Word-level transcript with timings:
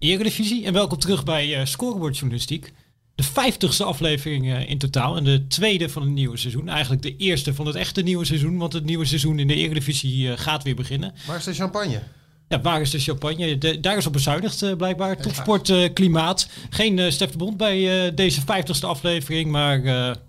Eredivisie. 0.00 0.64
En 0.64 0.72
welkom 0.72 0.98
terug 0.98 1.24
bij 1.24 1.60
uh, 1.60 1.64
Scorebord 1.64 2.16
Journalistiek. 2.16 2.72
De 3.14 3.22
vijftigste 3.22 3.84
aflevering 3.84 4.46
uh, 4.46 4.68
in 4.68 4.78
totaal. 4.78 5.16
En 5.16 5.24
de 5.24 5.46
tweede 5.46 5.88
van 5.88 6.02
het 6.02 6.10
nieuwe 6.10 6.36
seizoen. 6.36 6.68
Eigenlijk 6.68 7.02
de 7.02 7.16
eerste 7.16 7.54
van 7.54 7.66
het 7.66 7.76
echte 7.76 8.02
nieuwe 8.02 8.24
seizoen. 8.24 8.58
Want 8.58 8.72
het 8.72 8.84
nieuwe 8.84 9.04
seizoen 9.04 9.38
in 9.38 9.46
de 9.46 9.54
Eredivisie 9.54 10.26
uh, 10.26 10.32
gaat 10.36 10.62
weer 10.62 10.74
beginnen. 10.74 11.14
Waar 11.26 11.36
is 11.36 11.44
de 11.44 11.54
champagne? 11.54 12.02
Ja, 12.48 12.60
waar 12.60 12.80
is 12.80 12.90
de 12.90 12.98
champagne? 12.98 13.58
De, 13.58 13.80
daar 13.80 13.96
is 13.96 14.06
op 14.06 14.12
bezuinigd 14.12 14.62
uh, 14.62 14.76
blijkbaar. 14.76 15.16
Topsport 15.16 15.68
uh, 15.68 15.88
klimaat. 15.92 16.48
Geen 16.70 16.98
uh, 16.98 17.10
Stef 17.10 17.30
de 17.30 17.38
Bond 17.38 17.56
bij 17.56 18.06
uh, 18.06 18.12
deze 18.14 18.40
vijftigste 18.40 18.86
aflevering. 18.86 19.50
Maar 19.50 19.80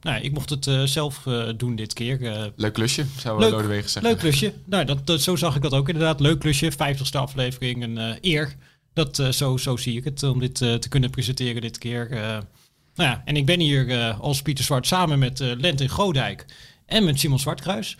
nou, 0.01 0.21
ik 0.21 0.31
mocht 0.33 0.49
het 0.49 0.69
zelf 0.85 1.23
doen 1.57 1.75
dit 1.75 1.93
keer. 1.93 2.51
leuk 2.55 2.73
klusje, 2.73 3.05
zou 3.19 3.39
leuk, 3.39 3.51
Lodewegen 3.51 3.89
zeggen. 3.89 4.11
Leuk 4.11 4.19
klusje. 4.19 4.53
Nou, 4.65 4.85
dat, 4.85 5.07
dat, 5.07 5.21
zo 5.21 5.35
zag 5.35 5.55
ik 5.55 5.61
dat 5.61 5.73
ook 5.73 5.89
inderdaad. 5.89 6.19
Leuk 6.19 6.39
klusje, 6.39 6.71
vijftigste 6.71 7.17
aflevering. 7.17 7.83
Een 7.83 8.17
eer. 8.21 8.55
Dat, 8.93 9.27
zo, 9.31 9.57
zo 9.57 9.77
zie 9.77 9.97
ik 9.97 10.03
het, 10.03 10.23
om 10.23 10.39
dit 10.39 10.55
te 10.55 10.89
kunnen 10.89 11.09
presenteren 11.09 11.61
dit 11.61 11.77
keer. 11.77 12.09
nou 12.09 13.09
ja, 13.09 13.21
en 13.25 13.35
ik 13.35 13.45
ben 13.45 13.59
hier 13.59 14.13
als 14.13 14.41
Pieter 14.41 14.63
Zwart 14.63 14.87
samen 14.87 15.19
met 15.19 15.39
Lent 15.39 15.81
in 15.81 15.89
Godijk. 15.89 16.45
En 16.85 17.05
met 17.05 17.19
Simon 17.19 17.39
Zwartkruis. 17.39 17.97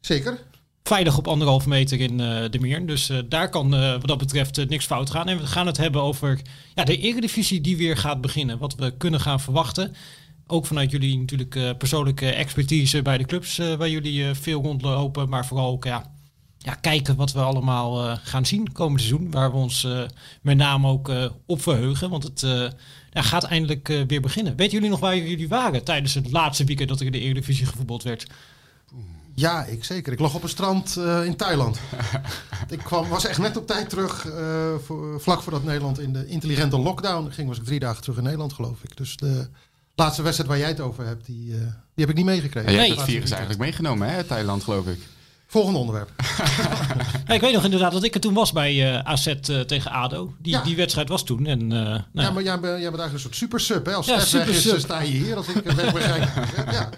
Zeker 0.00 0.38
veilig 0.88 1.18
op 1.18 1.28
anderhalve 1.28 1.68
meter 1.68 2.00
in 2.00 2.16
de 2.50 2.58
meer. 2.60 2.86
Dus 2.86 3.10
daar 3.28 3.50
kan 3.50 3.70
wat 3.70 4.06
dat 4.06 4.18
betreft 4.18 4.68
niks 4.68 4.86
fout 4.86 5.10
gaan. 5.10 5.28
En 5.28 5.38
we 5.38 5.46
gaan 5.46 5.66
het 5.66 5.76
hebben 5.76 6.02
over 6.02 6.40
ja, 6.74 6.84
de 6.84 6.98
eredivisie 6.98 7.60
die 7.60 7.76
weer 7.76 7.96
gaat 7.96 8.20
beginnen. 8.20 8.58
Wat 8.58 8.74
we 8.74 8.96
kunnen 8.96 9.20
gaan 9.20 9.40
verwachten. 9.40 9.94
Ook 10.46 10.66
vanuit 10.66 10.90
jullie 10.90 11.18
natuurlijk 11.18 11.78
persoonlijke 11.78 12.30
expertise 12.30 13.02
bij 13.02 13.18
de 13.18 13.24
clubs 13.24 13.56
waar 13.56 13.88
jullie 13.88 14.34
veel 14.34 14.62
rondlopen. 14.62 15.28
Maar 15.28 15.46
vooral 15.46 15.70
ook 15.70 15.84
ja, 15.84 16.12
ja, 16.58 16.74
kijken 16.74 17.16
wat 17.16 17.32
we 17.32 17.40
allemaal 17.40 18.16
gaan 18.22 18.46
zien 18.46 18.72
komend 18.72 19.00
seizoen. 19.00 19.30
Waar 19.30 19.50
we 19.50 19.56
ons 19.56 19.86
met 20.42 20.56
name 20.56 20.88
ook 20.88 21.10
op 21.46 21.62
verheugen. 21.62 22.10
Want 22.10 22.22
het 22.22 22.40
ja, 23.10 23.22
gaat 23.22 23.44
eindelijk 23.44 23.86
weer 24.06 24.20
beginnen. 24.20 24.56
Weten 24.56 24.72
jullie 24.72 24.90
nog 24.90 25.00
waar 25.00 25.16
jullie 25.16 25.48
waren 25.48 25.84
tijdens 25.84 26.14
het 26.14 26.30
laatste 26.30 26.64
weekend 26.64 26.88
dat 26.88 27.00
er 27.00 27.06
in 27.06 27.12
de 27.12 27.20
eredivisie 27.20 27.66
gevoetbald 27.66 28.02
werd? 28.02 28.26
Ja, 29.38 29.64
ik 29.64 29.84
zeker. 29.84 30.12
Ik 30.12 30.18
lag 30.18 30.34
op 30.34 30.42
een 30.42 30.48
strand 30.48 30.96
uh, 30.98 31.24
in 31.24 31.36
Thailand. 31.36 31.78
ik 32.68 32.78
kwam, 32.78 33.08
was 33.08 33.26
echt 33.26 33.38
net 33.38 33.56
op 33.56 33.66
tijd 33.66 33.88
terug, 33.88 34.24
uh, 34.24 34.74
voor, 34.84 35.20
vlak 35.20 35.42
voordat 35.42 35.64
Nederland 35.64 36.00
in 36.00 36.12
de 36.12 36.26
intelligente 36.26 36.78
lockdown 36.78 37.30
ging. 37.30 37.48
Was 37.48 37.58
ik 37.58 37.64
drie 37.64 37.78
dagen 37.78 38.02
terug 38.02 38.16
in 38.16 38.22
Nederland, 38.22 38.52
geloof 38.52 38.82
ik. 38.82 38.96
Dus 38.96 39.16
de 39.16 39.48
laatste 39.94 40.22
wedstrijd 40.22 40.50
waar 40.50 40.58
jij 40.58 40.68
het 40.68 40.80
over 40.80 41.06
hebt, 41.06 41.26
die, 41.26 41.50
uh, 41.50 41.58
die 41.60 41.70
heb 41.94 42.08
ik 42.08 42.14
niet 42.14 42.24
meegekregen. 42.24 42.72
Ja, 42.72 42.82
je 42.82 42.86
hebt 42.86 43.00
het 43.00 43.10
virus 43.10 43.30
eigenlijk 43.30 43.60
meegenomen, 43.60 44.10
hè, 44.10 44.24
Thailand, 44.24 44.62
geloof 44.62 44.86
ik. 44.86 45.00
Volgende 45.50 45.78
onderwerp. 45.78 46.10
ja, 47.26 47.34
ik 47.34 47.40
weet 47.40 47.52
nog 47.52 47.64
inderdaad 47.64 47.92
dat 47.92 48.04
ik 48.04 48.14
er 48.14 48.20
toen 48.20 48.34
was 48.34 48.52
bij 48.52 48.74
uh, 48.74 48.98
AZ 48.98 49.26
uh, 49.26 49.60
tegen 49.60 49.90
ADO. 49.90 50.34
Die, 50.38 50.52
ja. 50.52 50.62
die 50.62 50.76
wedstrijd 50.76 51.08
was 51.08 51.24
toen. 51.24 51.46
En, 51.46 51.60
uh, 51.62 51.68
nou 51.70 52.02
ja, 52.12 52.30
maar 52.30 52.42
jij, 52.42 52.60
bent, 52.60 52.80
jij 52.80 52.90
bent 52.90 53.00
eigenlijk 53.00 53.12
een 53.12 53.20
soort 53.20 53.36
super 53.36 53.60
sub. 53.60 53.86
Hè? 53.86 53.92
Als 53.92 54.06
ja, 54.06 54.18
Stef 54.18 54.46
weg 54.46 54.74
is, 54.74 54.82
sta 54.82 55.00
je 55.00 55.10
hier. 55.10 55.36
Als 55.36 55.48
ik 55.48 55.64
weg 55.64 55.92
begrijp. 55.92 56.28
ja. 56.76 56.88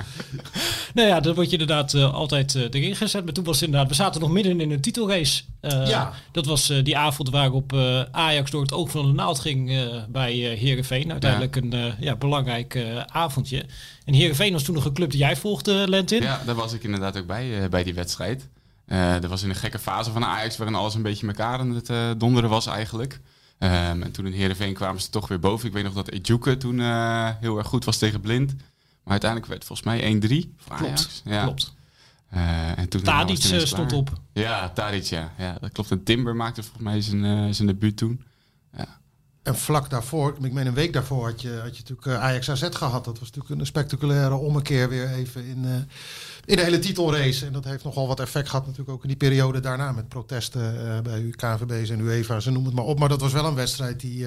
Nou 0.95 1.09
ja, 1.09 1.21
dan 1.21 1.35
word 1.35 1.47
je 1.47 1.53
inderdaad 1.59 1.95
altijd 1.95 2.55
erin 2.55 2.97
gezet. 2.97 3.25
Maar 3.25 3.33
toen 3.33 3.45
was 3.45 3.55
het 3.55 3.65
inderdaad, 3.65 3.89
we 3.89 3.95
zaten 3.97 4.21
nog 4.21 4.31
midden 4.31 4.61
in 4.61 4.71
een 4.71 4.81
titelrace. 4.81 5.43
ja. 5.61 6.13
Dat 6.33 6.47
was 6.47 6.73
die 6.83 6.97
avond 6.97 7.31
waarop 7.31 7.73
Ajax 8.11 8.51
door 8.51 8.63
het 8.63 8.73
oog 8.73 8.91
van 8.91 9.07
de 9.07 9.13
naald 9.13 9.39
ging 9.39 9.89
bij 10.09 10.33
Heerenveen. 10.33 11.11
Uiteindelijk 11.11 11.57
een 11.57 11.95
ja, 12.01 12.17
belangrijk 12.17 12.79
avondje. 13.07 13.65
En 14.05 14.15
Heerenveen 14.15 14.53
was 14.53 14.63
toen 14.63 14.75
nog 14.75 14.85
een 14.85 14.93
club 14.93 15.11
die 15.11 15.21
jij 15.21 15.37
volgde, 15.37 15.89
Lentin. 15.89 16.23
Ja, 16.23 16.43
daar 16.47 16.55
was 16.55 16.73
ik 16.73 16.83
inderdaad 16.83 17.19
ook 17.19 17.27
bij, 17.27 17.69
bij 17.69 17.83
die 17.83 17.95
wedstrijd. 17.95 18.49
Uh, 18.91 19.23
er 19.23 19.29
was 19.29 19.43
in 19.43 19.49
een 19.49 19.55
gekke 19.55 19.79
fase 19.79 20.11
van 20.11 20.25
Ajax 20.25 20.57
waarin 20.57 20.77
alles 20.77 20.95
een 20.95 21.03
beetje 21.03 21.27
elkaar 21.27 21.59
aan 21.59 21.71
het 21.71 21.91
uh, 21.91 22.11
donderen 22.17 22.51
was 22.51 22.67
eigenlijk. 22.67 23.21
Um, 23.59 24.03
en 24.03 24.11
toen 24.13 24.27
in 24.27 24.33
Heerenveen 24.33 24.75
kwamen 24.75 25.01
ze 25.01 25.11
toch 25.11 25.29
weer 25.29 25.39
boven. 25.39 25.67
Ik 25.67 25.73
weet 25.73 25.85
nog 25.85 25.93
dat 25.93 26.09
Ejuke 26.09 26.57
toen 26.57 26.79
uh, 26.79 27.29
heel 27.41 27.59
erg 27.59 27.67
goed 27.67 27.85
was 27.85 27.97
tegen 27.97 28.21
Blind. 28.21 28.55
Maar 29.03 29.21
uiteindelijk 29.21 29.51
werd 29.51 29.69
het 29.69 29.79
volgens 29.79 30.21
mij 30.29 30.45
1-3 30.47 30.57
voor 30.57 30.73
Ajax. 30.73 31.03
Klopt, 31.03 31.23
ja. 31.25 31.43
klopt. 31.43 31.75
en 32.77 32.89
toen 32.89 33.03
Tadic 33.03 33.43
stond 33.67 33.93
op. 33.93 34.13
Ja, 34.33 34.69
Tadic, 34.69 35.05
ja. 35.05 35.33
ja. 35.39 35.57
Dat 35.61 35.73
klopt. 35.73 35.91
En 35.91 36.03
Timber 36.03 36.37
maakte 36.37 36.63
volgens 36.63 36.83
mij 36.83 37.01
zijn, 37.01 37.55
zijn 37.55 37.69
debuut 37.69 37.97
toen. 37.97 38.23
Ja. 38.77 39.00
En 39.51 39.57
vlak 39.57 39.91
daarvoor, 39.91 40.37
ik 40.43 40.53
meen 40.53 40.67
een 40.67 40.75
week 40.75 40.93
daarvoor, 40.93 41.27
had 41.27 41.43
je, 41.43 41.61
had 41.63 41.77
je 41.77 41.83
natuurlijk 41.89 42.23
Ajax 42.23 42.51
AZ 42.51 42.69
gehad. 42.71 43.05
Dat 43.05 43.19
was 43.19 43.31
natuurlijk 43.31 43.61
een 43.61 43.67
spectaculaire 43.67 44.35
ommekeer 44.35 44.89
weer 44.89 45.09
even 45.09 45.45
in, 45.45 45.65
uh, 45.65 45.75
in 46.45 46.57
de 46.57 46.63
hele 46.63 46.79
titelrace. 46.79 47.47
En 47.47 47.53
dat 47.53 47.65
heeft 47.65 47.85
nogal 47.85 48.07
wat 48.07 48.21
effect 48.21 48.49
gehad 48.49 48.67
natuurlijk 48.67 48.91
ook 48.91 49.03
in 49.03 49.09
die 49.09 49.17
periode 49.17 49.61
daarna. 49.61 49.93
Met 49.93 50.09
protesten 50.09 50.75
uh, 50.75 51.01
bij 51.01 51.35
KVB's 51.37 51.91
en 51.91 52.01
UEFA, 52.01 52.41
ze 52.41 52.51
noemen 52.51 52.71
het 52.71 52.81
maar 52.81 52.89
op. 52.89 52.99
Maar 52.99 53.09
dat 53.09 53.21
was 53.21 53.33
wel 53.33 53.45
een 53.45 53.55
wedstrijd 53.55 54.01
die, 54.01 54.27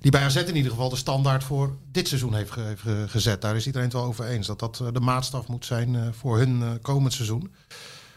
die 0.00 0.10
bij 0.10 0.22
AZ 0.22 0.36
in 0.36 0.56
ieder 0.56 0.70
geval 0.70 0.88
de 0.88 0.96
standaard 0.96 1.44
voor 1.44 1.76
dit 1.92 2.08
seizoen 2.08 2.34
heeft 2.34 2.52
gezet. 3.06 3.40
Daar 3.42 3.56
is 3.56 3.66
iedereen 3.66 3.88
het 3.88 3.96
wel 3.96 4.06
over 4.06 4.24
eens. 4.24 4.46
Dat 4.46 4.58
dat 4.58 4.82
de 4.92 5.00
maatstaf 5.00 5.48
moet 5.48 5.66
zijn 5.66 6.14
voor 6.14 6.38
hun 6.38 6.78
komend 6.82 7.12
seizoen. 7.12 7.50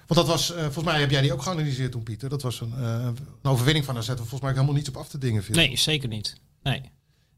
Want 0.07 0.19
dat 0.19 0.27
was, 0.27 0.51
uh, 0.51 0.57
volgens 0.57 0.85
mij 0.85 0.99
heb 0.99 1.11
jij 1.11 1.21
die 1.21 1.33
ook 1.33 1.41
geanalyseerd 1.41 1.91
toen, 1.91 2.03
Pieter. 2.03 2.29
Dat 2.29 2.41
was 2.41 2.61
een, 2.61 2.73
uh, 2.79 3.07
een 3.41 3.51
overwinning 3.51 3.85
van 3.85 3.97
AZ. 3.97 4.07
Volgens 4.07 4.41
mij 4.41 4.51
helemaal 4.51 4.73
niets 4.73 4.89
op 4.89 4.97
af 4.97 5.07
te 5.07 5.17
dingen 5.17 5.43
viel. 5.43 5.55
Nee, 5.55 5.77
zeker 5.77 6.09
niet. 6.09 6.35
Nee. 6.63 6.81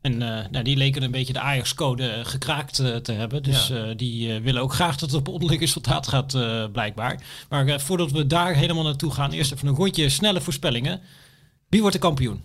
En 0.01 0.13
uh, 0.13 0.19
nou, 0.51 0.63
die 0.63 0.77
leken 0.77 1.03
een 1.03 1.11
beetje 1.11 1.33
de 1.33 1.39
Ajax-code 1.39 2.21
gekraakt 2.23 2.75
te 2.75 3.11
hebben. 3.11 3.43
Dus 3.43 3.67
ja. 3.67 3.93
die 3.93 4.39
willen 4.39 4.61
ook 4.61 4.73
graag 4.73 4.97
dat 4.97 5.11
het 5.11 5.19
op 5.19 5.27
onderling 5.27 5.59
resultaat 5.59 6.07
gaat, 6.07 6.31
blijkbaar. 6.71 7.21
Maar 7.49 7.79
voordat 7.81 8.11
we 8.11 8.27
daar 8.27 8.55
helemaal 8.55 8.83
naartoe 8.83 9.11
gaan, 9.11 9.31
eerst 9.31 9.51
even 9.51 9.67
een 9.67 9.75
rondje 9.75 10.09
snelle 10.09 10.41
voorspellingen. 10.41 11.01
Wie 11.69 11.81
wordt 11.81 11.95
de 11.95 12.01
kampioen? 12.01 12.43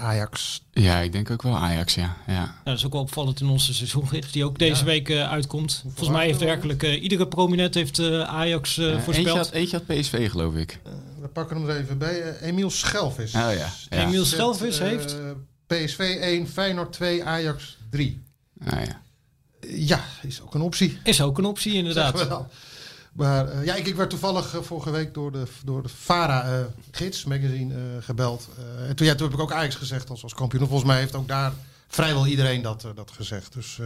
Ajax. 0.00 0.62
Ja, 0.72 0.98
ik 0.98 1.12
denk 1.12 1.30
ook 1.30 1.42
wel 1.42 1.56
Ajax, 1.56 1.94
ja. 1.94 2.16
ja. 2.26 2.32
Nou, 2.34 2.48
dat 2.64 2.76
is 2.76 2.84
ook 2.86 2.92
wel 2.92 3.00
opvallend 3.00 3.40
in 3.40 3.48
onze 3.48 3.74
seizoengids, 3.74 4.32
die 4.32 4.44
ook 4.44 4.58
deze 4.58 4.78
ja. 4.78 4.84
week 4.84 5.08
uh, 5.08 5.30
uitkomt. 5.30 5.82
Volgens 5.82 6.08
mij 6.08 6.26
heeft 6.26 6.40
werkelijk 6.40 6.82
uh, 6.82 7.02
iedere 7.02 7.28
prominent 7.28 7.74
heeft 7.74 7.98
uh, 7.98 8.22
Ajax 8.22 8.74
voorspeld. 8.74 9.16
Eentje 9.16 9.36
had, 9.36 9.50
eentje 9.50 9.82
had 9.86 9.86
PSV, 9.86 10.30
geloof 10.30 10.54
ik. 10.54 10.80
we 11.20 11.28
pakken 11.28 11.56
hem 11.56 11.68
er 11.68 11.76
even 11.76 11.98
bij. 11.98 12.38
Emiel 12.40 12.70
Schelvis. 12.70 13.34
Oh, 13.34 13.40
ja. 13.40 13.52
ja. 13.52 13.72
Emiel 13.88 14.24
Schelvis 14.24 14.78
heeft... 14.78 15.16
PSV 15.66 15.98
1, 16.20 16.48
Feyenoord 16.48 16.92
2, 16.92 17.24
Ajax 17.24 17.76
3. 17.90 18.22
Ah, 18.66 18.84
ja. 18.84 19.00
ja, 19.68 20.04
is 20.22 20.40
ook 20.40 20.54
een 20.54 20.60
optie. 20.60 20.98
Is 21.04 21.22
ook 21.22 21.38
een 21.38 21.44
optie, 21.44 21.74
inderdaad. 21.74 22.26
Maar 23.12 23.54
uh, 23.54 23.64
ja, 23.64 23.74
ik, 23.74 23.86
ik, 23.86 23.94
werd 23.94 24.10
toevallig 24.10 24.54
uh, 24.54 24.60
vorige 24.60 24.90
week 24.90 25.14
door 25.14 25.32
de, 25.32 25.42
door 25.64 25.82
de 25.82 25.88
Fara 25.88 26.58
uh, 26.58 26.64
Gids 26.90 27.24
magazine 27.24 27.74
gebeld. 28.00 28.48
en 28.88 28.96
toen, 28.96 29.06
ja, 29.06 29.14
toen 29.14 29.26
heb 29.26 29.36
ik 29.36 29.42
ook 29.42 29.52
Ajax 29.52 29.74
gezegd 29.74 30.10
als, 30.10 30.22
als 30.22 30.34
kampioen. 30.34 30.66
Volgens 30.66 30.88
mij 30.90 30.98
heeft 30.98 31.14
ook 31.14 31.28
daar 31.28 31.52
vrijwel 31.88 32.26
iedereen 32.26 32.62
dat, 32.62 32.86
dat 32.94 33.10
gezegd. 33.10 33.52
Dus 33.52 33.78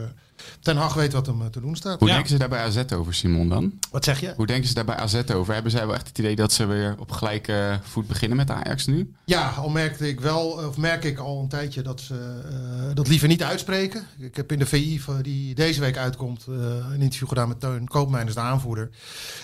Ten 0.61 0.77
Hag 0.77 0.95
weet 0.95 1.12
wat 1.12 1.27
hem 1.27 1.50
te 1.50 1.61
doen 1.61 1.77
staat. 1.77 1.99
Hoe 1.99 2.09
ja. 2.09 2.15
denken 2.15 2.33
ze 2.33 2.39
daar 2.39 2.49
bij 2.49 2.62
AZ 2.62 2.83
over, 2.93 3.15
Simon, 3.15 3.49
dan? 3.49 3.72
Wat 3.91 4.05
zeg 4.05 4.21
je? 4.21 4.33
Hoe 4.37 4.47
denken 4.47 4.69
ze 4.69 4.75
daar 4.75 4.84
bij 4.84 4.97
AZ 4.97 5.22
over? 5.34 5.55
Hebben 5.55 5.72
zij 5.72 5.87
wel 5.87 5.95
echt 5.95 6.09
het 6.09 6.19
idee 6.19 6.37
dat 6.37 6.53
ze 6.53 6.67
weer 6.67 6.95
op 6.99 7.11
gelijke 7.11 7.81
voet 7.83 8.06
beginnen 8.06 8.37
met 8.37 8.50
Ajax 8.50 8.87
nu? 8.87 9.15
Ja, 9.25 9.49
al 9.49 9.69
merkte 9.69 10.09
ik 10.09 10.21
wel, 10.21 10.47
of 10.47 10.77
merk 10.77 11.05
ik 11.05 11.19
al 11.19 11.41
een 11.41 11.49
tijdje 11.49 11.83
dat 11.83 12.01
ze 12.01 12.15
uh, 12.15 12.95
dat 12.95 13.09
liever 13.09 13.28
niet 13.28 13.42
uitspreken. 13.42 14.07
Ik 14.19 14.36
heb 14.36 14.53
in 14.53 14.59
de 14.59 14.66
VI, 14.66 15.01
die 15.22 15.54
deze 15.54 15.81
week 15.81 15.97
uitkomt, 15.97 16.47
uh, 16.48 16.57
een 16.92 17.01
interview 17.01 17.28
gedaan 17.28 17.48
met 17.48 17.60
Teun 17.60 17.89
Koopmeiners, 17.89 18.34
de 18.34 18.41
aanvoerder. 18.41 18.91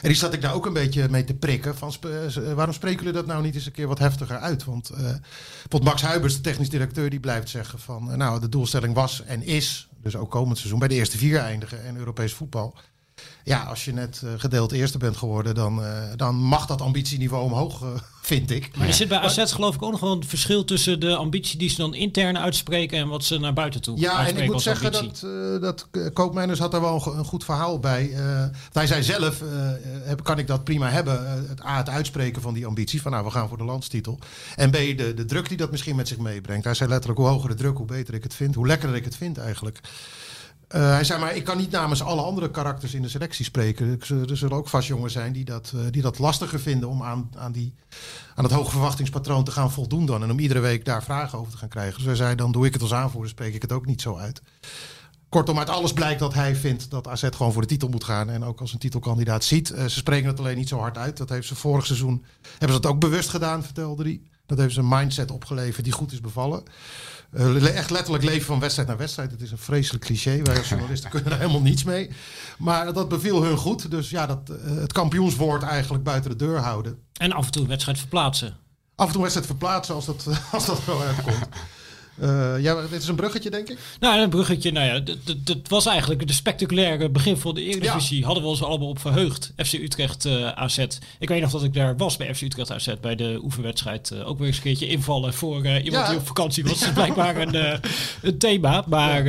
En 0.02 0.08
die 0.08 0.16
zat 0.16 0.32
ik 0.32 0.42
daar 0.42 0.54
ook 0.54 0.66
een 0.66 0.72
beetje 0.72 1.08
mee 1.08 1.24
te 1.24 1.34
prikken. 1.34 1.76
Van, 1.76 1.94
uh, 2.06 2.52
waarom 2.52 2.74
spreken 2.74 2.98
jullie 2.98 3.12
dat 3.12 3.26
nou 3.26 3.42
niet 3.42 3.54
eens 3.54 3.66
een 3.66 3.72
keer 3.72 3.88
wat 3.88 3.98
heftiger 3.98 4.38
uit? 4.38 4.64
Want 4.64 4.90
uh, 5.70 5.80
Max 5.82 6.02
Huibers, 6.02 6.34
de 6.34 6.40
technisch 6.40 6.70
directeur, 6.70 7.10
die 7.10 7.20
blijft 7.20 7.48
zeggen 7.48 7.78
van... 7.78 8.16
nou, 8.16 8.40
de 8.40 8.48
doelstelling 8.48 8.94
was 8.94 9.24
en 9.24 9.42
is 9.42 9.89
dus 10.02 10.16
ook 10.16 10.30
komend 10.30 10.58
seizoen, 10.58 10.78
bij 10.78 10.88
de 10.88 10.94
eerste 10.94 11.18
vier 11.18 11.38
eindigen 11.38 11.84
en 11.84 11.96
Europees 11.96 12.34
voetbal. 12.34 12.76
Ja, 13.44 13.62
als 13.62 13.84
je 13.84 13.92
net 13.92 14.20
eh, 14.24 14.30
gedeeld 14.36 14.72
eerste 14.72 14.98
bent 14.98 15.16
geworden, 15.16 15.54
dan, 15.54 15.84
eh, 15.84 16.02
dan 16.16 16.34
mag 16.34 16.66
dat 16.66 16.80
ambitieniveau 16.80 17.44
omhoog, 17.44 17.82
eh, 17.82 17.88
vind 18.22 18.50
ik. 18.50 18.76
Maar 18.76 18.86
er 18.86 18.94
zit 18.94 19.08
bij 19.08 19.18
AZ 19.18 19.52
geloof 19.52 19.74
ik 19.74 19.82
ook 19.82 19.90
nog 19.90 20.00
wel 20.00 20.12
een 20.12 20.24
verschil 20.24 20.64
tussen 20.64 21.00
de 21.00 21.16
ambitie 21.16 21.58
die 21.58 21.68
ze 21.68 21.76
dan 21.76 21.94
intern 21.94 22.38
uitspreken 22.38 22.98
en 22.98 23.08
wat 23.08 23.24
ze 23.24 23.38
naar 23.38 23.52
buiten 23.52 23.80
toe 23.80 23.98
Ja, 24.00 24.26
en 24.26 24.36
ik 24.36 24.50
moet 24.50 24.62
zeggen 24.62 24.94
ambitie. 24.94 25.28
dat, 25.28 25.30
eh 25.54 25.60
dat 25.60 26.12
Koopmeiners 26.12 26.58
had 26.58 26.70
daar 26.70 26.80
wel 26.80 26.94
een, 26.94 27.00
go- 27.00 27.14
een 27.14 27.24
goed 27.24 27.44
verhaal 27.44 27.78
bij. 27.78 28.12
Eh, 28.12 28.44
hij 28.72 28.86
zei 28.86 29.02
zelf, 29.02 29.40
eh, 29.42 29.48
heb, 30.02 30.24
kan 30.24 30.38
ik 30.38 30.46
dat 30.46 30.64
prima 30.64 30.88
hebben, 30.90 31.46
het, 31.48 31.64
A, 31.64 31.76
het 31.76 31.88
uitspreken 31.88 32.42
van 32.42 32.54
die 32.54 32.66
ambitie, 32.66 33.02
van 33.02 33.12
nou, 33.12 33.24
we 33.24 33.30
gaan 33.30 33.48
voor 33.48 33.58
de 33.58 33.64
landstitel. 33.64 34.18
En 34.56 34.70
B, 34.70 34.74
de, 34.74 35.12
de 35.14 35.24
druk 35.24 35.48
die 35.48 35.56
dat 35.56 35.70
misschien 35.70 35.96
met 35.96 36.08
zich 36.08 36.18
meebrengt. 36.18 36.64
Hij 36.64 36.74
zei 36.74 36.88
letterlijk, 36.88 37.20
hoe 37.20 37.28
hoger 37.28 37.48
de 37.48 37.54
druk, 37.54 37.76
hoe 37.76 37.86
beter 37.86 38.14
ik 38.14 38.22
het 38.22 38.34
vind, 38.34 38.54
hoe 38.54 38.66
lekkerder 38.66 38.96
ik 38.96 39.04
het 39.04 39.16
vind 39.16 39.38
eigenlijk. 39.38 39.80
Eh, 40.70 40.90
hij 40.90 41.04
zei, 41.04 41.20
maar 41.20 41.36
ik 41.36 41.44
kan 41.44 41.56
niet 41.56 41.70
namens 41.70 42.02
alle 42.02 42.22
andere 42.22 42.50
karakters 42.50 42.94
in 42.94 43.02
de 43.02 43.08
selectie 43.08 43.44
spreken. 43.44 44.00
Er 44.28 44.36
zullen 44.36 44.56
ook 44.56 44.68
vast 44.68 44.88
jongens 44.88 45.12
zijn 45.12 45.32
die 45.32 45.44
dat, 45.44 45.72
eh, 45.74 45.80
die 45.90 46.02
dat 46.02 46.18
lastiger 46.18 46.60
vinden 46.60 46.88
om 46.88 47.02
aan, 47.02 47.30
aan, 47.36 47.52
die, 47.52 47.74
aan 48.34 48.44
het 48.44 48.52
hoge 48.52 48.70
verwachtingspatroon 48.70 49.44
te 49.44 49.50
gaan 49.50 49.72
voldoen 49.72 50.06
dan. 50.06 50.22
En 50.22 50.30
om 50.30 50.38
iedere 50.38 50.60
week 50.60 50.84
daar 50.84 51.02
vragen 51.02 51.38
over 51.38 51.52
te 51.52 51.58
gaan 51.58 51.68
krijgen. 51.68 51.96
Dus 51.96 52.06
hij 52.06 52.14
zei, 52.14 52.34
dan 52.34 52.52
doe 52.52 52.66
ik 52.66 52.72
het 52.72 52.82
als 52.82 52.92
aanvoerder, 52.92 53.30
spreek 53.30 53.54
ik 53.54 53.62
het 53.62 53.72
ook 53.72 53.86
niet 53.86 54.00
zo 54.00 54.16
uit. 54.16 54.42
Kortom, 55.28 55.58
uit 55.58 55.68
alles 55.68 55.92
blijkt 55.92 56.20
dat 56.20 56.34
hij 56.34 56.56
vindt 56.56 56.90
dat 56.90 57.08
AZ 57.08 57.28
gewoon 57.36 57.52
voor 57.52 57.62
de 57.62 57.68
titel 57.68 57.88
moet 57.88 58.04
gaan. 58.04 58.30
En 58.30 58.44
ook 58.44 58.60
als 58.60 58.72
een 58.72 58.78
titelkandidaat 58.78 59.44
ziet. 59.44 59.70
Eh, 59.70 59.82
ze 59.82 59.98
spreken 59.98 60.28
het 60.28 60.38
alleen 60.38 60.56
niet 60.56 60.68
zo 60.68 60.78
hard 60.78 60.98
uit. 60.98 61.16
Dat 61.16 61.28
heeft 61.28 61.46
ze 61.46 61.54
vorig 61.54 61.86
seizoen, 61.86 62.24
hebben 62.50 62.76
ze 62.76 62.82
dat 62.82 62.92
ook 62.92 63.00
bewust 63.00 63.28
gedaan, 63.28 63.64
vertelde 63.64 64.02
hij. 64.02 64.20
Dat 64.46 64.58
heeft 64.58 64.74
ze 64.74 64.80
een 64.80 64.88
mindset 64.88 65.30
opgeleverd 65.30 65.84
die 65.84 65.92
goed 65.92 66.12
is 66.12 66.20
bevallen. 66.20 66.62
Eh, 67.32 67.76
echt 67.76 67.90
letterlijk 67.90 68.24
leven 68.24 68.46
van 68.46 68.60
wedstrijd 68.60 68.88
naar 68.88 68.96
wedstrijd. 68.96 69.30
Het 69.30 69.40
is 69.40 69.50
een 69.50 69.58
vreselijk 69.58 70.04
cliché. 70.04 70.42
Wij 70.42 70.58
als 70.58 70.68
journalisten 70.74 71.10
kunnen 71.10 71.32
er 71.32 71.38
helemaal 71.38 71.60
niets 71.60 71.84
mee. 71.84 72.10
Maar 72.58 72.92
dat 72.92 73.08
beviel 73.08 73.42
hun 73.42 73.56
goed. 73.56 73.90
Dus 73.90 74.10
ja, 74.10 74.26
dat, 74.26 74.50
eh, 74.50 74.74
het 74.74 74.92
kampioenswoord 74.92 75.62
eigenlijk 75.62 76.04
buiten 76.04 76.30
de 76.30 76.36
deur 76.36 76.58
houden. 76.58 76.98
En 77.12 77.32
af 77.32 77.46
en 77.46 77.52
toe 77.52 77.62
een 77.62 77.68
wedstrijd 77.68 77.98
verplaatsen. 77.98 78.56
Af 78.94 79.06
en 79.06 79.12
toe 79.12 79.14
een 79.14 79.20
wedstrijd 79.20 79.46
verplaatsen 79.46 79.94
als 79.94 80.06
dat, 80.06 80.26
als 80.52 80.66
dat 80.66 80.84
wel 80.84 81.02
uitkomt. 81.02 81.48
Eh 82.20 82.54
ja, 82.58 82.80
dit 82.90 83.02
is 83.02 83.08
een 83.08 83.14
bruggetje, 83.14 83.50
denk 83.50 83.68
ik. 83.68 83.78
Nou, 84.00 84.20
een 84.20 84.28
bruggetje, 84.30 84.72
nou 84.72 84.86
ja, 84.86 85.14
dat 85.44 85.56
was 85.68 85.86
eigenlijk 85.86 86.26
de 86.26 86.32
spectaculaire 86.32 87.08
begin 87.08 87.36
van 87.36 87.54
de 87.54 87.62
Eredivisie. 87.64 88.24
Hadden 88.24 88.42
we 88.42 88.48
ons 88.48 88.62
allemaal 88.62 88.88
op 88.88 88.98
verheugd. 88.98 89.52
FC 89.56 89.72
Utrecht 89.72 90.24
eh, 90.24 90.48
AZ. 90.48 90.78
Ik 91.18 91.28
weet 91.28 91.40
nog 91.40 91.50
dat 91.50 91.64
ik 91.64 91.74
daar 91.74 91.96
was 91.96 92.16
bij 92.16 92.34
FC 92.34 92.40
Utrecht 92.42 92.70
AZ 92.72 92.88
bij 93.00 93.14
de 93.14 93.38
oefenwedstrijd. 93.42 94.10
eh, 94.10 94.28
ook 94.28 94.38
weer 94.38 94.46
eens 94.46 94.56
een 94.56 94.62
keertje 94.62 94.86
invallen 94.88 95.34
voor 95.34 95.56
iemand 95.66 95.84
Ja. 95.84 96.08
die 96.08 96.18
op 96.18 96.26
vakantie 96.26 96.64
was. 96.64 96.78
Dat 96.78 96.88
is 96.88 96.94
blijkbaar 96.94 97.36
een, 97.36 97.80
een 98.22 98.38
thema. 98.38 98.84
Maar 98.88 99.24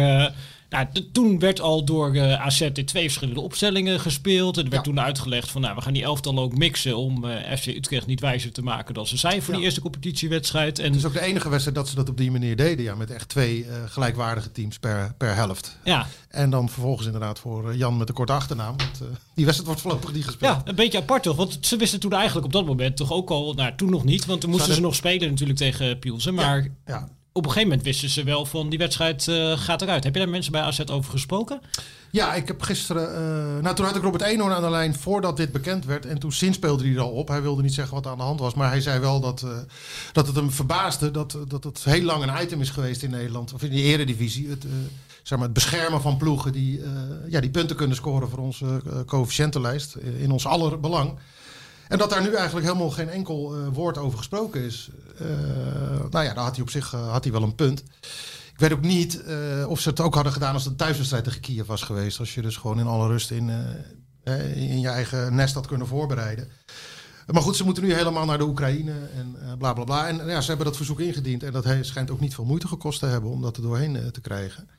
nou, 0.71 0.87
toen 1.11 1.39
werd 1.39 1.59
al 1.61 1.85
door 1.85 2.15
eh, 2.15 2.41
AZ 2.45 2.61
in 2.61 2.73
twee 2.85 3.03
verschillende 3.03 3.41
opstellingen 3.41 3.99
gespeeld. 3.99 4.57
En 4.57 4.63
er 4.63 4.69
werd 4.69 4.85
Ja. 4.85 4.91
toen 4.91 4.99
uitgelegd 5.01 5.51
van 5.51 5.61
nou, 5.61 5.75
we 5.75 5.81
gaan 5.81 5.93
die 5.93 6.03
elftal 6.03 6.39
ook 6.39 6.57
mixen 6.57 6.97
om 6.97 7.25
eh, 7.25 7.57
FC 7.57 7.65
Utrecht 7.67 8.07
niet 8.07 8.19
wijzer 8.19 8.51
te 8.51 8.61
maken 8.61 8.93
dan 8.93 9.07
ze 9.07 9.17
zijn 9.17 9.41
voor 9.41 9.53
die 9.53 9.63
eerste 9.63 9.81
competitiewedstrijd. 9.81 10.79
En 10.79 10.85
Het 10.85 10.95
is 10.95 11.05
ook 11.05 11.13
de 11.13 11.21
enige 11.21 11.49
wedstrijd 11.49 11.75
dat 11.77 11.87
ze 11.87 11.95
dat 11.95 12.09
op 12.09 12.17
die 12.17 12.31
manier 12.31 12.55
deden. 12.55 12.83
Ja, 12.85 12.95
met 12.95 13.11
echt 13.11 13.29
twee 13.29 13.65
eh, 13.65 13.75
gelijkwaardige 13.85 14.51
teams 14.51 14.79
per, 14.79 15.13
per 15.17 15.35
helft. 15.35 15.77
ja, 15.83 16.07
En 16.29 16.49
dan 16.49 16.69
vervolgens 16.69 17.05
inderdaad 17.05 17.39
voor 17.39 17.75
Jan 17.75 17.97
met 17.97 18.07
de 18.07 18.13
korte 18.13 18.31
achternaam. 18.33 18.75
Want 18.77 19.01
die 19.35 19.45
wedstrijd 19.45 19.65
wordt 19.65 19.81
voorlopig 19.81 20.13
niet 20.13 20.25
gespeeld. 20.25 20.55
Ja, 20.55 20.61
een 20.65 20.75
beetje 20.75 20.97
apart 20.97 21.23
toch? 21.23 21.35
Want 21.35 21.57
ze 21.61 21.75
wisten 21.77 21.99
toen 21.99 22.13
eigenlijk 22.13 22.45
op 22.45 22.53
dat 22.53 22.65
moment 22.65 22.97
toch 22.97 23.11
ook 23.11 23.29
al, 23.29 23.53
nou 23.53 23.73
toen 23.75 23.89
nog 23.89 24.03
niet, 24.03 24.25
want 24.25 24.41
toen 24.41 24.49
moesten 24.49 24.73
Zouden- 24.73 24.91
ze 24.91 25.01
nog 25.03 25.11
spelen 25.11 25.29
natuurlijk 25.29 25.59
tegen 25.59 25.99
Pielsen. 25.99 26.33
Maar 26.33 26.67
Ja. 26.85 27.09
Op 27.33 27.43
een 27.45 27.51
gegeven 27.51 27.69
moment 27.69 27.87
wisten 27.87 28.09
ze 28.09 28.23
wel 28.23 28.45
van 28.45 28.69
die 28.69 28.79
wedstrijd 28.79 29.27
eh, 29.27 29.57
gaat 29.57 29.81
eruit. 29.81 30.03
Heb 30.03 30.13
je 30.13 30.19
daar 30.19 30.29
mensen 30.29 30.51
bij 30.51 30.61
AZ 30.61 30.79
over 30.79 31.11
gesproken? 31.11 31.61
Ja, 32.09 32.33
ik 32.33 32.47
heb 32.47 32.61
gisteren. 32.61 33.61
nou, 33.61 33.75
toen 33.75 33.85
had 33.85 33.95
ik 33.95 34.01
Robert 34.01 34.23
Eenhoorn 34.23 34.53
aan 34.53 34.61
de 34.61 34.69
lijn 34.69 34.95
voordat 34.95 35.37
dit 35.37 35.51
bekend 35.51 35.85
werd. 35.85 36.05
En 36.05 36.19
toen 36.19 36.31
zinspeelde 36.31 36.83
hij 36.83 36.93
er 36.93 36.99
al 37.01 37.11
op. 37.11 37.27
Hij 37.27 37.41
wilde 37.41 37.61
niet 37.61 37.73
zeggen 37.73 37.95
wat 37.95 38.07
aan 38.07 38.17
de 38.17 38.23
hand 38.23 38.39
was. 38.39 38.53
Maar 38.53 38.69
hij 38.69 38.81
zei 38.81 38.99
wel 38.99 39.19
dat, 39.19 39.41
eh, 39.41 39.49
dat 40.11 40.27
het 40.27 40.35
hem 40.35 40.51
verbaasde 40.51 41.11
dat, 41.11 41.37
dat 41.47 41.63
het 41.63 41.83
heel 41.83 42.03
lang 42.03 42.23
een 42.23 42.43
item 42.43 42.61
is 42.61 42.69
geweest 42.69 43.03
in 43.03 43.09
Nederland. 43.09 43.53
Of 43.53 43.63
in 43.63 43.69
de 43.69 43.81
eredivisie. 43.81 44.49
Het, 44.49 44.65
zeg 45.23 45.37
maar, 45.37 45.47
het 45.47 45.55
beschermen 45.55 46.01
van 46.01 46.17
ploegen 46.17 46.51
die, 46.51 46.81
ja, 47.27 47.39
die 47.39 47.49
punten 47.49 47.75
kunnen 47.75 47.95
scoren 47.95 48.29
voor 48.29 48.39
onze 48.39 48.81
coëfficiëntenlijst. 49.05 49.95
in 49.95 50.31
ons 50.31 50.45
aller 50.45 50.79
belang. 50.79 51.17
En 51.91 51.97
dat 51.97 52.09
daar 52.09 52.21
nu 52.21 52.33
eigenlijk 52.33 52.65
helemaal 52.65 52.89
geen 52.89 53.09
enkel 53.09 53.55
eh, 53.55 53.67
woord 53.73 53.97
over 53.97 54.17
gesproken 54.17 54.61
is. 54.61 54.89
Eh, 55.17 55.27
nou 56.09 56.25
ja, 56.25 56.33
daar 56.33 56.43
had 56.43 56.53
hij 56.55 56.61
op 56.61 56.69
zich 56.69 56.93
eh, 56.93 57.11
had 57.11 57.23
hij 57.23 57.33
wel 57.33 57.43
een 57.43 57.55
punt. 57.55 57.79
Ik 58.53 58.59
weet 58.59 58.71
ook 58.71 58.81
niet 58.81 59.23
of 59.67 59.79
ze 59.79 59.89
het 59.89 59.99
ook 59.99 60.13
hadden 60.13 60.33
gedaan 60.33 60.53
als 60.53 60.63
het 60.63 60.71
een 60.71 60.77
thuiswedstrijd 60.77 61.23
tegen 61.23 61.41
Kiev 61.41 61.67
was 61.67 61.81
geweest. 61.81 62.19
Als 62.19 62.33
je 62.33 62.41
dus 62.41 62.57
gewoon 62.57 62.79
in 62.79 62.87
alle 62.87 63.07
rust 63.07 63.31
in, 63.31 63.49
in 64.55 64.79
je 64.79 64.87
eigen 64.87 65.35
nest 65.35 65.53
had 65.53 65.67
kunnen 65.67 65.87
voorbereiden. 65.87 66.47
Maar 67.27 67.41
goed, 67.41 67.55
ze 67.55 67.63
moeten 67.63 67.83
nu 67.83 67.93
helemaal 67.93 68.25
naar 68.25 68.37
de 68.37 68.43
Oekraïne 68.43 68.93
en 69.15 69.57
bla 69.57 69.73
bla 69.73 69.83
bla. 69.83 70.07
En 70.07 70.27
ja, 70.27 70.41
ze 70.41 70.47
hebben 70.47 70.65
dat 70.65 70.75
verzoek 70.75 70.99
ingediend. 70.99 71.43
En 71.43 71.51
dat 71.51 71.65
schijnt 71.81 72.11
ook 72.11 72.19
niet 72.19 72.35
veel 72.35 72.45
moeite 72.45 72.67
gekost 72.67 72.99
te 72.99 73.05
hebben 73.05 73.29
om 73.29 73.41
dat 73.41 73.57
er 73.57 73.63
doorheen 73.63 74.11
te 74.11 74.21
krijgen. 74.21 74.69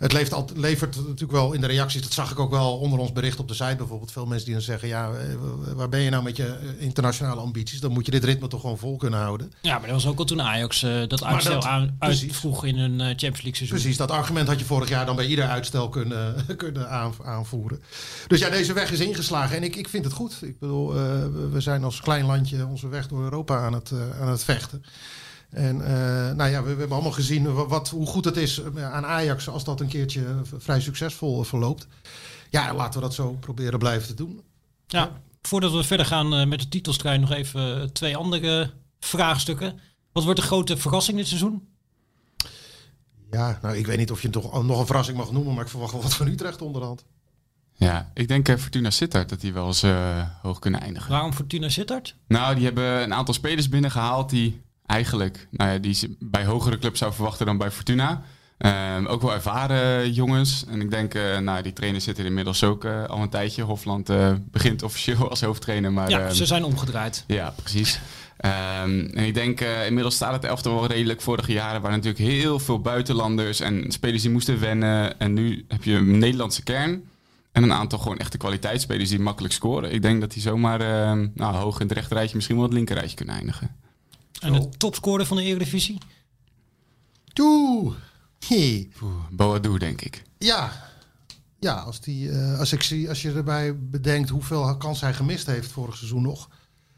Het 0.00 0.12
levert, 0.12 0.56
levert 0.56 0.96
natuurlijk 0.96 1.32
wel 1.32 1.52
in 1.52 1.60
de 1.60 1.66
reacties, 1.66 2.02
dat 2.02 2.12
zag 2.12 2.30
ik 2.30 2.38
ook 2.38 2.50
wel 2.50 2.78
onder 2.78 2.98
ons 2.98 3.12
bericht 3.12 3.38
op 3.38 3.48
de 3.48 3.54
site 3.54 3.74
bijvoorbeeld. 3.76 4.12
Veel 4.12 4.26
mensen 4.26 4.44
die 4.44 4.54
dan 4.54 4.62
zeggen, 4.62 4.88
ja, 4.88 5.10
eh, 5.10 5.74
waar 5.74 5.88
ben 5.88 6.00
je 6.00 6.10
nou 6.10 6.22
met 6.22 6.36
je 6.36 6.46
eh, 6.46 6.82
internationale 6.84 7.40
ambities? 7.40 7.80
Dan 7.80 7.92
moet 7.92 8.04
je 8.04 8.10
dit 8.10 8.24
ritme 8.24 8.48
toch 8.48 8.60
gewoon 8.60 8.78
vol 8.78 8.96
kunnen 8.96 9.20
houden. 9.20 9.52
Ja, 9.62 9.72
maar 9.78 9.88
dat 9.88 10.02
was 10.02 10.06
ook 10.06 10.18
al 10.18 10.24
toen 10.24 10.42
Ajax 10.42 10.82
eh, 10.82 11.08
dat 11.08 11.24
uitstel 11.24 11.54
dat- 11.54 11.64
aan, 11.64 11.96
uitvroeg 11.98 12.64
in 12.64 12.78
een 12.78 12.98
Champions 12.98 13.20
League 13.20 13.54
seizoen. 13.54 13.78
Precies, 13.78 13.96
dat 13.96 14.10
argument 14.10 14.48
had 14.48 14.58
je 14.58 14.64
vorig 14.64 14.88
jaar 14.88 15.06
dan 15.06 15.16
bij 15.16 15.26
ieder 15.26 15.44
uitstel 15.48 15.88
kunnen, 15.88 16.34
kunnen 16.56 16.90
aan- 16.90 17.14
aanvoeren. 17.24 17.82
Dus 18.26 18.40
ja, 18.40 18.50
deze 18.50 18.72
weg 18.72 18.90
is 18.92 19.00
ingeslagen 19.00 19.56
en 19.56 19.62
ik, 19.62 19.76
ik 19.76 19.88
vind 19.88 20.04
het 20.04 20.14
goed. 20.14 20.38
Ik 20.42 20.58
bedoel, 20.58 20.92
we- 20.92 21.60
zijn 21.60 21.84
als 21.84 22.00
klein 22.00 22.24
landje 22.24 22.66
onze 22.66 22.88
weg 22.88 23.08
door 23.08 23.22
Europa 23.22 23.58
aan 23.58 23.72
het, 23.72 23.92
aan 24.20 24.28
het 24.28 24.44
vechten. 24.44 24.84
En 25.50 25.84
eh, 25.86 26.34
nou 26.34 26.50
ja, 26.50 26.62
we, 26.62 26.72
we 26.72 26.78
hebben 26.78 26.92
allemaal 26.92 27.12
gezien 27.12 27.54
wa- 27.54 27.66
wat, 27.66 27.88
hoe 27.88 28.06
goed 28.06 28.24
het 28.24 28.36
is 28.36 28.62
eh, 28.62 28.92
aan 28.92 29.04
Ajax 29.06 29.48
als 29.48 29.64
dat 29.64 29.80
een 29.80 29.88
keertje 29.88 30.24
vrij 30.56 30.80
succesvol 30.80 31.40
eh, 31.40 31.46
verloopt. 31.46 31.86
Ja, 32.50 32.74
laten 32.74 33.00
we 33.00 33.06
dat 33.06 33.14
zo 33.14 33.32
proberen 33.40 33.78
blijven 33.78 34.08
te 34.08 34.14
doen. 34.14 34.40
Ja, 34.86 35.20
voordat 35.42 35.72
we 35.72 35.84
verder 35.84 36.06
gaan 36.06 36.34
eh, 36.34 36.46
met 36.46 36.60
de 36.60 36.68
titelstrijd 36.68 37.20
nog 37.20 37.30
even 37.32 37.92
twee 37.92 38.16
andere 38.16 38.70
vraagstukken. 39.00 39.80
Wat 40.12 40.24
wordt 40.24 40.40
de 40.40 40.46
grote 40.46 40.76
verrassing 40.76 41.16
dit 41.18 41.26
seizoen? 41.26 41.68
Ja, 43.30 43.58
nou 43.62 43.76
ik 43.76 43.86
weet 43.86 43.98
niet 43.98 44.10
of 44.10 44.22
je 44.22 44.28
het 44.28 44.42
toch 44.42 44.62
nog 44.64 44.78
een 44.80 44.86
verrassing 44.86 45.16
mag 45.16 45.32
noemen, 45.32 45.54
maar 45.54 45.64
ik 45.64 45.70
verwacht 45.70 45.92
wel 45.92 46.02
wat 46.02 46.14
van 46.14 46.26
Utrecht 46.26 46.62
onderhand. 46.62 47.04
Ja, 47.76 48.10
ik 48.14 48.28
denk 48.28 48.58
Fortuna 48.58 48.90
Sittard 48.90 49.28
dat 49.28 49.40
die 49.40 49.52
wel 49.52 49.66
eens 49.66 49.84
hoog 50.42 50.58
kunnen 50.58 50.80
eindigen. 50.80 51.10
Waarom 51.10 51.32
Fortuna 51.32 51.68
Sittard? 51.68 52.16
Nou, 52.28 52.54
die 52.54 52.64
hebben 52.64 52.84
een 53.02 53.14
aantal 53.14 53.34
spelers 53.34 53.68
binnengehaald 53.68 54.30
die 54.30 54.60
eigenlijk, 54.90 55.48
nou 55.50 55.70
ja, 55.70 55.78
die 55.78 55.94
ze 55.94 56.16
bij 56.18 56.44
hogere 56.44 56.78
clubs 56.78 56.98
zou 56.98 57.12
verwachten 57.12 57.46
dan 57.46 57.58
bij 57.58 57.70
Fortuna. 57.70 58.22
Ehm, 58.60 59.06
ook 59.06 59.22
wel 59.22 59.32
ervaren 59.32 60.12
jongens. 60.12 60.64
En 60.68 60.80
ik 60.80 60.90
denk, 60.90 61.14
eh, 61.14 61.38
nou, 61.38 61.62
die 61.62 61.72
trainers 61.72 62.04
zitten 62.04 62.24
inmiddels 62.24 62.64
ook 62.64 62.84
eh, 62.84 63.04
al 63.04 63.22
een 63.22 63.28
tijdje. 63.28 63.62
Hofland 63.62 64.08
eh, 64.08 64.32
begint 64.50 64.82
officieel 64.82 65.30
als 65.30 65.40
hoofdtrainer, 65.40 65.92
maar 65.92 66.10
ja, 66.10 66.20
ehm, 66.20 66.34
ze 66.34 66.46
zijn 66.46 66.64
omgedraaid. 66.64 67.24
ja, 67.26 67.54
precies. 67.56 68.00
Ehm, 68.36 69.08
en 69.14 69.24
ik 69.24 69.34
denk, 69.34 69.60
inmiddels 69.60 70.14
staat 70.14 70.32
het 70.32 70.44
elftal 70.44 70.74
wel 70.74 70.86
redelijk. 70.86 71.20
Vorige 71.20 71.52
jaren 71.52 71.80
waren 71.80 71.96
natuurlijk 71.96 72.24
heel 72.24 72.58
veel 72.58 72.80
buitenlanders 72.80 73.60
en 73.60 73.92
spelers 73.92 74.22
die 74.22 74.30
moesten 74.30 74.60
wennen. 74.60 75.18
En 75.18 75.32
nu 75.32 75.64
heb 75.68 75.84
je 75.84 75.94
een 75.94 76.18
Nederlandse 76.18 76.62
kern 76.62 77.04
en 77.52 77.62
een 77.62 77.72
aantal 77.72 77.98
gewoon 77.98 78.18
echte 78.18 78.38
kwaliteitsspelers 78.38 79.08
die 79.08 79.20
makkelijk 79.20 79.54
scoren. 79.54 79.92
Ik 79.92 80.02
denk 80.02 80.20
dat 80.20 80.32
die 80.32 80.42
zomaar 80.42 80.78
nou, 81.34 81.54
hoog 81.56 81.80
in 81.80 81.86
het 81.86 81.96
rechterrijtje, 81.96 82.34
misschien 82.34 82.56
wel 82.56 82.64
het 82.64 82.74
linkerrijtje 82.74 83.16
kunnen 83.16 83.34
eindigen. 83.34 83.76
En 84.40 84.52
de 84.52 84.68
topscorer 84.68 85.26
van 85.26 85.36
de 85.36 85.42
Eredivisie? 85.42 85.98
Toe! 87.32 87.94
Hey. 88.46 88.90
Boadu, 89.30 89.78
denk 89.78 90.00
ik. 90.00 90.22
Ja, 90.38 90.72
ja 91.58 91.74
als, 91.74 92.00
die, 92.00 92.30
eh, 92.30 92.58
als, 92.58 92.72
ik 92.72 92.82
zie, 92.82 93.08
als 93.08 93.22
je 93.22 93.32
erbij 93.32 93.78
bedenkt 93.78 94.28
hoeveel 94.28 94.76
kans 94.76 95.00
hij 95.00 95.14
gemist 95.14 95.46
heeft 95.46 95.72
vorig 95.72 95.96
seizoen 95.96 96.22
nog. 96.22 96.48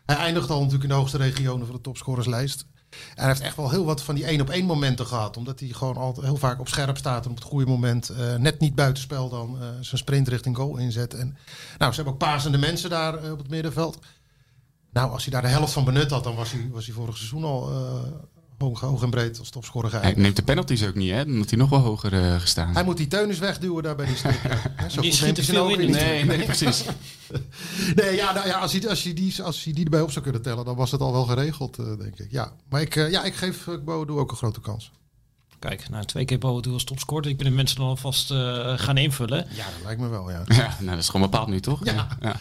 Hij 0.05 0.17
eindigt 0.17 0.51
al 0.51 0.57
natuurlijk 0.57 0.83
in 0.83 0.89
de 0.89 0.95
hoogste 0.95 1.17
regionen 1.17 1.67
van 1.67 1.75
de 1.77 1.83
topscorerslijst. 1.83 2.67
En 2.91 2.99
hij 3.15 3.27
heeft 3.27 3.41
echt 3.41 3.57
wel 3.57 3.71
heel 3.71 3.85
wat 3.85 4.03
van 4.03 4.15
die 4.15 4.25
één 4.25 4.41
op 4.41 4.51
één 4.51 4.65
momenten 4.65 5.07
gehad. 5.07 5.37
Omdat 5.37 5.61
hij 5.61 5.69
gewoon 5.69 5.97
altijd 5.97 6.27
heel 6.27 6.37
vaak 6.37 6.61
op 6.61 6.69
scherp 6.69 6.97
staat 6.97 7.25
en 7.25 7.31
op 7.31 7.37
het 7.37 7.45
goede 7.45 7.67
moment 7.67 8.09
eh, 8.09 8.35
net 8.35 8.61
niet 8.61 8.75
buitenspel 8.75 9.29
dan 9.29 9.57
eh, 9.61 9.69
zijn 9.81 10.01
sprint 10.01 10.29
richting 10.29 10.57
goal 10.57 10.77
inzet. 10.77 11.15
En, 11.15 11.37
nou, 11.79 11.91
ze 11.91 11.97
hebben 11.97 12.13
ook 12.15 12.19
pasende 12.19 12.59
mensen 12.59 12.91
daar 12.91 13.31
op 13.33 13.39
het 13.39 13.49
middenveld. 13.49 13.99
Nou, 14.93 15.11
als 15.11 15.23
hij 15.23 15.33
daar 15.33 15.43
de 15.43 15.49
helft 15.49 15.73
van 15.73 15.85
benut 15.85 16.11
had, 16.11 16.25
dan 16.25 16.35
was 16.35 16.53
hij, 16.53 16.69
was 16.73 16.87
hij 16.87 16.95
vorig 16.95 17.17
seizoen 17.17 17.45
al 17.45 17.71
eh, 17.71 18.13
hoog, 18.59 18.81
hoog 18.81 19.03
en 19.03 19.11
breed 19.11 19.39
als 19.39 19.51
topscorer 19.51 20.01
Hij 20.01 20.15
neemt 20.17 20.37
de 20.37 20.43
penalties 20.43 20.87
ook 20.87 20.95
niet, 20.95 21.11
hè? 21.11 21.25
Dan 21.25 21.37
had 21.39 21.51
hij 21.51 21.59
nog 21.59 21.71
wel 21.71 21.79
hoger 21.79 22.13
eh, 22.13 22.41
gestaan. 22.41 22.75
Hij 22.75 22.85
moet 22.85 22.97
die 22.97 23.07
Teunis 23.07 23.39
wegduwen 23.39 23.83
daar 23.83 23.97
bij 23.97 24.07
die. 24.07 24.17
Hè, 24.23 24.89
Zo 24.89 25.01
Die 25.01 25.11
goed 25.11 25.19
schiet 25.19 25.37
neemt 25.37 25.49
hij 25.49 25.61
ook 25.61 25.71
in. 25.71 25.91
Nee, 25.91 26.25
nee, 26.25 26.45
precies. 26.45 26.85
Nee, 27.95 28.17
ja, 28.17 28.33
nou 28.33 28.47
ja 28.47 28.59
als, 28.59 28.73
hij, 28.73 28.89
als, 28.89 29.03
hij 29.03 29.15
die, 29.15 29.43
als 29.43 29.65
hij 29.65 29.73
die 29.73 29.85
erbij 29.85 30.01
op 30.01 30.11
zou 30.11 30.25
kunnen 30.25 30.43
tellen, 30.43 30.65
dan 30.65 30.77
was 30.77 30.91
het 30.91 31.01
al 31.01 31.13
wel 31.13 31.25
geregeld, 31.25 31.79
eh, 31.79 31.85
denk 31.99 32.19
ik. 32.19 32.31
Ja, 32.31 32.53
maar 32.69 32.81
ik, 32.81 32.97
eh, 32.97 33.11
ja, 33.11 33.25
ik 33.25 33.35
geef 33.35 33.67
uh, 33.67 33.75
Bodo 33.85 34.19
ook 34.19 34.31
een 34.31 34.37
grote 34.37 34.61
kans. 34.61 34.91
Kijk, 35.59 35.89
nou, 35.89 36.05
twee 36.05 36.25
keer 36.25 36.39
Boadu 36.39 36.73
als 36.73 36.85
topscorer. 36.85 37.31
Ik 37.31 37.37
ben 37.37 37.47
de 37.47 37.53
mensen 37.53 37.77
dan 37.77 37.87
alvast 37.87 38.31
uh, 38.31 38.79
gaan 38.79 38.97
invullen. 38.97 39.47
Ja, 39.51 39.65
dat 39.65 39.85
lijkt 39.85 40.01
me 40.01 40.09
wel, 40.09 40.31
ja. 40.31 40.43
ja 40.47 40.77
nou, 40.79 40.91
dat 40.91 40.99
is 40.99 41.09
gewoon 41.09 41.31
bepaald 41.31 41.49
nu, 41.49 41.61
toch? 41.61 41.85
Ja. 41.85 42.09
ja. 42.21 42.41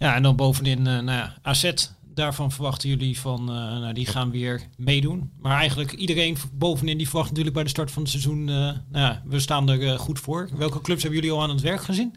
Ja, 0.00 0.14
en 0.14 0.22
dan 0.22 0.36
bovenin 0.36 0.78
uh, 0.78 0.84
nou 0.84 1.10
ja, 1.10 1.34
AZ. 1.42 1.72
Daarvan 2.14 2.52
verwachten 2.52 2.88
jullie 2.88 3.20
van, 3.20 3.40
uh, 3.40 3.56
nou, 3.56 3.92
die 3.92 4.06
gaan 4.06 4.30
weer 4.30 4.60
meedoen. 4.76 5.30
Maar 5.40 5.58
eigenlijk 5.58 5.92
iedereen 5.92 6.36
bovenin 6.52 6.96
die 6.96 7.08
verwacht 7.08 7.28
natuurlijk 7.28 7.54
bij 7.54 7.64
de 7.64 7.70
start 7.70 7.90
van 7.90 8.02
het 8.02 8.10
seizoen, 8.10 8.40
uh, 8.40 8.54
nou 8.54 8.78
ja, 8.90 9.22
we 9.24 9.40
staan 9.40 9.68
er 9.68 9.98
goed 9.98 10.18
voor. 10.18 10.48
Welke 10.56 10.80
clubs 10.80 11.02
hebben 11.02 11.20
jullie 11.20 11.36
al 11.36 11.42
aan 11.42 11.50
het 11.50 11.60
werk 11.60 11.82
gezien? 11.82 12.14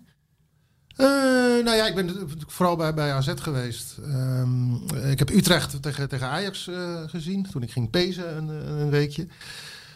Nou 1.64 1.76
ja, 1.76 1.88
ik 1.88 1.96
ben 1.96 2.30
vooral 2.48 2.76
bij, 2.76 2.94
bij 2.94 3.14
AZ 3.14 3.34
geweest. 3.36 3.98
Um, 3.98 4.82
ik 4.92 5.20
heb 5.20 5.30
Utrecht 5.30 5.82
tegen, 5.82 6.10
tegen 6.10 6.28
Ajax 6.28 6.70
gezien. 7.06 7.48
Toen 7.52 7.64
ik 7.64 7.72
ging 7.72 7.90
pezen 7.90 8.38
een, 8.38 8.48
een, 8.80 8.90
weekje. 8.90 9.28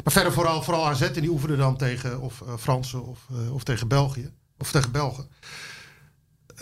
Maar 0.03 0.13
verder 0.13 0.33
vooral, 0.33 0.63
vooral 0.63 0.87
AZ. 0.87 1.01
En 1.01 1.21
die 1.21 1.29
oefende 1.29 1.55
dan 1.55 1.77
tegen 1.77 2.21
of 2.21 2.43
Fransen 2.59 3.05
of, 3.05 3.27
of 3.51 3.63
tegen 3.63 3.87
België. 3.87 4.31
Of 4.57 4.71
tegen 4.71 4.91
Belgen. 4.91 5.27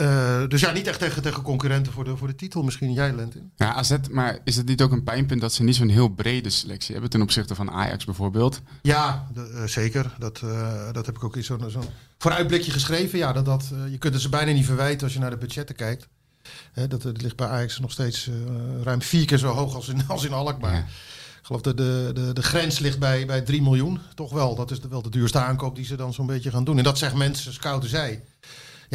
Uh, 0.02 0.48
dus 0.48 0.62
ja, 0.62 0.72
niet 0.72 0.88
echt 0.88 1.00
tegen, 1.00 1.22
tegen 1.22 1.42
concurrenten 1.42 1.94
voor 1.94 2.04
de, 2.04 2.18
voor 2.18 2.28
de 2.28 2.36
titel. 2.36 2.64
Misschien 2.64 2.94
jij, 2.94 3.14
Lentin. 3.14 3.52
Ja, 3.56 3.74
AZ, 3.74 3.96
maar 4.12 4.40
is 4.44 4.56
het 4.56 4.68
niet 4.68 4.82
ook 4.82 4.92
een 4.92 5.04
pijnpunt 5.04 5.42
dat 5.42 5.54
ze 5.54 5.64
niet 5.64 5.76
zo'n 5.76 5.90
heel 5.90 6.08
brede 6.08 6.50
selectie 6.50 6.92
hebben 6.92 7.10
ten 7.10 7.22
opzichte 7.22 7.56
van 7.56 7.72
Ajax 7.72 8.06
bijvoorbeeld? 8.06 8.62
Ja, 8.82 9.28
de, 9.34 9.52
uh, 9.54 9.64
zeker. 9.64 10.16
Dat, 10.20 10.42
uh, 10.44 10.92
dat 10.92 11.06
heb 11.06 11.16
ik 11.16 11.24
ook 11.24 11.36
in 11.36 11.44
zo'n 11.44 11.70
zo 11.70 11.84
vooruitblikje 12.18 12.72
geschreven. 12.72 13.18
Ja, 13.18 13.34
dat, 13.34 13.46
dat, 13.46 13.72
je 13.90 13.98
kunt 13.98 14.14
het 14.14 14.24
ze 14.24 14.30
bijna 14.30 14.52
niet 14.52 14.66
verwijten 14.66 15.04
als 15.04 15.14
je 15.14 15.20
naar 15.20 15.30
de 15.30 15.38
budgetten 15.38 15.76
kijkt. 15.76 16.08
Hè, 16.72 16.88
dat, 16.88 17.02
dat 17.02 17.22
ligt 17.22 17.36
bij 17.36 17.48
Ajax 17.48 17.80
nog 17.80 17.92
steeds 17.92 18.30
ruim 18.84 19.02
vier 19.02 19.26
keer 19.26 19.38
zo 19.38 19.48
hoog 19.48 19.76
als 19.76 19.88
in, 19.88 20.08
als 20.08 20.26
in 20.26 20.34
Alkmaar. 20.34 20.74
Ja. 20.74 20.86
Ik 21.40 21.52
geloof 21.52 21.62
dat 21.62 21.78
de, 21.78 22.12
de, 22.14 22.34
de 22.34 22.44
grens 22.44 22.80
ligt 22.80 23.00
bij, 23.00 23.26
bij 23.26 23.42
3 23.42 23.62
miljoen. 23.62 24.00
Toch 24.16 24.32
wel. 24.32 24.56
Dat 24.56 24.72
is 24.72 24.82
de, 24.82 24.88
wel 24.88 25.02
de 25.02 25.10
duurste 25.10 25.40
aankoop 25.40 25.76
die 25.76 25.86
ze 25.86 25.96
dan 25.96 26.14
zo'n 26.14 26.26
beetje 26.26 26.52
gaan 26.52 26.64
doen. 26.64 26.78
En 26.78 26.84
dat 26.84 26.98
zegt 26.98 27.14
mensen, 27.14 27.54
scouten 27.54 27.90
zij. 27.90 28.24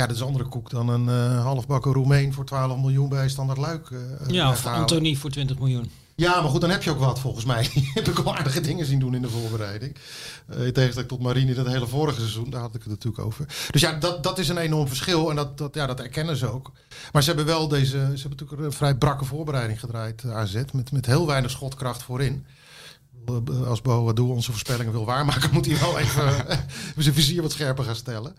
Ja, 0.01 0.07
dat 0.07 0.17
is 0.17 0.23
andere 0.23 0.45
koek 0.45 0.71
dan 0.71 0.89
een 0.89 1.05
uh, 1.05 1.43
halfbakken 1.43 1.93
Roemeen 1.93 2.33
voor 2.33 2.45
12 2.45 2.79
miljoen 2.81 3.09
bij 3.09 3.29
Standard 3.29 3.59
Luik. 3.59 3.91
Uh, 3.91 3.99
ja, 4.29 4.51
of 4.51 4.67
Anthony 4.67 5.15
voor 5.15 5.31
20 5.31 5.59
miljoen. 5.59 5.91
Ja, 6.15 6.41
maar 6.41 6.51
goed, 6.51 6.61
dan 6.61 6.71
heb 6.71 6.83
je 6.83 6.91
ook 6.91 6.99
wat 6.99 7.19
volgens 7.21 7.45
mij. 7.45 7.69
heb 7.95 8.09
ik 8.09 8.19
al 8.19 8.37
aardige 8.37 8.61
dingen 8.61 8.87
zien 8.87 8.99
doen 8.99 9.15
in 9.15 9.23
de 9.23 9.29
voorbereiding. 9.29 9.97
Uh, 10.51 10.67
in 10.67 10.73
tegenstelling 10.73 11.11
tot 11.11 11.21
Marine 11.21 11.55
dat 11.55 11.67
hele 11.67 11.87
vorige 11.87 12.21
seizoen, 12.21 12.51
daar 12.51 12.61
had 12.61 12.75
ik 12.75 12.83
het 12.83 12.91
natuurlijk 12.91 13.25
over. 13.25 13.47
Dus 13.71 13.81
ja, 13.81 13.93
dat, 13.93 14.23
dat 14.23 14.39
is 14.39 14.49
een 14.49 14.59
enorm 14.59 14.89
verschil 14.89 15.31
en 15.31 15.37
dat, 15.37 15.59
dat, 15.59 15.75
ja, 15.75 15.87
dat 15.87 16.01
erkennen 16.01 16.37
ze 16.37 16.53
ook. 16.53 16.73
Maar 17.13 17.23
ze 17.23 17.29
hebben 17.29 17.47
wel 17.47 17.69
deze, 17.69 17.91
ze 17.91 17.97
hebben 17.97 18.31
natuurlijk 18.31 18.63
een 18.63 18.73
vrij 18.73 18.95
brakke 18.95 19.25
voorbereiding 19.25 19.81
gedraaid, 19.81 20.25
AZ, 20.25 20.63
met, 20.73 20.93
met 20.93 21.07
heel 21.07 21.27
weinig 21.27 21.51
schotkracht 21.51 22.03
voorin 22.03 22.47
als 23.67 23.83
Boadu 23.83 24.23
onze 24.23 24.51
voorspellingen 24.51 24.93
wil 24.93 25.05
waarmaken, 25.05 25.51
moet 25.55 25.67
hij 25.67 25.79
wel 25.79 25.99
even 25.99 26.47
zijn 26.97 27.15
vizier 27.15 27.43
wat 27.43 27.53
scherper 27.53 27.85
gaan 27.85 27.97
stellen. 27.97 28.35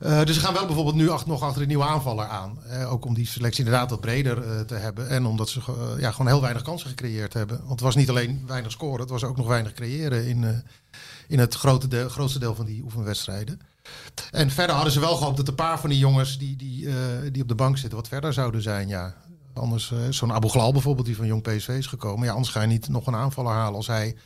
Uh, 0.00 0.24
dus 0.24 0.34
ze 0.34 0.40
gaan 0.40 0.54
wel 0.54 0.66
bijvoorbeeld 0.66 0.96
nu 0.96 1.10
acht, 1.10 1.26
nog 1.26 1.42
achter 1.42 1.62
een 1.62 1.68
nieuwe 1.68 1.84
aanvaller 1.84 2.26
aan. 2.26 2.58
Uh, 2.70 2.92
ook 2.92 3.04
om 3.04 3.14
die 3.14 3.26
selectie 3.26 3.64
inderdaad 3.64 3.90
wat 3.90 4.00
breder 4.00 4.66
te 4.66 4.74
hebben. 4.74 5.08
En 5.08 5.26
omdat 5.26 5.48
ze 5.48 5.60
ja, 5.98 6.10
gewoon 6.10 6.26
heel 6.26 6.40
weinig 6.40 6.62
kansen 6.62 6.88
gecreëerd 6.88 7.32
hebben. 7.32 7.58
Want 7.58 7.70
het 7.70 7.80
was 7.80 7.94
niet 7.94 8.08
alleen 8.08 8.42
weinig 8.46 8.72
scoren, 8.72 9.00
het 9.00 9.10
was 9.10 9.24
ook 9.24 9.36
nog 9.36 9.46
weinig 9.46 9.72
creëren 9.72 10.26
in, 10.26 10.64
in 11.28 11.38
het 11.38 11.54
grote 11.54 11.88
deel, 11.88 12.08
grootste 12.08 12.38
deel 12.38 12.54
van 12.54 12.66
die 12.66 12.82
oefenwedstrijden. 12.82 13.60
En 14.30 14.50
verder 14.50 14.74
hadden 14.74 14.92
ze 14.92 15.00
wel 15.00 15.16
gehoopt 15.16 15.36
dat 15.36 15.48
een 15.48 15.54
paar 15.54 15.80
van 15.80 15.90
die 15.90 15.98
jongens 15.98 16.38
die, 16.38 16.56
die, 16.56 16.88
die 17.30 17.42
op 17.42 17.48
de 17.48 17.54
bank 17.54 17.78
zitten 17.78 17.98
wat 17.98 18.08
verder 18.08 18.32
zouden 18.32 18.62
zijn. 18.62 18.88
Ja, 18.88 19.14
Anders, 19.54 19.90
uh, 19.90 19.98
zo'n 20.10 20.32
Abu 20.32 20.48
Ghlal 20.48 20.72
bijvoorbeeld, 20.72 21.06
die 21.06 21.16
van 21.16 21.26
Jong 21.26 21.42
PSV 21.42 21.68
is 21.68 21.86
gekomen. 21.86 22.26
Ja, 22.26 22.32
anders 22.32 22.50
ga 22.50 22.60
je 22.60 22.66
niet 22.66 22.88
nog 22.88 23.06
een 23.06 23.14
aanvaller 23.14 23.52
halen 23.52 23.74
als 23.74 23.86
hij 23.86 24.16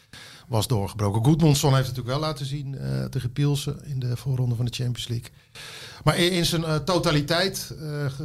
was 0.48 0.66
doorgebroken. 0.66 1.24
Goedmondson 1.24 1.74
heeft 1.74 1.86
het 1.86 1.96
natuurlijk 1.96 2.20
wel 2.20 2.28
laten 2.28 2.46
zien 2.46 2.74
uh, 2.74 3.04
tegen 3.04 3.32
Pielsen 3.32 3.84
in 3.84 3.98
de 3.98 4.16
voorronde 4.16 4.54
van 4.54 4.64
de 4.64 4.72
Champions 4.72 5.08
League. 5.08 5.30
Maar 6.04 6.18
in, 6.18 6.32
in 6.32 6.46
zijn 6.46 6.62
uh, 6.62 6.74
totaliteit 6.74 7.74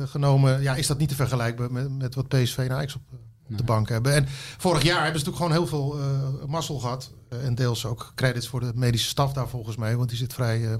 genomen 0.05 0.61
ja, 0.61 0.75
is 0.75 0.87
dat 0.87 0.97
niet 0.97 1.09
te 1.09 1.15
vergelijken 1.15 1.73
met, 1.73 1.97
met 1.97 2.15
wat 2.15 2.27
PSV 2.27 2.57
en 2.57 2.71
Ajax 2.71 2.95
op, 2.95 3.01
op 3.49 3.57
de 3.57 3.63
bank 3.63 3.89
hebben. 3.89 4.13
En 4.13 4.25
vorig 4.57 4.83
jaar 4.83 5.03
hebben 5.03 5.19
ze 5.21 5.25
natuurlijk 5.25 5.37
gewoon 5.37 5.51
heel 5.51 5.67
veel 5.67 6.47
mazzel 6.47 6.79
gehad. 6.79 7.11
en 7.29 7.55
deels 7.55 7.85
ook 7.85 8.11
credits 8.15 8.47
voor 8.47 8.59
de 8.59 8.71
medische 8.75 9.09
staf 9.09 9.33
daar 9.33 9.49
volgens 9.49 9.75
mij. 9.75 9.95
Want 9.95 10.09
die 10.09 10.17
zit 10.17 10.33
vrij, 10.33 10.77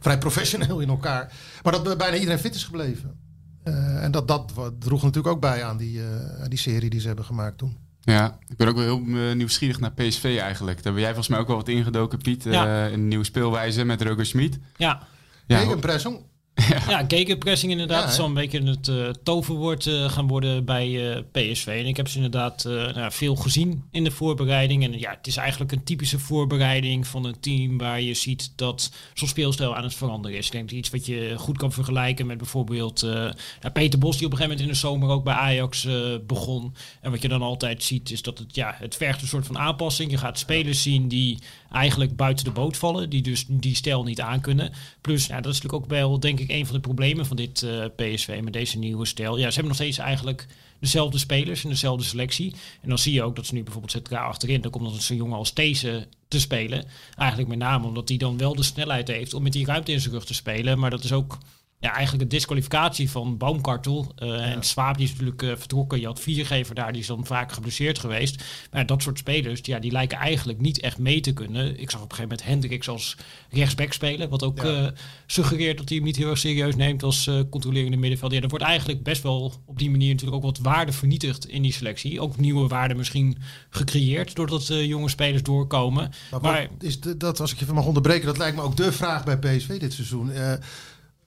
vrij 0.00 0.18
professioneel 0.18 0.80
in 0.80 0.88
elkaar. 0.88 1.32
Maar 1.62 1.72
dat 1.72 1.98
bijna 1.98 2.16
iedereen 2.16 2.38
fit 2.38 2.54
is 2.54 2.64
gebleven. 2.64 3.33
Uh, 3.64 4.02
en 4.02 4.10
dat, 4.10 4.28
dat 4.28 4.52
droeg 4.78 5.02
natuurlijk 5.02 5.34
ook 5.34 5.40
bij 5.40 5.64
aan 5.64 5.76
die, 5.76 5.98
uh, 5.98 6.04
die 6.48 6.58
serie 6.58 6.90
die 6.90 7.00
ze 7.00 7.06
hebben 7.06 7.24
gemaakt 7.24 7.58
toen. 7.58 7.76
Ja, 8.00 8.38
ik 8.48 8.56
ben 8.56 8.68
ook 8.68 8.76
wel 8.76 8.84
heel 8.84 9.02
uh, 9.06 9.34
nieuwsgierig 9.34 9.80
naar 9.80 9.92
PSV 9.92 10.36
eigenlijk. 10.40 10.82
Daar 10.82 10.92
ben 10.92 11.02
jij 11.02 11.10
volgens 11.10 11.28
mij 11.28 11.38
ook 11.38 11.46
wel 11.46 11.56
wat 11.56 11.68
ingedoken, 11.68 12.18
Piet. 12.18 12.44
Ja. 12.44 12.88
een 12.88 13.08
nieuwe 13.08 13.24
speelwijze 13.24 13.84
met 13.84 14.02
Roger 14.02 14.26
Schmid. 14.26 14.58
Ja. 14.76 15.02
ja. 15.46 15.58
Gegenpressing. 15.58 16.20
Ja, 16.54 16.82
ja 16.88 17.04
gegenpressing 17.08 17.72
inderdaad. 17.72 18.04
Ja, 18.04 18.10
zal 18.10 18.26
een 18.26 18.34
beetje 18.34 18.62
het 18.62 18.88
uh, 18.88 19.08
toverwoord 19.22 19.86
uh, 19.86 20.10
gaan 20.10 20.26
worden 20.26 20.64
bij 20.64 20.88
uh, 20.88 21.16
PSV. 21.32 21.66
En 21.66 21.86
ik 21.86 21.96
heb 21.96 22.08
ze 22.08 22.16
inderdaad 22.16 22.64
nou, 22.64 23.12
veel 23.12 23.36
gezien 23.36 23.84
in 23.90 24.04
de 24.04 24.10
voorbereiding. 24.10 24.84
En 24.84 24.98
ja, 24.98 25.10
het 25.10 25.26
is 25.26 25.36
eigenlijk 25.36 25.72
een 25.72 25.84
typische 25.84 26.18
voorbereiding 26.18 27.06
van 27.06 27.24
een 27.24 27.40
team 27.40 27.78
waar 27.78 28.00
je 28.00 28.14
ziet 28.14 28.52
dat 28.56 28.92
zo'n 29.14 29.28
speelstijl 29.28 29.76
aan 29.76 29.82
het 29.82 29.94
veranderen 29.94 30.38
is. 30.38 30.46
Ik 30.46 30.52
denk 30.52 30.70
iets 30.70 30.90
wat 30.90 31.06
je 31.06 31.34
goed 31.36 31.58
kan 31.58 31.72
vergelijken 31.72 32.26
met 32.26 32.38
bijvoorbeeld 32.38 33.02
nou, 33.02 33.72
Peter 33.72 33.98
Bos, 33.98 34.16
die 34.16 34.26
op 34.26 34.32
een 34.32 34.38
gegeven 34.38 34.56
moment 34.56 34.60
in 34.60 34.68
de 34.68 34.74
zomer 34.74 35.08
ook 35.08 35.24
bij 35.24 35.34
Ajax 35.34 35.88
begon. 36.26 36.74
En 37.00 37.10
wat 37.10 37.22
je 37.22 37.28
dan 37.28 37.42
altijd 37.42 37.82
ziet 37.82 38.10
is 38.10 38.22
dat 38.22 38.38
het, 38.38 38.54
ja, 38.54 38.74
het 38.78 38.96
vergt 38.96 39.22
een 39.22 39.28
soort 39.28 39.46
van 39.46 39.58
aanpassing. 39.58 40.10
Je 40.10 40.18
gaat 40.18 40.38
spelers 40.38 40.82
zien 40.82 41.08
die 41.08 41.38
eigenlijk 41.70 42.16
buiten 42.16 42.44
de 42.44 42.50
boot 42.50 42.76
vallen, 42.76 43.10
die 43.10 43.22
dus 43.22 43.44
die 43.48 43.74
stijl 43.74 44.02
niet 44.02 44.20
aankunnen. 44.20 44.72
Plus, 45.00 45.26
ja, 45.26 45.40
dat 45.40 45.52
is 45.52 45.60
natuurlijk 45.60 45.84
ook 45.84 45.90
wel, 45.90 46.20
denk 46.20 46.40
ik, 46.40 46.43
een 46.50 46.66
van 46.66 46.74
de 46.74 46.80
problemen 46.80 47.26
van 47.26 47.36
dit 47.36 47.62
uh, 47.62 47.84
PSV 47.96 48.40
met 48.42 48.52
deze 48.52 48.78
nieuwe 48.78 49.06
stijl. 49.06 49.38
Ja, 49.38 49.48
ze 49.48 49.54
hebben 49.54 49.64
nog 49.64 49.74
steeds 49.74 49.98
eigenlijk 49.98 50.46
dezelfde 50.78 51.18
spelers 51.18 51.64
en 51.64 51.70
dezelfde 51.70 52.04
selectie. 52.04 52.54
En 52.80 52.88
dan 52.88 52.98
zie 52.98 53.12
je 53.12 53.22
ook 53.22 53.36
dat 53.36 53.46
ze 53.46 53.54
nu 53.54 53.62
bijvoorbeeld 53.62 53.92
centraal 53.92 54.28
achterin, 54.28 54.60
dan 54.60 54.70
komt 54.70 54.92
dat 54.92 55.02
zo'n 55.02 55.16
jongen 55.16 55.36
als 55.36 55.54
deze 55.54 56.06
te 56.28 56.40
spelen. 56.40 56.84
Eigenlijk 57.16 57.48
met 57.48 57.58
name 57.58 57.86
omdat 57.86 58.08
hij 58.08 58.18
dan 58.18 58.38
wel 58.38 58.54
de 58.54 58.62
snelheid 58.62 59.08
heeft 59.08 59.34
om 59.34 59.42
met 59.42 59.52
die 59.52 59.66
ruimte 59.66 59.92
in 59.92 60.00
zijn 60.00 60.14
rug 60.14 60.24
te 60.24 60.34
spelen. 60.34 60.78
Maar 60.78 60.90
dat 60.90 61.04
is 61.04 61.12
ook 61.12 61.38
ja, 61.84 61.92
eigenlijk 61.92 62.22
een 62.22 62.28
disqualificatie 62.28 63.10
van 63.10 63.36
Baumkartel. 63.36 64.12
Uh, 64.18 64.28
ja. 64.28 64.36
En 64.36 64.62
Swaap 64.62 64.96
die 64.96 65.04
is 65.06 65.10
natuurlijk 65.10 65.42
uh, 65.42 65.52
vertrokken. 65.56 66.00
Je 66.00 66.06
had 66.06 66.20
viergever 66.20 66.74
daar, 66.74 66.92
die 66.92 67.00
is 67.00 67.06
dan 67.06 67.26
vaak 67.26 67.52
geblesseerd 67.52 67.98
geweest. 67.98 68.44
Maar 68.70 68.86
dat 68.86 69.02
soort 69.02 69.18
spelers, 69.18 69.60
ja, 69.62 69.78
die 69.78 69.92
lijken 69.92 70.18
eigenlijk 70.18 70.60
niet 70.60 70.80
echt 70.80 70.98
mee 70.98 71.20
te 71.20 71.32
kunnen. 71.32 71.80
Ik 71.80 71.90
zag 71.90 72.02
op 72.02 72.10
een 72.10 72.16
gegeven 72.16 72.36
moment 72.36 72.44
Hendricks 72.44 72.88
als 72.88 73.16
rechtsback 73.50 73.92
spelen. 73.92 74.28
Wat 74.28 74.42
ook 74.42 74.62
ja. 74.62 74.82
uh, 74.82 74.88
suggereert 75.26 75.78
dat 75.78 75.88
hij 75.88 75.96
hem 75.96 76.06
niet 76.06 76.16
heel 76.16 76.30
erg 76.30 76.38
serieus 76.38 76.76
neemt 76.76 77.02
als 77.02 77.30
controlerende 77.50 77.96
middenveld. 77.96 78.32
Ja, 78.32 78.40
er 78.40 78.48
wordt 78.48 78.64
eigenlijk 78.64 79.02
best 79.02 79.22
wel 79.22 79.52
op 79.66 79.78
die 79.78 79.90
manier 79.90 80.10
natuurlijk 80.10 80.36
ook 80.36 80.54
wat 80.54 80.58
waarde 80.58 80.92
vernietigd 80.92 81.48
in 81.48 81.62
die 81.62 81.72
selectie. 81.72 82.20
Ook 82.20 82.36
nieuwe 82.36 82.68
waarden 82.68 82.96
misschien 82.96 83.38
gecreëerd 83.70 84.34
doordat 84.34 84.66
jonge 84.66 85.08
spelers 85.08 85.42
doorkomen. 85.42 86.12
Maar, 86.30 86.40
maar 86.40 86.68
is 86.80 87.00
de, 87.00 87.16
dat, 87.16 87.40
als 87.40 87.52
ik 87.52 87.58
je 87.58 87.72
mag 87.72 87.86
onderbreken, 87.86 88.26
dat 88.26 88.38
lijkt 88.38 88.56
me 88.56 88.62
ook 88.62 88.76
de 88.76 88.92
vraag 88.92 89.24
bij 89.24 89.38
PSV 89.38 89.78
dit 89.78 89.92
seizoen. 89.92 90.30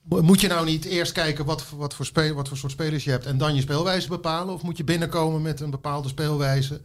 Moet 0.09 0.41
je 0.41 0.47
nou 0.47 0.65
niet 0.65 0.85
eerst 0.85 1.11
kijken 1.11 1.45
wat, 1.45 1.65
wat, 1.75 1.93
voor 1.93 2.05
speel, 2.05 2.33
wat 2.33 2.47
voor 2.47 2.57
soort 2.57 2.71
spelers 2.71 3.03
je 3.03 3.11
hebt 3.11 3.25
en 3.25 3.37
dan 3.37 3.55
je 3.55 3.61
speelwijze 3.61 4.07
bepalen? 4.07 4.53
Of 4.53 4.61
moet 4.61 4.77
je 4.77 4.83
binnenkomen 4.83 5.41
met 5.41 5.59
een 5.59 5.69
bepaalde 5.69 6.07
speelwijze 6.07 6.81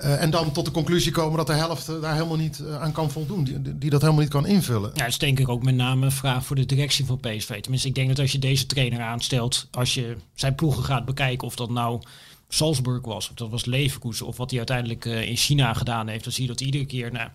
uh, 0.00 0.22
en 0.22 0.30
dan 0.30 0.52
tot 0.52 0.64
de 0.64 0.70
conclusie 0.70 1.12
komen 1.12 1.36
dat 1.36 1.46
de 1.46 1.52
helft 1.52 1.86
daar 1.86 2.14
helemaal 2.14 2.36
niet 2.36 2.58
uh, 2.58 2.82
aan 2.82 2.92
kan 2.92 3.10
voldoen, 3.10 3.44
die, 3.44 3.78
die, 3.78 3.90
dat 3.90 4.00
helemaal 4.00 4.22
niet 4.22 4.30
kan 4.30 4.46
invullen? 4.46 4.90
Ja, 4.94 5.02
dat 5.02 5.08
is 5.08 5.18
denk 5.18 5.38
ik 5.38 5.48
ook 5.48 5.62
met 5.62 5.74
name 5.74 6.04
een 6.04 6.12
vraag 6.12 6.44
voor 6.44 6.56
de 6.56 6.66
directie 6.66 7.04
van 7.04 7.20
PSV. 7.20 7.60
Tenminste, 7.60 7.88
ik 7.88 7.94
denk 7.94 8.08
dat 8.08 8.18
als 8.18 8.32
je 8.32 8.38
deze 8.38 8.66
trainer 8.66 9.00
aanstelt, 9.00 9.66
als 9.70 9.94
je 9.94 10.16
zijn 10.34 10.54
ploegen 10.54 10.84
gaat 10.84 11.04
bekijken, 11.04 11.46
of 11.46 11.56
dat 11.56 11.70
nou 11.70 12.00
Salzburg 12.48 13.04
was, 13.04 13.28
of 13.28 13.34
dat 13.34 13.50
was 13.50 13.64
Leverkusen, 13.64 14.26
of 14.26 14.36
wat 14.36 14.48
hij 14.48 14.58
uiteindelijk 14.58 15.04
in 15.04 15.36
China 15.36 15.74
gedaan 15.74 16.08
heeft, 16.08 16.24
dan 16.24 16.32
zie 16.32 16.42
je 16.42 16.48
dat 16.48 16.60
iedere 16.60 16.86
keer... 16.86 17.12
Nou, 17.12 17.28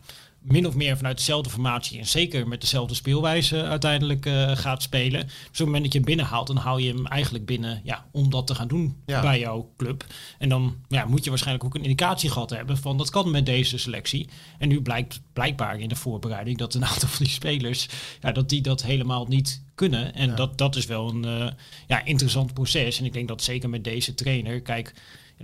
min 0.43 0.67
of 0.67 0.75
meer 0.75 0.97
vanuit 0.97 1.17
dezelfde 1.17 1.49
formatie 1.49 1.99
en 1.99 2.05
zeker 2.05 2.47
met 2.47 2.61
dezelfde 2.61 2.95
speelwijze 2.95 3.63
uiteindelijk 3.63 4.25
uh, 4.25 4.51
gaat 4.55 4.81
spelen. 4.81 5.21
Dus 5.25 5.35
op 5.35 5.51
het 5.51 5.65
moment 5.65 5.83
dat 5.83 5.91
je 5.91 5.97
hem 5.97 6.07
binnenhaalt, 6.07 6.47
dan 6.47 6.57
hou 6.57 6.81
je 6.81 6.93
hem 6.93 7.07
eigenlijk 7.07 7.45
binnen 7.45 7.81
ja, 7.83 8.05
om 8.11 8.29
dat 8.29 8.47
te 8.47 8.55
gaan 8.55 8.67
doen 8.67 8.97
ja. 9.05 9.21
bij 9.21 9.39
jouw 9.39 9.73
club. 9.77 10.05
En 10.39 10.49
dan 10.49 10.75
ja, 10.87 11.05
moet 11.05 11.23
je 11.23 11.29
waarschijnlijk 11.29 11.65
ook 11.65 11.75
een 11.75 11.83
indicatie 11.83 12.29
gehad 12.29 12.49
hebben 12.49 12.77
van 12.77 12.97
dat 12.97 13.09
kan 13.09 13.31
met 13.31 13.45
deze 13.45 13.77
selectie. 13.77 14.29
En 14.57 14.67
nu 14.67 14.81
blijkt 14.81 15.21
blijkbaar 15.33 15.79
in 15.79 15.89
de 15.89 15.95
voorbereiding 15.95 16.57
dat 16.57 16.73
een 16.73 16.85
aantal 16.91 17.07
van 17.07 17.25
die 17.25 17.33
spelers, 17.33 17.87
ja, 18.21 18.31
dat 18.31 18.49
die 18.49 18.61
dat 18.61 18.83
helemaal 18.83 19.25
niet 19.25 19.63
kunnen. 19.75 20.13
En 20.13 20.29
ja. 20.29 20.35
dat, 20.35 20.57
dat 20.57 20.75
is 20.75 20.85
wel 20.85 21.09
een 21.09 21.25
uh, 21.25 21.47
ja, 21.87 22.05
interessant 22.05 22.53
proces. 22.53 22.99
En 22.99 23.05
ik 23.05 23.13
denk 23.13 23.27
dat 23.27 23.43
zeker 23.43 23.69
met 23.69 23.83
deze 23.83 24.13
trainer, 24.13 24.61
kijk, 24.61 24.93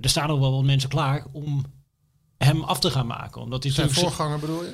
er 0.02 0.10
staan 0.10 0.30
al 0.30 0.40
wel 0.40 0.52
wat 0.52 0.64
mensen 0.64 0.90
klaar 0.90 1.26
om 1.32 1.66
hem 2.38 2.64
af 2.64 2.80
te 2.80 2.92
gaan 2.92 3.08
maken. 3.08 3.42
Omdat 3.42 3.64
hij 3.64 3.72
Zijn 3.72 3.92
voorganger 3.92 4.40
bedoel 4.40 4.64
je? 4.64 4.74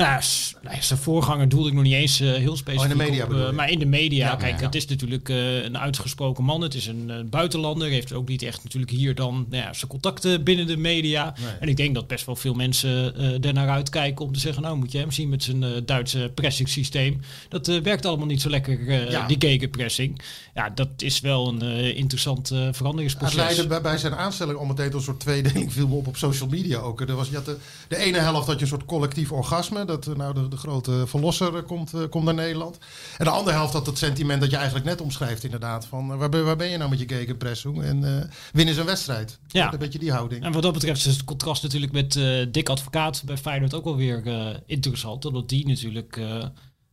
Nou, 0.00 0.76
zijn 0.80 0.98
voorganger 0.98 1.48
doelde 1.48 1.68
ik 1.68 1.74
nog 1.74 1.82
niet 1.82 1.92
eens 1.92 2.20
eh, 2.20 2.32
heel 2.32 2.56
specifiek 2.56 2.92
Oh, 2.92 2.92
in 2.92 2.98
de 2.98 3.10
media 3.10 3.24
op, 3.24 3.32
eh, 3.34 3.50
maar 3.50 3.70
in 3.70 3.78
de 3.78 3.86
media, 3.86 4.26
Ja, 4.26 4.36
kijk, 4.36 4.58
ja. 4.58 4.66
het 4.66 4.74
is 4.74 4.86
natuurlijk 4.86 5.28
eh, 5.28 5.64
een 5.64 5.78
uitgesproken 5.78 6.44
man. 6.44 6.60
Het 6.60 6.74
is 6.74 6.86
een 6.86 7.26
buitenlander, 7.30 7.88
heeft 7.88 8.12
ook 8.12 8.28
niet 8.28 8.42
echt 8.42 8.62
natuurlijk 8.64 8.92
hier 8.92 9.14
dan 9.14 9.46
nou 9.50 9.62
ja, 9.62 9.72
zijn 9.72 9.90
contacten 9.90 10.44
binnen 10.44 10.66
de 10.66 10.76
media. 10.76 11.34
Nee. 11.40 11.50
En 11.60 11.68
ik 11.68 11.76
denk 11.76 11.94
dat 11.94 12.06
best 12.06 12.26
wel 12.26 12.36
veel 12.36 12.54
mensen 12.54 13.16
eh 13.16 13.44
er 13.44 13.52
naar 13.52 13.68
uitkijken 13.68 14.24
om 14.24 14.32
te 14.32 14.40
zeggen, 14.40 14.62
nou 14.62 14.76
moet 14.76 14.92
je 14.92 14.98
hem 14.98 15.10
zien 15.10 15.28
met 15.28 15.42
zijn 15.42 15.64
Duitse 15.84 16.30
pressing 16.34 16.68
systeem. 16.68 17.20
Dat 17.48 17.66
werkt 17.66 18.06
allemaal 18.06 18.26
niet 18.26 18.40
zo 18.40 18.50
lekker, 18.50 19.10
Ja. 19.10 19.26
die 19.26 19.36
gegenpressing. 19.38 20.20
Ja, 20.54 20.70
dat 20.74 20.88
is 20.96 21.20
wel 21.20 21.48
een 21.48 21.60
interessant 21.96 22.50
eh, 22.50 22.64
Het 22.64 22.76
veranderingsproces. 22.76 23.36
leidde 23.36 23.66
bij, 23.66 23.80
bij 23.80 23.98
zijn 23.98 24.14
aanstelling 24.14 24.58
al 24.58 24.64
meteen 24.64 24.86
tot 24.90 24.94
een 24.94 25.00
soort 25.00 25.20
tweedeling 25.20 25.72
viel 25.72 25.88
me 25.88 25.94
op 25.94 26.06
op 26.06 26.16
social 26.16 26.48
media 26.48 26.78
ook. 26.78 27.00
Er 27.00 27.14
was, 27.14 27.28
je 27.28 27.34
had 27.34 27.44
de, 27.44 27.56
de 27.88 27.96
ene 27.96 28.18
helft 28.18 28.46
had 28.46 28.54
je 28.56 28.62
een 28.62 28.68
soort 28.68 28.84
collectief 28.84 29.32
orgasme. 29.32 29.84
Dat 29.90 30.06
eh, 30.06 30.14
nou 30.14 30.34
de, 30.34 30.48
de 30.48 30.56
grote 30.56 31.04
verlosser 31.06 31.56
eh, 31.56 31.66
komt, 31.66 31.94
eh, 31.94 32.00
komt 32.10 32.24
naar 32.24 32.34
Nederland. 32.34 32.78
En 33.18 33.24
de 33.24 33.30
andere 33.30 33.56
helft 33.56 33.72
had 33.72 33.86
het 33.86 33.98
sentiment 33.98 34.40
dat 34.40 34.50
je 34.50 34.56
eigenlijk 34.56 34.86
net 34.86 35.00
omschrijft 35.00 35.44
inderdaad. 35.44 35.86
Van 35.86 36.18
waar, 36.18 36.28
ben, 36.28 36.44
waar 36.44 36.56
ben 36.56 36.68
je 36.68 36.76
nou 36.76 36.90
met 36.90 36.98
je 36.98 37.08
gegenpressing? 37.08 37.82
En 37.82 38.30
winnen 38.52 38.74
is 38.74 38.80
een 38.80 38.86
wedstrijd. 38.86 39.38
Ja. 39.46 39.72
Een 39.72 39.78
beetje 39.78 39.98
die 39.98 40.12
houding. 40.12 40.44
En 40.44 40.52
wat 40.52 40.62
dat 40.62 40.72
betreft 40.72 41.06
is 41.06 41.12
het 41.12 41.24
contrast 41.24 41.62
natuurlijk 41.62 41.92
met 41.92 42.12
Dick 42.52 42.68
Advocaat 42.68 43.22
bij 43.24 43.36
Feyenoord 43.36 43.74
ook 43.74 43.84
wel 43.84 43.96
weer 43.96 44.26
eh, 44.26 44.56
interessant. 44.66 45.24
Omdat 45.24 45.48
die 45.48 45.66
natuurlijk... 45.66 46.20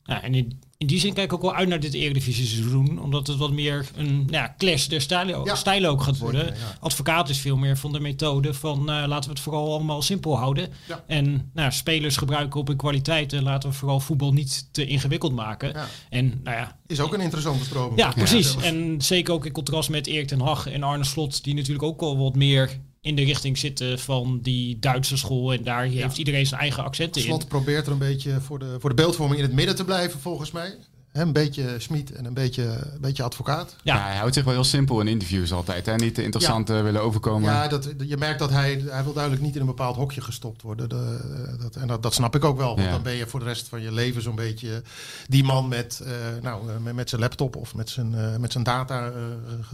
ja, 0.08 0.22
en 0.24 0.36
in, 0.36 0.60
in 0.78 0.88
die 0.88 1.00
zin 1.00 1.14
kijk 1.14 1.26
ik 1.26 1.34
ook 1.34 1.42
wel 1.42 1.56
uit 1.56 1.68
naar 1.70 1.80
dit 1.80 1.94
Eredivisie 1.94 2.46
seizoen. 2.46 3.00
Omdat 3.02 3.28
het 3.28 3.38
wat 3.38 3.52
meer 3.52 3.86
een 3.96 4.16
nou 4.16 4.32
ja, 4.32 4.56
clash 4.58 4.86
der 4.86 5.02
stijlen, 5.02 5.44
Ja, 5.44 5.56
stijlen 5.56 5.90
ook 5.90 6.02
gaat 6.02 6.18
worden. 6.18 6.42
Zeker, 6.42 6.60
ja. 6.60 6.78
Advocaat 6.80 7.30
is 7.30 7.40
veel 7.40 7.58
meer 7.58 7.78
van 7.78 7.92
de 7.92 8.00
methode 8.00 8.54
van 8.54 8.80
eh, 8.80 9.04
laten 9.08 9.30
we 9.30 9.36
het 9.36 9.40
vooral 9.40 9.74
allemaal 9.74 10.02
simpel 10.02 10.38
houden. 10.38 10.70
Ja. 10.88 11.04
En 11.08 11.50
nou, 11.54 11.72
spelers 11.72 12.18
gebruiken 12.18 12.60
op 12.60 12.68
hun 12.68 12.78
kwaliteiten. 12.78 13.44
Laten 13.44 13.70
we 13.70 13.76
vooral 13.76 14.00
voetbal 14.00 14.34
niet 14.34 14.70
te 14.72 14.86
ingewikkeld 14.86 15.34
maken. 15.34 15.72
Ja. 15.74 15.88
En 16.10 16.40
nou 16.44 16.58
ja, 16.58 16.78
Is 16.88 17.00
ook 17.00 17.14
een 17.14 17.22
interessante 17.22 17.66
stroming. 17.66 18.00
ja, 18.00 18.12
precies. 18.12 18.54
Ja. 18.54 18.62
En 18.62 19.02
zeker 19.02 19.34
ook 19.34 19.46
in 19.46 19.52
contrast 19.52 19.90
met 19.90 20.08
Erik 20.08 20.28
ten 20.28 20.40
Hag 20.42 20.68
en 20.68 20.84
Arne 20.84 21.04
Slot, 21.04 21.44
die 21.44 21.54
natuurlijk 21.54 21.84
ook 21.84 22.02
al 22.02 22.18
wat 22.18 22.36
meer 22.36 22.80
in 23.08 23.16
de 23.16 23.24
richting 23.24 23.58
zitten 23.58 24.00
van 24.00 24.40
die 24.42 24.80
Duitse 24.80 25.18
school. 25.18 25.54
En 25.54 25.64
daar 25.64 25.84
heeft 25.84 26.18
iedereen 26.18 26.46
zijn 26.46 26.62
eigen 26.62 26.84
accenten 26.84 27.22
in. 27.22 27.28
Slot 27.28 27.48
probeert 27.48 27.86
er 27.86 27.92
een 27.92 27.98
beetje 27.98 28.42
voor 28.42 28.60
de, 28.60 28.76
voor 28.80 28.90
de 28.90 28.96
beeldvorming 28.96 29.40
in 29.40 29.46
het 29.46 29.56
midden 29.56 29.76
te 29.76 29.86
blijven 29.86 30.20
volgens 30.20 30.52
mij. 30.52 30.76
Hè, 31.12 31.22
een 31.22 31.34
beetje 31.34 31.76
Schmid 31.78 32.12
en 32.12 32.26
een 32.26 32.34
beetje, 32.34 32.64
een 32.64 33.02
beetje 33.02 33.24
advocaat. 33.24 33.76
Ja. 33.84 33.96
Ja. 33.96 34.04
hij 34.04 34.16
houdt 34.18 34.34
zich 34.34 34.44
wel 34.44 34.54
heel 34.54 34.64
simpel 34.64 35.00
in 35.00 35.08
interviews 35.08 35.52
altijd. 35.54 35.86
Hè? 35.86 35.96
Niet 35.96 36.16
te 36.16 36.24
interessant 36.24 36.70
eh, 36.70 36.82
willen 36.82 37.02
overkomen. 37.02 37.52
Ja, 37.52 37.68
dat, 37.68 37.90
je 38.00 38.18
merkt 38.18 38.40
dat 38.40 38.50
hij, 38.50 38.84
hij 38.90 39.04
wil 39.04 39.14
duidelijk 39.14 39.44
niet 39.44 39.54
in 39.56 39.62
een 39.62 39.68
bepaald 39.68 39.96
hokje 39.96 40.22
gestopt 40.22 40.62
worden. 40.62 40.90
De, 40.90 41.18
dat, 41.62 41.76
en 41.76 41.88
dat, 41.88 42.04
dat 42.04 42.14
snap 42.14 42.36
ik 42.36 42.44
ook 42.46 42.58
wel. 42.58 42.68
Want 42.68 42.82
Ja. 42.88 42.92
dan 42.92 43.02
ben 43.02 43.14
je 43.14 43.28
voor 43.28 43.40
de 43.40 43.46
rest 43.46 43.68
van 43.68 43.82
je 43.82 43.92
leven 43.92 44.22
zo'n 44.22 44.36
beetje 44.36 44.82
die 45.28 45.44
man 45.44 45.68
met, 45.68 46.02
eh, 46.06 46.12
nou, 46.42 46.70
eh, 46.70 46.76
met, 46.84 46.94
met 46.96 47.10
zijn 47.10 47.22
laptop 47.22 47.56
of 47.56 47.76
met 47.76 47.90
zijn, 47.90 48.16
eh, 48.16 48.36
met 48.36 48.52
zijn 48.52 48.64
data 48.64 49.06
eh, 49.08 49.14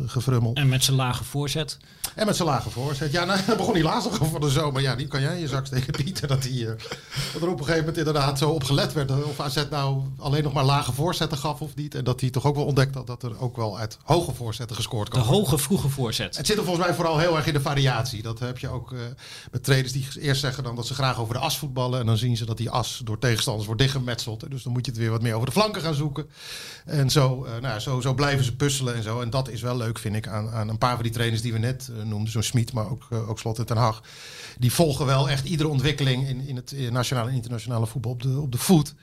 gefrummel. 0.08 0.54
En 0.54 0.70
met 0.70 0.84
zijn 0.84 0.98
lage 0.98 1.24
voorzet. 1.24 1.78
En 2.16 2.26
met 2.26 2.36
zijn 2.36 2.48
lage 2.48 2.70
voorzet. 2.70 3.12
Ja, 3.12 3.26
nou, 3.26 3.40
dan 3.48 3.58
begon 3.58 3.74
hij 3.74 3.84
laatst 3.84 4.10
nog 4.20 4.30
van 4.32 4.42
de 4.42 4.50
zomer. 4.50 4.82
Ja, 4.82 4.96
die 4.96 5.08
kan 5.08 5.22
jij 5.22 5.34
in 5.36 5.40
je 5.42 5.48
zak 5.48 5.66
steken, 5.66 5.94
Pieter. 6.04 6.28
Dat, 6.28 6.44
hij, 6.44 6.52
eh, 6.68 6.74
dat 7.34 7.42
er 7.42 7.48
op 7.50 7.60
een 7.60 7.66
gegeven 7.66 7.78
moment 7.80 7.98
inderdaad 7.98 8.38
zo 8.38 8.50
op 8.50 8.64
gelet 8.64 8.94
werd. 8.94 9.12
Of 9.24 9.40
AZ 9.40 9.64
nou 9.70 10.02
alleen 10.18 10.44
nog 10.44 10.54
maar 10.54 10.64
lage 10.64 10.94
voorzetten 11.40 11.68
gaf 11.68 11.70
of 11.70 11.84
niet. 11.84 11.96
En 11.96 12.04
dat 12.04 12.22
hij 12.22 12.30
toch 12.30 12.46
ook 12.46 12.56
wel 12.56 12.66
ontdekt 12.66 12.96
had 12.96 13.08
dat 13.08 13.24
er 13.24 13.40
ook 13.40 13.56
wel 13.56 13.78
uit 13.78 13.98
hoge 14.04 14.34
voorzetten 14.34 14.76
gescoord 14.76 15.06
De 15.06 15.12
kan 15.12 15.22
worden. 15.26 15.40
hoge, 15.40 15.58
vroege 15.58 15.90
voorzet. 15.90 16.38
Het 16.38 16.46
zit 16.46 16.58
er 16.58 16.64
volgens 16.64 16.86
mij 16.86 16.96
vooral 16.96 17.20
heel 17.20 17.36
erg 17.36 17.48
in 17.48 17.54
de 17.54 17.62
variatie. 17.62 18.22
Dat 18.22 18.40
heb 18.40 18.58
je 18.58 18.68
ook 18.70 18.94
eh, 18.94 19.00
met 19.52 19.64
trainers 19.64 19.92
die 19.92 20.08
eerst 20.20 20.42
zeggen 20.42 20.64
dan 20.64 20.76
dat 20.76 20.88
ze 20.88 20.94
graag 20.94 21.20
over 21.20 21.34
de 21.34 21.40
as 21.40 21.58
voetballen. 21.58 22.00
En 22.00 22.06
dan 22.06 22.18
zien 22.18 22.38
ze 22.38 22.46
dat 22.46 22.58
die 22.58 22.70
as 22.70 23.02
door 23.04 23.20
tegenstanders 23.20 23.66
wordt 23.66 23.82
dichtgemetseld. 23.82 24.50
Dus 24.50 24.64
dan 24.64 24.74
moet 24.74 24.86
je 24.86 24.92
het 24.92 25.00
weer 25.00 25.10
wat 25.10 25.22
meer 25.22 25.34
over 25.34 25.46
de 25.46 25.52
flanken 25.54 25.82
gaan 25.82 25.94
zoeken. 25.94 26.30
En 26.86 27.10
zo, 27.10 27.44
eh, 27.44 27.62
nou, 27.62 27.80
zo, 27.80 28.02
zo 28.02 28.14
blijven 28.14 28.46
ze 28.46 28.56
puzzelen 28.56 28.96
en 28.96 29.04
zo. 29.04 29.22
En 29.22 29.30
dat 29.30 29.50
is 29.50 29.62
wel 29.62 29.78
leuk, 29.78 30.00
vind 30.00 30.16
ik, 30.16 30.28
aan, 30.28 30.50
aan 30.50 30.70
een 30.70 30.78
paar 30.78 30.94
van 30.94 31.04
die 31.04 31.12
trainers 31.12 31.42
die 31.42 31.54
we 31.54 31.60
net 31.60 31.90
eh, 31.98 32.06
noemden. 32.06 32.32
Zo'n 32.32 32.44
Smit, 32.44 32.74
maar 32.74 32.90
ook, 32.90 33.08
ook 33.28 33.40
Slot 33.40 33.60
en 33.60 33.66
Ten 33.66 33.78
Hag. 33.78 34.04
Die 34.58 34.74
volgen 34.74 35.06
wel 35.06 35.30
echt 35.30 35.46
iedere 35.46 35.70
ontwikkeling 35.70 36.28
in, 36.28 36.48
in 36.48 36.56
het 36.56 36.76
nationale 36.92 37.30
en 37.30 37.36
internationale 37.36 37.88
voetbal 37.88 38.12
op 38.12 38.22
de, 38.22 38.40
op 38.40 38.52
de 38.52 38.58
voet. 38.58 38.94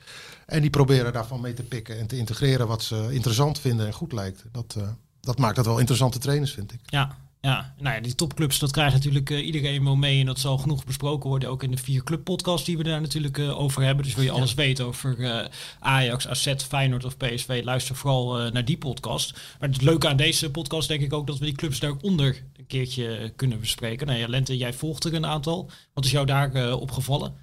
En 0.51 0.61
die 0.61 0.69
proberen 0.69 1.13
daarvan 1.13 1.41
mee 1.41 1.53
te 1.53 1.63
pikken 1.63 1.99
en 1.99 2.07
te 2.07 2.17
integreren 2.17 2.67
wat 2.67 2.83
ze 2.83 3.07
interessant 3.11 3.59
vinden 3.59 3.85
en 3.85 3.93
goed 3.93 4.11
lijkt. 4.11 4.43
Dat, 4.51 4.75
eh, 4.77 4.89
dat 5.21 5.37
maakt 5.37 5.55
dat 5.55 5.65
wel 5.65 5.79
interessante 5.79 6.19
trainers, 6.19 6.51
vind 6.51 6.73
ik. 6.73 6.79
Ja, 6.85 7.17
ja. 7.41 7.73
Nou 7.77 7.95
ja, 7.95 8.01
die 8.01 8.15
topclubs, 8.15 8.59
dat 8.59 8.71
krijgt 8.71 8.93
natuurlijk 8.93 9.29
eh, 9.29 9.45
iedereen 9.45 9.83
wel 9.83 9.95
mee. 9.95 10.19
En 10.19 10.25
dat 10.25 10.39
zal 10.39 10.57
genoeg 10.57 10.85
besproken 10.85 11.29
worden. 11.29 11.49
Ook 11.49 11.63
in 11.63 11.71
de 11.71 11.77
vier 11.77 12.03
club 12.03 12.23
podcast 12.23 12.65
die 12.65 12.77
we 12.77 12.83
daar 12.83 13.01
natuurlijk 13.01 13.37
eh, 13.37 13.59
over 13.59 13.83
hebben. 13.83 14.05
Dus 14.05 14.15
wil 14.15 14.23
je 14.23 14.31
alles 14.31 14.53
weten 14.53 14.85
over 14.85 15.23
eh, 15.23 15.45
Ajax, 15.79 16.27
AZ, 16.27 16.53
Feyenoord 16.67 17.05
of 17.05 17.17
PSV, 17.17 17.61
luister 17.63 17.95
vooral 17.95 18.39
eh, 18.39 18.51
naar 18.51 18.65
die 18.65 18.77
podcast. 18.77 19.33
Maar 19.59 19.69
het 19.69 19.81
leuke 19.81 20.07
aan 20.07 20.17
deze 20.17 20.51
podcast 20.51 20.87
denk 20.87 21.01
ik 21.01 21.13
ook 21.13 21.27
dat 21.27 21.37
we 21.37 21.45
die 21.45 21.55
clubs 21.55 21.79
daaronder 21.79 22.43
een 22.57 22.67
keertje 22.67 23.33
kunnen 23.35 23.59
bespreken. 23.59 24.07
Nou 24.07 24.19
ja, 24.19 24.27
Lente, 24.27 24.57
jij 24.57 24.73
volgt 24.73 25.03
er 25.03 25.13
een 25.13 25.25
aantal. 25.25 25.69
Wat 25.93 26.05
is 26.05 26.11
jou 26.11 26.25
daar 26.25 26.53
eh, 26.53 26.79
opgevallen? 26.79 27.33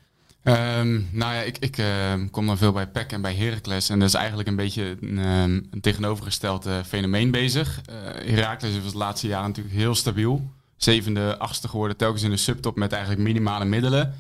Ehm, 0.49 1.01
nou 1.11 1.35
ja, 1.35 1.41
ik, 1.41 1.59
ik 1.59 1.79
ehm, 1.79 2.29
kom 2.29 2.47
dan 2.47 2.59
veel 2.59 2.73
bij 2.73 2.87
PEC 2.87 3.13
en 3.13 3.21
bij 3.21 3.35
Heracles. 3.35 3.89
En 3.89 3.99
dat 3.99 4.09
is 4.09 4.15
eigenlijk 4.15 4.49
een 4.49 4.57
beetje 4.57 4.97
een, 5.01 5.19
ehm, 5.19 5.61
een 5.71 5.81
tegenovergesteld 5.81 6.67
eh, 6.67 6.83
fenomeen 6.87 7.31
bezig. 7.31 7.81
Eh 7.85 8.35
Heracles 8.35 8.83
was 8.83 8.93
de 8.93 8.99
laatste 8.99 9.27
jaren 9.27 9.49
natuurlijk 9.49 9.75
heel 9.75 9.95
stabiel. 9.95 10.51
Zevende, 10.77 11.39
achtste 11.39 11.69
geworden, 11.69 11.97
telkens 11.97 12.23
in 12.23 12.31
de 12.31 12.37
subtop 12.37 12.77
met 12.77 12.93
eigenlijk 12.93 13.23
minimale 13.23 13.65
middelen. 13.65 14.15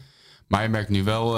Maar 0.46 0.62
je 0.62 0.68
merkt 0.68 0.88
nu 0.88 1.04
wel, 1.04 1.36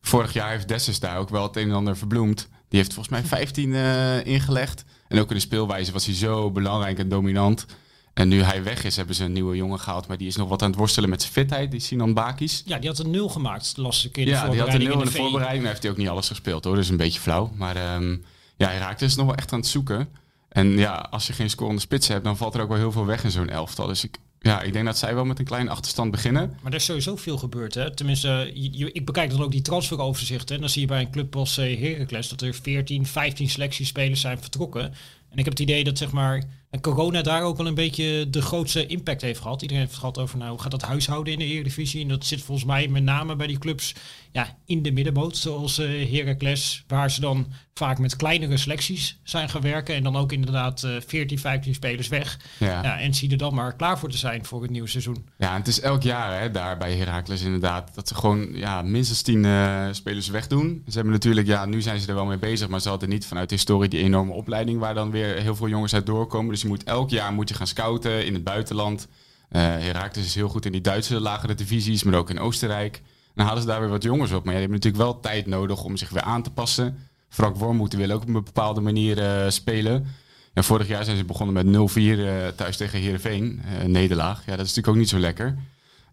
vorig 0.00 0.32
jaar 0.32 0.50
heeft 0.50 0.68
Dessus 0.68 1.00
daar 1.00 1.18
ook 1.18 1.28
wel 1.28 1.42
het 1.42 1.56
een 1.56 1.68
en 1.68 1.74
ander 1.74 1.96
verbloemd. 1.96 2.48
Die 2.68 2.80
heeft 2.80 2.94
volgens 2.94 3.14
mij 3.14 3.24
15 3.24 3.74
eh, 3.74 4.26
ingelegd. 4.26 4.84
En 5.08 5.18
ook 5.18 5.28
in 5.28 5.34
de 5.34 5.40
speelwijze 5.40 5.92
was 5.92 6.06
hij 6.06 6.14
zo 6.14 6.50
belangrijk 6.50 6.98
en 6.98 7.08
dominant. 7.08 7.66
En 8.14 8.28
nu 8.28 8.42
hij 8.42 8.62
weg 8.62 8.84
is, 8.84 8.96
hebben 8.96 9.14
ze 9.14 9.24
een 9.24 9.32
nieuwe 9.32 9.56
jongen 9.56 9.78
gehaald. 9.80 10.06
Maar 10.08 10.16
die 10.16 10.26
is 10.26 10.36
nog 10.36 10.48
wat 10.48 10.62
aan 10.62 10.68
het 10.70 10.78
worstelen 10.78 11.08
met 11.10 11.20
zijn 11.22 11.32
fitheid, 11.32 11.70
die 11.70 11.80
Sinan 11.80 12.14
Bakis. 12.14 12.62
Ja, 12.66 12.78
die 12.78 12.88
had 12.88 12.98
een 12.98 13.10
nul 13.10 13.28
gemaakt. 13.28 13.72
Las 13.76 14.04
ik 14.04 14.16
in 14.16 14.24
de 14.24 14.30
Ja, 14.30 14.48
die 14.48 14.60
had 14.60 14.74
een 14.74 14.82
nul 14.82 14.92
in 14.98 15.04
de 15.04 15.10
voorbereiding. 15.10 15.56
Nou 15.58 15.68
heeft 15.68 15.82
hij 15.82 15.90
ook 15.92 15.96
niet 15.98 16.08
alles 16.08 16.28
gespeeld 16.28 16.64
hoor, 16.64 16.74
dus 16.74 16.88
een 16.88 16.96
beetje 16.96 17.20
flauw. 17.20 17.50
Maar 17.54 17.76
ehm 17.76 18.10
ja, 18.56 18.68
hij 18.68 18.78
raakt 18.78 18.98
dus 19.00 19.16
nog 19.16 19.26
wel 19.26 19.34
echt 19.34 19.52
aan 19.52 19.58
het 19.58 19.68
zoeken. 19.68 20.08
En 20.48 20.68
ja, 20.78 21.06
als 21.10 21.26
je 21.26 21.32
geen 21.32 21.50
scorende 21.50 21.80
spits 21.80 22.08
hebt, 22.08 22.24
dan 22.24 22.36
valt 22.36 22.54
er 22.54 22.60
ook 22.60 22.68
wel 22.68 22.76
heel 22.78 22.92
veel 22.92 23.06
weg 23.06 23.24
in 23.24 23.30
zo'n 23.30 23.48
elftal. 23.48 23.86
Dus 23.86 24.04
ik, 24.04 24.16
ja, 24.40 24.62
ik 24.62 24.72
denk 24.72 24.84
dat 24.84 24.98
zij 24.98 25.14
wel 25.14 25.24
met 25.24 25.38
een 25.38 25.44
kleine 25.44 25.70
achterstand 25.70 26.10
beginnen. 26.10 26.56
Maar 26.62 26.72
er 26.72 26.78
is 26.78 26.84
sowieso 26.84 27.16
veel 27.16 27.38
gebeurd. 27.38 27.74
Hè? 27.74 27.94
Tenminste, 27.94 28.50
je- 28.54 28.78
je- 28.78 28.92
ik 28.92 29.06
bekijk 29.06 29.30
dan 29.30 29.42
ook 29.42 29.50
die 29.50 29.62
transferoverzichten. 29.62 30.54
En 30.54 30.60
dan 30.60 30.70
zie 30.70 30.80
je 30.80 30.86
bij 30.86 31.00
een 31.00 31.10
club 31.10 31.36
als 31.36 31.56
Heracles 31.56 32.28
dat 32.28 32.40
er 32.42 32.54
14, 32.54 33.06
15 33.06 33.48
selectiespelers 33.50 34.20
zijn 34.20 34.38
vertrokken. 34.40 34.94
En 35.32 35.38
ik 35.38 35.44
heb 35.44 35.52
het 35.52 35.60
idee 35.60 35.84
dat 35.84 35.98
zeg 35.98 36.12
maar, 36.12 36.42
corona 36.80 37.22
daar 37.22 37.42
ook 37.42 37.56
wel 37.56 37.66
een 37.66 37.74
beetje 37.74 38.30
de 38.30 38.42
grootste 38.42 38.86
impact 38.86 39.22
heeft 39.22 39.40
gehad. 39.40 39.62
Iedereen 39.62 39.82
heeft 39.82 39.94
het 39.94 40.00
gehad 40.00 40.18
over 40.18 40.38
nou, 40.38 40.50
hoe 40.50 40.60
gaat 40.60 40.70
dat 40.70 40.82
huishouden 40.82 41.32
in 41.32 41.38
de 41.38 41.44
Eredivisie. 41.44 42.02
En 42.02 42.08
dat 42.08 42.26
zit 42.26 42.42
volgens 42.42 42.66
mij 42.66 42.88
met 42.88 43.02
name 43.02 43.36
bij 43.36 43.46
die 43.46 43.58
clubs 43.58 43.94
ja, 44.32 44.56
in 44.66 44.82
de 44.82 44.92
middenboot. 44.92 45.36
Zoals 45.36 45.78
eh 45.78 46.12
Heracles, 46.12 46.84
waar 46.86 47.10
ze 47.10 47.20
dan 47.20 47.46
vaak 47.74 47.98
met 47.98 48.16
kleinere 48.16 48.56
selecties 48.56 49.20
zijn 49.22 49.48
gaan 49.48 49.60
werken. 49.60 49.94
En 49.94 50.02
dan 50.02 50.16
ook 50.16 50.32
inderdaad 50.32 50.82
eh 50.82 50.90
14, 51.06 51.38
15 51.38 51.74
spelers 51.74 52.08
weg. 52.08 52.38
Ja. 52.58 52.82
Ja, 52.82 53.00
en 53.00 53.14
zie 53.14 53.30
er 53.30 53.36
dan 53.36 53.54
maar 53.54 53.76
klaar 53.76 53.98
voor 53.98 54.10
te 54.10 54.18
zijn 54.18 54.44
voor 54.44 54.62
het 54.62 54.70
nieuwe 54.70 54.88
seizoen. 54.88 55.26
Ja, 55.38 55.50
en 55.50 55.58
het 55.58 55.68
is 55.68 55.80
elk 55.80 56.02
jaar 56.02 56.40
hè, 56.40 56.50
daar 56.50 56.78
bij 56.78 56.96
Heracles 56.96 57.42
inderdaad 57.42 57.94
dat 57.94 58.08
ze 58.08 58.14
gewoon 58.14 58.48
ja, 58.54 58.82
minstens 58.82 59.22
tien 59.22 59.44
eh, 59.44 59.86
spelers 59.90 60.28
wegdoen. 60.28 60.82
Ze 60.86 60.94
hebben 60.94 61.12
natuurlijk, 61.12 61.46
ja, 61.46 61.64
nu 61.64 61.82
zijn 61.82 62.00
ze 62.00 62.08
er 62.08 62.14
wel 62.14 62.26
mee 62.26 62.38
bezig, 62.38 62.68
maar 62.68 62.80
ze 62.80 62.88
hadden 62.88 63.08
niet 63.08 63.26
vanuit 63.26 63.48
de 63.48 63.54
historie 63.54 63.88
die 63.88 64.02
enorme 64.02 64.32
opleiding 64.32 64.78
waar 64.78 64.94
dan 64.94 65.10
weer 65.10 65.21
heel 65.24 65.56
veel 65.56 65.68
jongens 65.68 65.94
uit 65.94 66.06
doorkomen. 66.06 66.50
Dus 66.50 66.62
je 66.62 66.68
moet 66.68 66.84
elk 66.84 67.10
jaar 67.10 67.32
moet 67.32 67.48
je 67.48 67.54
gaan 67.54 67.66
scouten 67.66 68.26
in 68.26 68.34
het 68.34 68.44
buitenland. 68.44 69.08
Eh 69.48 69.60
Heracles 69.60 70.24
is 70.26 70.34
heel 70.34 70.48
goed 70.48 70.66
in 70.66 70.72
die 70.72 70.80
Duitse 70.80 71.20
lagere 71.20 71.54
divisies, 71.54 72.02
maar 72.02 72.14
ook 72.14 72.30
in 72.30 72.38
Oostenrijk. 72.40 73.02
Dan 73.34 73.46
halen 73.46 73.62
ze 73.62 73.68
daar 73.68 73.80
weer 73.80 73.88
wat 73.88 74.02
jongens 74.02 74.32
op. 74.32 74.44
Maar 74.44 74.54
ja, 74.54 74.58
die 74.60 74.68
hebben 74.68 74.78
natuurlijk 74.78 75.02
wel 75.04 75.20
tijd 75.20 75.46
nodig 75.46 75.84
om 75.84 75.96
zich 75.96 76.08
weer 76.08 76.22
aan 76.22 76.42
te 76.42 76.50
passen. 76.50 76.98
Frank 77.28 77.56
Wormoed 77.56 77.92
wil 77.92 78.10
ook 78.10 78.22
op 78.22 78.28
een 78.28 78.44
bepaalde 78.44 78.80
manier 78.80 79.18
eh, 79.18 79.50
spelen. 79.50 80.06
Ja, 80.54 80.62
vorig 80.62 80.88
jaar 80.88 81.04
zijn 81.04 81.16
ze 81.16 81.24
begonnen 81.24 81.54
met 81.54 81.90
0-4 81.90 81.94
eh, 81.96 82.48
thuis 82.56 82.76
tegen 82.76 82.98
Heerenveen. 83.00 83.62
eh, 83.64 83.86
nederlaag. 83.86 84.38
Ja, 84.46 84.56
dat 84.56 84.66
is 84.66 84.74
natuurlijk 84.74 84.88
ook 84.88 84.96
niet 84.96 85.08
zo 85.08 85.18
lekker. 85.18 85.56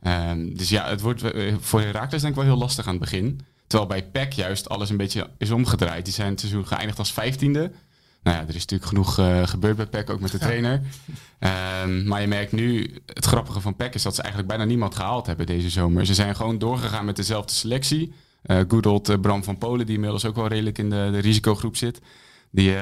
Ehm, 0.02 0.54
dus 0.54 0.70
ja, 0.70 0.90
het 0.90 1.02
wordt 1.02 1.24
voor 1.60 1.82
Heracles 1.82 2.22
denk 2.22 2.34
ik 2.34 2.40
wel 2.40 2.50
heel 2.50 2.60
lastig 2.62 2.86
aan 2.86 2.92
het 2.92 3.02
begin. 3.02 3.42
Terwijl 3.68 3.90
bij 3.90 4.04
PEC 4.04 4.34
juist 4.34 4.70
alles 4.70 4.90
een 4.90 4.98
beetje 4.98 5.30
is 5.38 5.52
omgedraaid. 5.52 6.06
Die 6.06 6.14
zijn 6.14 6.30
het 6.30 6.40
seizoen 6.40 6.68
geëindigd 6.68 7.00
als 7.00 7.14
vijftiende. 7.14 7.72
Nou 8.24 8.38
ja, 8.38 8.44
er 8.44 8.56
is 8.56 8.66
natuurlijk 8.66 8.90
genoeg 8.90 9.18
eh, 9.20 9.48
gebeurd 9.48 9.76
bij 9.76 9.86
PEC, 9.86 10.10
ook 10.10 10.20
met 10.20 10.32
de 10.32 10.38
trainer. 10.38 10.82
Ehm, 11.40 12.08
maar 12.08 12.22
je 12.22 12.28
merkt 12.28 12.52
nu, 12.52 12.94
het 13.06 13.26
grappige 13.26 13.62
van 13.62 13.76
PEC 13.76 13.94
is 13.96 14.04
dat 14.04 14.16
ze 14.16 14.22
eigenlijk 14.22 14.52
bijna 14.52 14.66
niemand 14.70 14.96
gehaald 14.96 15.26
hebben 15.26 15.46
deze 15.46 15.70
zomer. 15.70 16.06
Ze 16.06 16.14
zijn 16.14 16.36
gewoon 16.36 16.58
doorgegaan 16.58 17.06
met 17.06 17.16
dezelfde 17.16 17.54
selectie. 17.54 18.14
Eh 18.42 18.60
good 18.68 18.86
old, 18.86 19.10
eh, 19.10 19.20
Bram 19.20 19.44
van 19.44 19.58
Polen, 19.58 19.86
die 19.86 19.96
inmiddels 19.96 20.26
ook 20.26 20.36
wel 20.36 20.48
redelijk 20.48 20.78
in 20.78 20.90
de, 20.90 21.10
de 21.12 21.20
risicogroep 21.20 21.76
zit. 21.76 22.02
Die, 22.52 22.76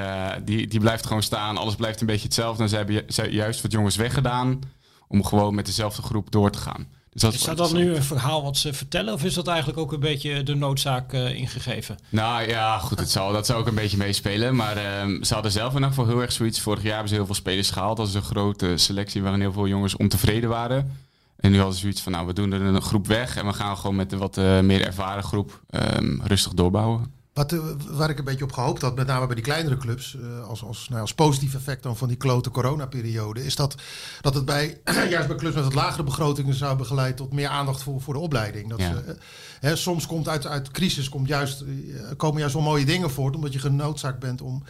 die, 0.44 0.66
die 0.66 0.80
blijft 0.80 1.06
gewoon 1.06 1.22
staan. 1.22 1.56
Alles 1.56 1.74
blijft 1.74 2.00
een 2.00 2.06
beetje 2.06 2.24
hetzelfde. 2.24 2.62
En 2.62 2.68
ze 2.68 2.76
hebben 2.76 2.94
ju- 2.94 3.22
juist 3.30 3.62
wat 3.62 3.72
jongens 3.72 3.96
weggedaan 3.96 4.60
om 5.08 5.24
gewoon 5.24 5.54
met 5.54 5.66
dezelfde 5.66 6.02
groep 6.02 6.30
door 6.30 6.50
te 6.50 6.58
gaan. 6.58 6.86
Dus 7.12 7.22
dat 7.22 7.32
Is 7.32 7.40
is 7.40 7.46
dat 7.46 7.56
dan 7.56 7.74
nu 7.74 7.94
een 7.94 8.02
verhaal 8.02 8.42
wat 8.42 8.56
ze 8.56 8.72
vertellen? 8.72 9.14
Of 9.14 9.24
is 9.24 9.34
dat 9.34 9.46
eigenlijk 9.46 9.78
ook 9.78 9.92
een 9.92 10.00
beetje 10.00 10.42
de 10.42 10.54
noodzaak 10.54 11.12
eh, 11.12 11.34
ingegeven? 11.34 11.98
Nou 12.08 12.48
ja, 12.48 12.78
goed, 12.78 12.98
het 12.98 13.10
zal, 13.10 13.32
dat 13.32 13.46
zou 13.46 13.60
ook 13.60 13.66
een 13.66 13.74
beetje 13.74 13.96
meespelen. 13.96 14.56
Maar 14.56 14.76
ehm, 14.76 15.22
ze 15.22 15.34
hadden 15.34 15.52
zelf 15.52 15.68
in 15.68 15.74
ieder 15.74 15.88
geval 15.88 16.06
heel 16.06 16.20
erg 16.20 16.32
zoiets. 16.32 16.60
Vorig 16.60 16.82
jaar 16.82 16.92
hebben 16.92 17.08
ze 17.08 17.14
heel 17.14 17.26
veel 17.26 17.34
spelers 17.34 17.70
gehaald. 17.70 17.96
Dat 17.96 18.08
is 18.08 18.14
een 18.14 18.22
grote 18.22 18.76
selectie 18.76 19.22
waarin 19.22 19.40
heel 19.40 19.52
veel 19.52 19.66
jongens 19.66 19.96
ontevreden 19.96 20.48
waren. 20.48 20.96
En 21.36 21.50
nu 21.50 21.56
hadden 21.56 21.74
ze 21.74 21.80
zoiets 21.80 22.00
van, 22.00 22.12
nou, 22.12 22.26
we 22.26 22.32
doen 22.32 22.52
er 22.52 22.60
een 22.60 22.82
groep 22.82 23.06
weg. 23.06 23.36
En 23.36 23.46
we 23.46 23.52
gaan 23.52 23.76
gewoon 23.76 23.96
met 23.96 24.12
een 24.12 24.18
wat 24.18 24.36
eh, 24.36 24.60
meer 24.60 24.84
ervaren 24.84 25.22
groep 25.22 25.60
ehm, 25.70 26.20
rustig 26.20 26.52
doorbouwen. 26.52 27.17
Wat, 27.38 27.52
eh, 27.52 27.58
waar 27.88 28.10
ik 28.10 28.18
een 28.18 28.24
beetje 28.24 28.44
op 28.44 28.52
gehoopt 28.52 28.82
had, 28.82 28.96
met 28.96 29.06
name 29.06 29.26
bij 29.26 29.34
die 29.34 29.44
kleinere 29.44 29.76
clubs, 29.76 30.16
eh, 30.20 30.48
als, 30.48 30.62
als, 30.62 30.88
nou, 30.88 31.00
als 31.00 31.14
positief 31.14 31.54
effect 31.54 31.82
dan 31.82 31.96
van 31.96 32.08
die 32.08 32.16
klote 32.16 32.50
coronaperiode, 32.50 33.44
is 33.44 33.56
dat, 33.56 33.74
dat 34.20 34.34
het 34.34 34.44
bij, 34.44 34.80
juist 35.10 35.28
bij 35.28 35.36
clubs 35.36 35.54
met 35.54 35.64
wat 35.64 35.74
lagere 35.74 36.02
begrotingen 36.02 36.54
zou 36.54 36.68
hebben 36.68 36.86
geleid 36.86 37.16
tot 37.16 37.32
meer 37.32 37.48
aandacht 37.48 37.82
voor, 37.82 38.00
voor 38.00 38.14
de 38.14 38.20
opleiding. 38.20 38.68
Dat 38.68 38.78
Ja. 38.78 38.88
ze, 38.94 39.00
eh, 39.00 39.14
hè, 39.60 39.76
soms 39.76 40.06
komt 40.06 40.28
uit, 40.28 40.46
uit 40.46 40.70
crisis 40.70 41.08
komt 41.08 41.28
juist, 41.28 41.64
komen 42.16 42.38
juist 42.38 42.54
wel 42.54 42.62
mooie 42.62 42.84
dingen 42.84 43.10
voort, 43.10 43.34
omdat 43.34 43.52
je 43.52 43.58
genoodzaakt 43.58 44.18
bent 44.18 44.40
om 44.40 44.62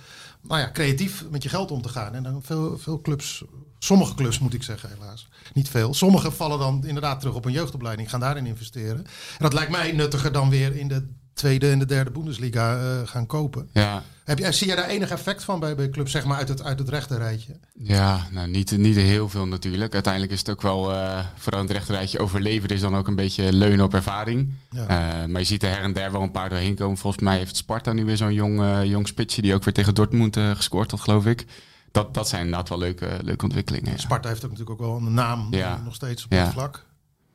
nou 0.42 0.60
ja, 0.60 0.70
creatief 0.70 1.24
met 1.30 1.42
je 1.42 1.48
geld 1.48 1.70
om 1.70 1.82
te 1.82 1.88
gaan. 1.88 2.14
En 2.14 2.22
dan 2.22 2.42
veel, 2.42 2.78
veel 2.78 3.00
clubs, 3.00 3.44
sommige 3.78 4.14
clubs 4.14 4.38
moet 4.38 4.54
ik 4.54 4.62
zeggen 4.62 4.88
helaas, 4.98 5.28
niet 5.52 5.68
veel. 5.68 5.94
Sommige 5.94 6.30
vallen 6.30 6.58
dan 6.58 6.84
inderdaad 6.86 7.20
terug 7.20 7.34
op 7.34 7.44
een 7.44 7.52
jeugdopleiding, 7.52 8.10
gaan 8.10 8.20
daarin 8.20 8.46
investeren. 8.46 9.04
En 9.06 9.38
dat 9.38 9.52
lijkt 9.52 9.70
mij 9.70 9.92
nuttiger 9.92 10.32
dan 10.32 10.50
weer 10.50 10.76
in 10.76 10.88
de 10.88 11.08
tweede 11.38 11.70
en 11.70 11.78
de 11.78 11.86
derde 11.86 12.10
Bundesliga 12.10 12.76
eh, 12.76 13.08
gaan 13.08 13.26
kopen. 13.26 13.68
Ja, 13.72 14.02
Heb 14.24 14.38
je, 14.38 14.52
zie 14.52 14.66
jij 14.66 14.76
daar 14.76 14.88
enig 14.88 15.10
effect 15.10 15.44
van 15.44 15.60
bij, 15.60 15.74
bij 15.74 15.88
clubs, 15.90 16.10
zeg 16.12 16.24
maar 16.24 16.36
uit 16.36 16.48
het, 16.48 16.62
uit 16.62 16.78
het 16.78 16.88
rechte 16.88 17.16
rijtje? 17.16 17.56
ja 17.78 18.26
nou, 18.30 18.48
niet, 18.48 18.76
niet 18.76 18.96
heel 18.96 19.28
veel 19.28 19.46
natuurlijk. 19.46 19.92
Uiteindelijk 19.94 20.32
is 20.32 20.38
het 20.38 20.50
ook 20.50 20.62
wel, 20.62 20.92
eh, 20.92 21.24
vooral 21.36 21.60
het 21.62 21.70
rechterrijtje, 21.70 22.18
overleven 22.18 22.68
is 22.68 22.80
dan 22.80 22.96
ook 22.96 23.06
een 23.06 23.14
beetje 23.16 23.52
leunen 23.52 23.84
op 23.84 23.94
ervaring. 23.94 24.52
Ja. 24.70 24.86
Eh, 24.86 25.28
maar 25.28 25.40
je 25.40 25.46
ziet 25.46 25.62
er 25.62 25.68
her 25.70 25.82
en 25.82 25.92
der 25.92 26.12
wel 26.12 26.22
een 26.22 26.30
paar 26.30 26.48
doorheen 26.48 26.74
komen. 26.74 26.96
Volgens 26.98 27.22
mij 27.22 27.36
heeft 27.38 27.56
Sparta 27.56 27.92
nu 27.92 28.04
weer 28.04 28.16
zo'n 28.16 28.32
jong, 28.34 28.60
eh, 28.60 28.84
jong 28.84 29.08
spitsje 29.08 29.42
die 29.42 29.54
ook 29.54 29.64
weer 29.64 29.74
tegen 29.74 29.94
Dortmund 29.94 30.36
gescoord 30.36 30.90
had, 30.90 31.00
geloof 31.00 31.26
ik. 31.26 31.46
Dat, 31.92 32.14
dat 32.14 32.28
zijn 32.28 32.44
inderdaad 32.44 32.68
wel 32.68 32.78
leuke, 32.78 33.08
leuke 33.22 33.44
ontwikkelingen. 33.44 33.90
ja. 33.92 33.98
Sparta 33.98 34.28
heeft 34.28 34.44
ook 34.44 34.50
natuurlijk 34.50 34.80
ook 34.80 34.86
wel 34.86 34.96
een 34.96 35.14
naam 35.14 35.46
Ja. 35.50 35.80
nog 35.84 35.94
steeds 35.94 36.24
op 36.24 36.30
dat 36.30 36.48
vlak. 36.48 36.86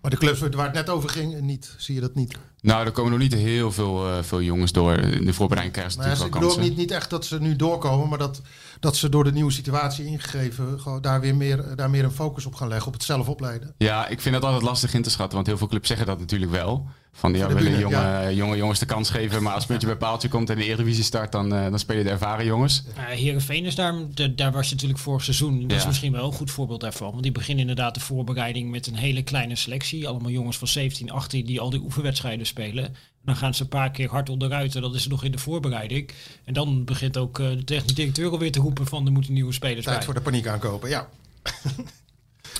Maar 0.03 0.11
de 0.11 0.17
clubs 0.17 0.39
waar 0.39 0.65
het 0.65 0.73
net 0.73 0.89
over 0.89 1.09
ging, 1.09 1.41
niet, 1.41 1.75
zie 1.77 1.95
je 1.95 2.01
dat 2.01 2.15
niet. 2.15 2.37
Nou, 2.61 2.85
er 2.85 2.91
komen 2.91 3.11
nog 3.11 3.19
niet 3.19 3.33
heel 3.33 3.71
veel, 3.71 4.07
eh, 4.07 4.23
veel 4.23 4.41
jongens 4.41 4.71
door. 4.71 4.97
In 4.97 5.25
de 5.25 5.33
voorbereiding 5.33 5.75
krijgen 5.75 5.93
ze 5.93 5.99
ja, 6.01 6.07
natuurlijk 6.07 6.35
ik 6.35 6.41
bedoel 6.41 6.59
niet, 6.59 6.77
niet 6.77 6.91
echt 6.91 7.09
dat 7.09 7.25
ze 7.25 7.39
nu 7.39 7.55
doorkomen, 7.55 8.09
maar 8.09 8.17
dat, 8.17 8.41
dat 8.79 8.95
ze 8.95 9.09
door 9.09 9.23
de 9.23 9.31
nieuwe 9.31 9.51
situatie 9.51 10.05
ingegeven 10.05 10.79
gewoon 10.79 11.01
daar 11.01 11.21
weer 11.21 11.35
meer, 11.35 11.75
daar 11.75 11.89
meer 11.89 12.03
een 12.03 12.11
focus 12.11 12.45
op 12.45 12.55
gaan 12.55 12.67
leggen, 12.67 12.87
op 12.87 12.93
het 12.93 13.03
zelf 13.03 13.27
opleiden. 13.27 13.73
Ja, 13.77 14.07
ik 14.07 14.21
vind 14.21 14.35
dat 14.35 14.43
altijd 14.43 14.63
lastig 14.63 14.93
in 14.93 15.01
te 15.01 15.09
schatten. 15.09 15.35
Want 15.35 15.47
heel 15.47 15.57
veel 15.57 15.67
clubs 15.67 15.87
zeggen 15.87 16.05
dat 16.05 16.19
natuurlijk 16.19 16.51
wel. 16.51 16.87
Van 17.15 17.33
ja, 17.33 17.39
Voor 17.39 17.47
we 17.49 17.57
de 17.57 17.63
willen 17.63 17.79
jonge, 17.79 17.95
ja. 17.95 18.31
jonge 18.31 18.57
jongens 18.57 18.79
de 18.79 18.85
kans 18.85 19.09
geven. 19.09 19.43
Maar 19.43 19.51
als 19.53 19.61
het 19.61 19.67
puntje 19.71 19.87
bij 19.87 19.95
paaltje 19.97 20.27
komt 20.27 20.49
en 20.49 20.55
de 20.57 20.63
Eredivisie 20.65 21.03
start, 21.03 21.31
dan, 21.31 21.53
eh, 21.55 21.63
dan 21.69 21.79
spelen 21.79 22.03
de 22.03 22.09
ervaren 22.09 22.45
jongens. 22.45 22.83
Uh, 22.97 23.03
Heerenveen 23.05 23.65
is 23.65 23.75
daar, 23.75 23.93
de- 24.13 24.35
daar 24.35 24.51
was 24.51 24.67
je 24.67 24.73
natuurlijk 24.73 24.99
vorig 25.01 25.23
seizoen. 25.23 25.67
Dat 25.67 25.77
is 25.77 25.85
misschien 25.85 26.11
wel 26.11 26.25
een 26.25 26.33
goed 26.33 26.51
voorbeeld 26.51 26.81
daarvan. 26.81 27.09
Want 27.11 27.23
die 27.23 27.31
beginnen 27.31 27.61
inderdaad 27.61 27.93
de 27.93 27.99
voorbereiding 27.99 28.71
met 28.71 28.87
een 28.87 28.95
hele 28.95 29.23
kleine 29.23 29.55
selectie. 29.55 30.07
Allemaal 30.07 30.31
jongens 30.31 30.57
van 30.57 30.67
17, 30.67 31.11
18 31.11 31.45
die 31.45 31.59
al 31.59 31.69
die 31.69 31.79
oefenwedstrijden 31.81 32.45
spelen. 32.45 32.95
Dan 33.25 33.35
gaan 33.35 33.53
ze 33.53 33.61
een 33.61 33.67
paar 33.67 33.91
keer 33.91 34.09
hard 34.09 34.29
onderuit 34.29 34.75
en 34.75 34.81
dat 34.81 34.95
is 34.95 35.07
nog 35.07 35.23
in 35.23 35.31
de 35.31 35.37
voorbereiding. 35.37 36.09
En 36.43 36.53
dan 36.53 36.85
begint 36.85 37.17
ook 37.17 37.39
eh, 37.39 37.49
de 37.49 37.63
technisch 37.63 37.93
directeur 37.93 38.29
alweer 38.31 38.51
te 38.51 38.59
roepen 38.59 38.85
van 38.85 39.05
er 39.05 39.11
moeten 39.11 39.33
nieuwe 39.33 39.53
spelers 39.53 39.83
Tijd 39.85 39.95
bij. 39.97 40.05
voor 40.05 40.13
de 40.13 40.21
paniek 40.21 40.47
aankopen, 40.47 40.89
ja. 40.89 41.07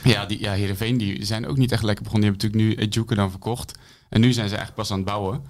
Ja, 0.04 0.26
die, 0.26 0.40
ja 0.40 0.52
Heerenveen 0.54 0.98
die 0.98 1.26
zijn 1.26 1.48
ook 1.48 1.58
niet 1.58 1.72
echt 1.72 1.84
lekker 1.84 2.04
begonnen. 2.04 2.30
Die 2.32 2.40
hebben 2.40 2.62
natuurlijk 2.68 2.80
nu 2.82 2.90
Ejuke 2.92 3.16
dan 3.16 3.30
verkocht. 3.30 3.72
En 4.14 4.22
nu 4.22 4.34
zijn 4.34 4.50
ze 4.50 4.56
eigenlijk 4.56 4.76
pas 4.76 4.92
aan 4.92 4.98
het 4.98 5.06
bouwen. 5.06 5.44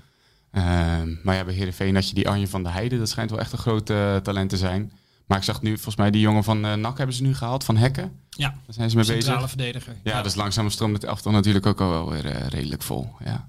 Ehm, 0.52 1.16
maar 1.24 1.36
ja, 1.36 1.44
bij 1.44 1.54
Heerenveen 1.54 1.96
had 1.96 2.08
je 2.10 2.16
die 2.16 2.30
Arjen 2.30 2.48
van 2.48 2.64
der 2.64 2.74
Heijden. 2.74 3.00
Dat 3.00 3.10
schijnt 3.10 3.30
wel 3.30 3.40
echt 3.40 3.52
een 3.52 3.58
groot 3.58 3.90
eh, 3.90 4.16
talent 4.16 4.50
te 4.50 4.58
zijn. 4.58 4.92
Maar 5.28 5.38
ik 5.38 5.44
zag 5.44 5.62
nu, 5.62 5.74
volgens 5.74 5.96
mij 5.96 6.12
die 6.12 6.22
jongen 6.22 6.44
van 6.44 6.66
eh 6.66 6.74
NAC 6.74 6.98
hebben 6.98 7.16
ze 7.16 7.24
nu 7.24 7.36
gehaald. 7.36 7.64
Van 7.64 7.78
Hekken. 7.78 8.20
Ja, 8.30 8.50
Daar 8.50 8.74
zijn 8.76 8.90
ze 8.90 8.96
mee 8.96 9.06
centrale 9.06 9.34
bezig. 9.36 9.50
verdediger. 9.50 9.96
Ja, 10.04 10.22
dus 10.22 10.36
langzaam 10.36 10.70
stroomt 10.70 10.94
het 10.94 11.04
elftal 11.04 11.32
natuurlijk 11.32 11.66
ook 11.66 11.82
al 11.82 11.90
wel 11.90 12.10
weer 12.10 12.26
eh, 12.26 12.48
redelijk 12.48 12.82
vol. 12.82 13.10
Ja. 13.26 13.48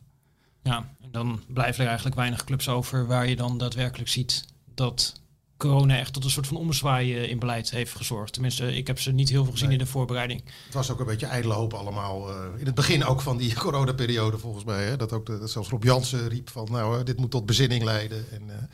Ja, 0.62 0.88
en 1.02 1.08
dan 1.10 1.42
blijven 1.48 1.80
er 1.80 1.86
eigenlijk 1.86 2.16
weinig 2.16 2.44
clubs 2.44 2.68
over 2.68 3.06
waar 3.06 3.28
je 3.28 3.36
dan 3.36 3.58
daadwerkelijk 3.58 4.08
ziet 4.10 4.44
dat 4.74 5.20
corona 5.68 5.98
echt 5.98 6.12
tot 6.12 6.24
een 6.24 6.30
soort 6.30 6.46
van 6.46 6.56
ommezwaai 6.56 7.14
eh, 7.16 7.30
in 7.30 7.38
beleid 7.38 7.70
heeft 7.70 7.94
gezorgd. 7.96 8.32
Tenminste, 8.32 8.76
ik 8.76 8.86
heb 8.86 9.00
ze 9.00 9.12
niet 9.12 9.28
heel 9.28 9.42
veel 9.42 9.52
gezien 9.52 9.68
Nee. 9.68 9.78
in 9.78 9.84
de 9.84 9.90
voorbereiding. 9.90 10.42
Het 10.64 10.74
was 10.74 10.90
ook 10.90 11.00
een 11.00 11.06
beetje 11.06 11.26
ijdele 11.26 11.54
hoop 11.54 11.74
allemaal. 11.74 12.30
eh, 12.30 12.36
in 12.58 12.66
het 12.66 12.74
begin 12.74 13.04
ook 13.04 13.20
van 13.20 13.36
die 13.36 13.54
coronaperiode 13.64 14.38
volgens 14.38 14.64
mij. 14.64 14.84
Hè, 14.84 14.96
dat 14.96 15.12
ook 15.12 15.26
de, 15.26 15.38
dat 15.38 15.50
zelfs 15.50 15.68
Rob 15.68 15.84
Jansen 15.84 16.28
riep 16.28 16.50
van 16.50 16.68
nou, 16.70 16.98
eh, 16.98 17.04
dit 17.04 17.18
moet 17.18 17.30
tot 17.30 17.46
bezinning 17.46 17.82
leiden. 17.84 18.24
En, 18.32 18.70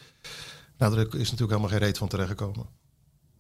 nou, 0.79 0.92
er 0.98 1.00
is 1.00 1.11
natuurlijk 1.31 1.38
helemaal 1.50 1.68
geen 1.68 1.79
reet 1.79 1.98
van 1.98 2.09
terechtgekomen. 2.09 2.66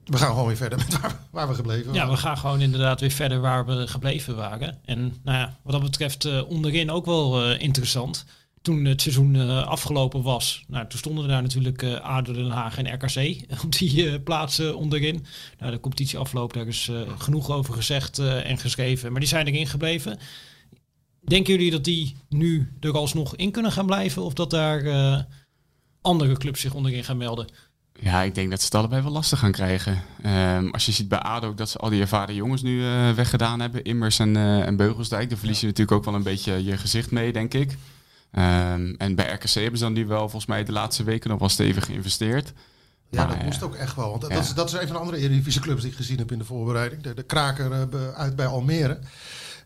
We 0.04 0.16
gaan 0.16 0.28
gewoon 0.30 0.46
weer 0.46 0.56
verder 0.56 0.78
met 0.78 1.00
waar, 1.00 1.18
waar 1.30 1.48
we 1.48 1.54
gebleven 1.54 1.92
Ja, 1.92 1.98
waren. 1.98 2.14
we 2.14 2.20
gaan 2.20 2.38
gewoon 2.38 2.60
inderdaad 2.60 3.00
weer 3.00 3.10
verder 3.10 3.40
waar 3.40 3.66
we 3.66 3.86
gebleven 3.88 4.36
waren. 4.36 4.78
En 4.84 5.00
nou 5.24 5.38
ja, 5.38 5.58
wat 5.62 5.72
dat 5.72 5.82
betreft 5.82 6.44
onderin 6.44 6.90
ook 6.90 7.04
wel 7.04 7.52
interessant. 7.52 8.24
Toen 8.62 8.84
het 8.84 9.02
seizoen 9.02 9.36
eh, 9.36 9.66
afgelopen 9.66 10.22
was, 10.22 10.64
nou, 10.68 10.86
toen 10.86 10.98
stonden 10.98 11.24
er 11.24 11.30
daar 11.30 11.42
natuurlijk 11.42 11.82
ADO 11.84 12.32
Den 12.32 12.50
Haag 12.50 12.78
en 12.78 12.94
RKC 12.94 13.40
op 13.64 13.72
die 13.72 14.08
eh, 14.08 14.22
plaatsen 14.24 14.76
onderin. 14.76 15.24
Nou, 15.58 15.72
de 15.72 15.80
competitie 15.80 16.18
afloopt, 16.18 16.54
daar 16.54 16.66
is 16.66 16.90
genoeg 17.18 17.50
over 17.50 17.74
gezegd 17.74 18.18
en 18.18 18.58
geschreven. 18.58 19.10
Maar 19.10 19.20
die 19.20 19.28
zijn 19.28 19.46
erin 19.46 19.66
gebleven. 19.66 20.18
Denken 21.20 21.52
jullie 21.52 21.70
dat 21.70 21.84
die 21.84 22.16
nu 22.28 22.72
er 22.80 22.92
alsnog 22.92 23.36
in 23.36 23.50
kunnen 23.50 23.72
gaan 23.72 23.86
blijven? 23.86 24.22
Of 24.22 24.34
dat 24.34 24.50
daar 24.50 25.26
andere 26.00 26.36
clubs 26.36 26.60
zich 26.60 26.74
onderin 26.74 27.04
gaan 27.04 27.16
melden? 27.16 27.46
Ja, 28.00 28.22
ik 28.22 28.34
denk 28.34 28.50
dat 28.50 28.58
ze 28.58 28.64
het 28.64 28.74
allebei 28.74 29.02
wel 29.02 29.12
lastig 29.12 29.38
gaan 29.38 29.52
krijgen. 29.52 30.02
Ehm, 30.22 30.68
als 30.68 30.86
je 30.86 30.92
ziet 30.92 31.08
bij 31.08 31.18
ADO 31.18 31.48
ook 31.48 31.56
dat 31.56 31.68
ze 31.68 31.78
al 31.78 31.90
die 31.90 32.00
ervaren 32.00 32.34
jongens 32.34 32.62
nu 32.62 32.82
weggedaan 33.14 33.60
hebben. 33.60 33.84
Immers 33.84 34.18
en, 34.18 34.36
en 34.36 34.76
Beugelsdijk. 34.76 35.28
Daar 35.28 35.38
verlies 35.38 35.60
je 35.60 35.66
natuurlijk 35.66 35.96
ook 35.96 36.04
wel 36.04 36.14
een 36.14 36.22
beetje 36.22 36.64
je 36.64 36.76
gezicht 36.76 37.10
mee, 37.10 37.32
denk 37.32 37.54
ik. 37.54 37.76
Ehm, 38.30 38.94
en 38.98 39.14
bij 39.14 39.32
RKC 39.32 39.50
hebben 39.50 39.78
ze 39.78 39.84
dan 39.84 39.94
die 39.94 40.06
wel 40.06 40.20
volgens 40.20 40.46
mij 40.46 40.64
de 40.64 40.72
laatste 40.72 41.02
weken 41.02 41.30
nog 41.30 41.38
wel 41.38 41.48
stevig 41.48 41.84
geïnvesteerd. 41.84 42.52
Ja, 43.10 43.18
Maar, 43.18 43.28
dat 43.28 43.36
eh, 43.36 43.44
moest 43.44 43.62
ook 43.62 43.74
echt 43.74 43.96
wel. 43.96 44.08
Want 44.08 44.20
dat, 44.20 44.30
ja. 44.30 44.36
dat, 44.36 44.44
is, 44.44 44.54
dat 44.54 44.66
is 44.68 44.72
een 44.72 44.86
van 44.86 44.92
de 44.96 44.98
andere 44.98 45.18
Eredivisie 45.18 45.60
clubs 45.60 45.82
die 45.82 45.90
ik 45.90 45.96
gezien 45.96 46.18
heb 46.18 46.32
in 46.32 46.38
de 46.38 46.44
voorbereiding. 46.44 47.02
De, 47.02 47.14
de 47.14 47.22
kraker 47.22 47.72
eh, 47.72 48.08
uit 48.14 48.36
bij 48.36 48.46
Almere. 48.46 48.98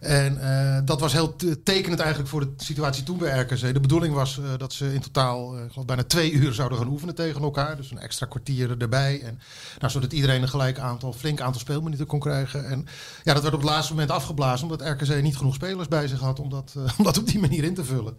En 0.04 0.40
eh, 0.40 0.78
dat 0.84 1.00
was 1.00 1.12
heel 1.12 1.36
te- 1.36 1.62
tekenend 1.62 2.00
eigenlijk 2.00 2.30
voor 2.30 2.40
de 2.40 2.52
situatie 2.56 3.02
toen 3.02 3.18
bij 3.18 3.40
RKC. 3.40 3.60
De 3.60 3.80
bedoeling 3.80 4.14
was 4.14 4.38
eh, 4.38 4.44
dat 4.56 4.72
ze 4.72 4.94
in 4.94 5.00
totaal 5.00 5.56
eh, 5.56 5.84
bijna 5.86 6.04
twee 6.04 6.32
uur 6.32 6.52
zouden 6.52 6.78
gaan 6.78 6.88
oefenen 6.88 7.14
tegen 7.14 7.42
elkaar. 7.42 7.76
Dus 7.76 7.90
een 7.90 7.98
extra 7.98 8.26
kwartier 8.26 8.80
erbij. 8.80 9.20
En, 9.22 9.40
nou, 9.78 9.92
zodat 9.92 10.12
iedereen 10.12 10.42
een 10.42 10.48
gelijk 10.48 10.78
aantal, 10.78 11.12
flink 11.12 11.40
aantal 11.40 11.60
speelminuten 11.60 12.06
kon 12.06 12.18
krijgen. 12.18 12.66
En 12.66 12.86
ja, 13.22 13.32
dat 13.32 13.42
werd 13.42 13.54
op 13.54 13.60
het 13.60 13.70
laatste 13.70 13.92
moment 13.92 14.10
afgeblazen. 14.10 14.70
Omdat 14.70 14.88
RKC 14.88 15.22
niet 15.22 15.36
genoeg 15.36 15.54
spelers 15.54 15.88
bij 15.88 16.08
zich 16.08 16.20
had 16.20 16.40
om 16.40 16.48
dat, 16.48 16.74
om 16.98 17.04
dat 17.04 17.18
op 17.18 17.26
die 17.26 17.40
manier 17.40 17.64
in 17.64 17.74
te 17.74 17.84
vullen. 17.84 18.18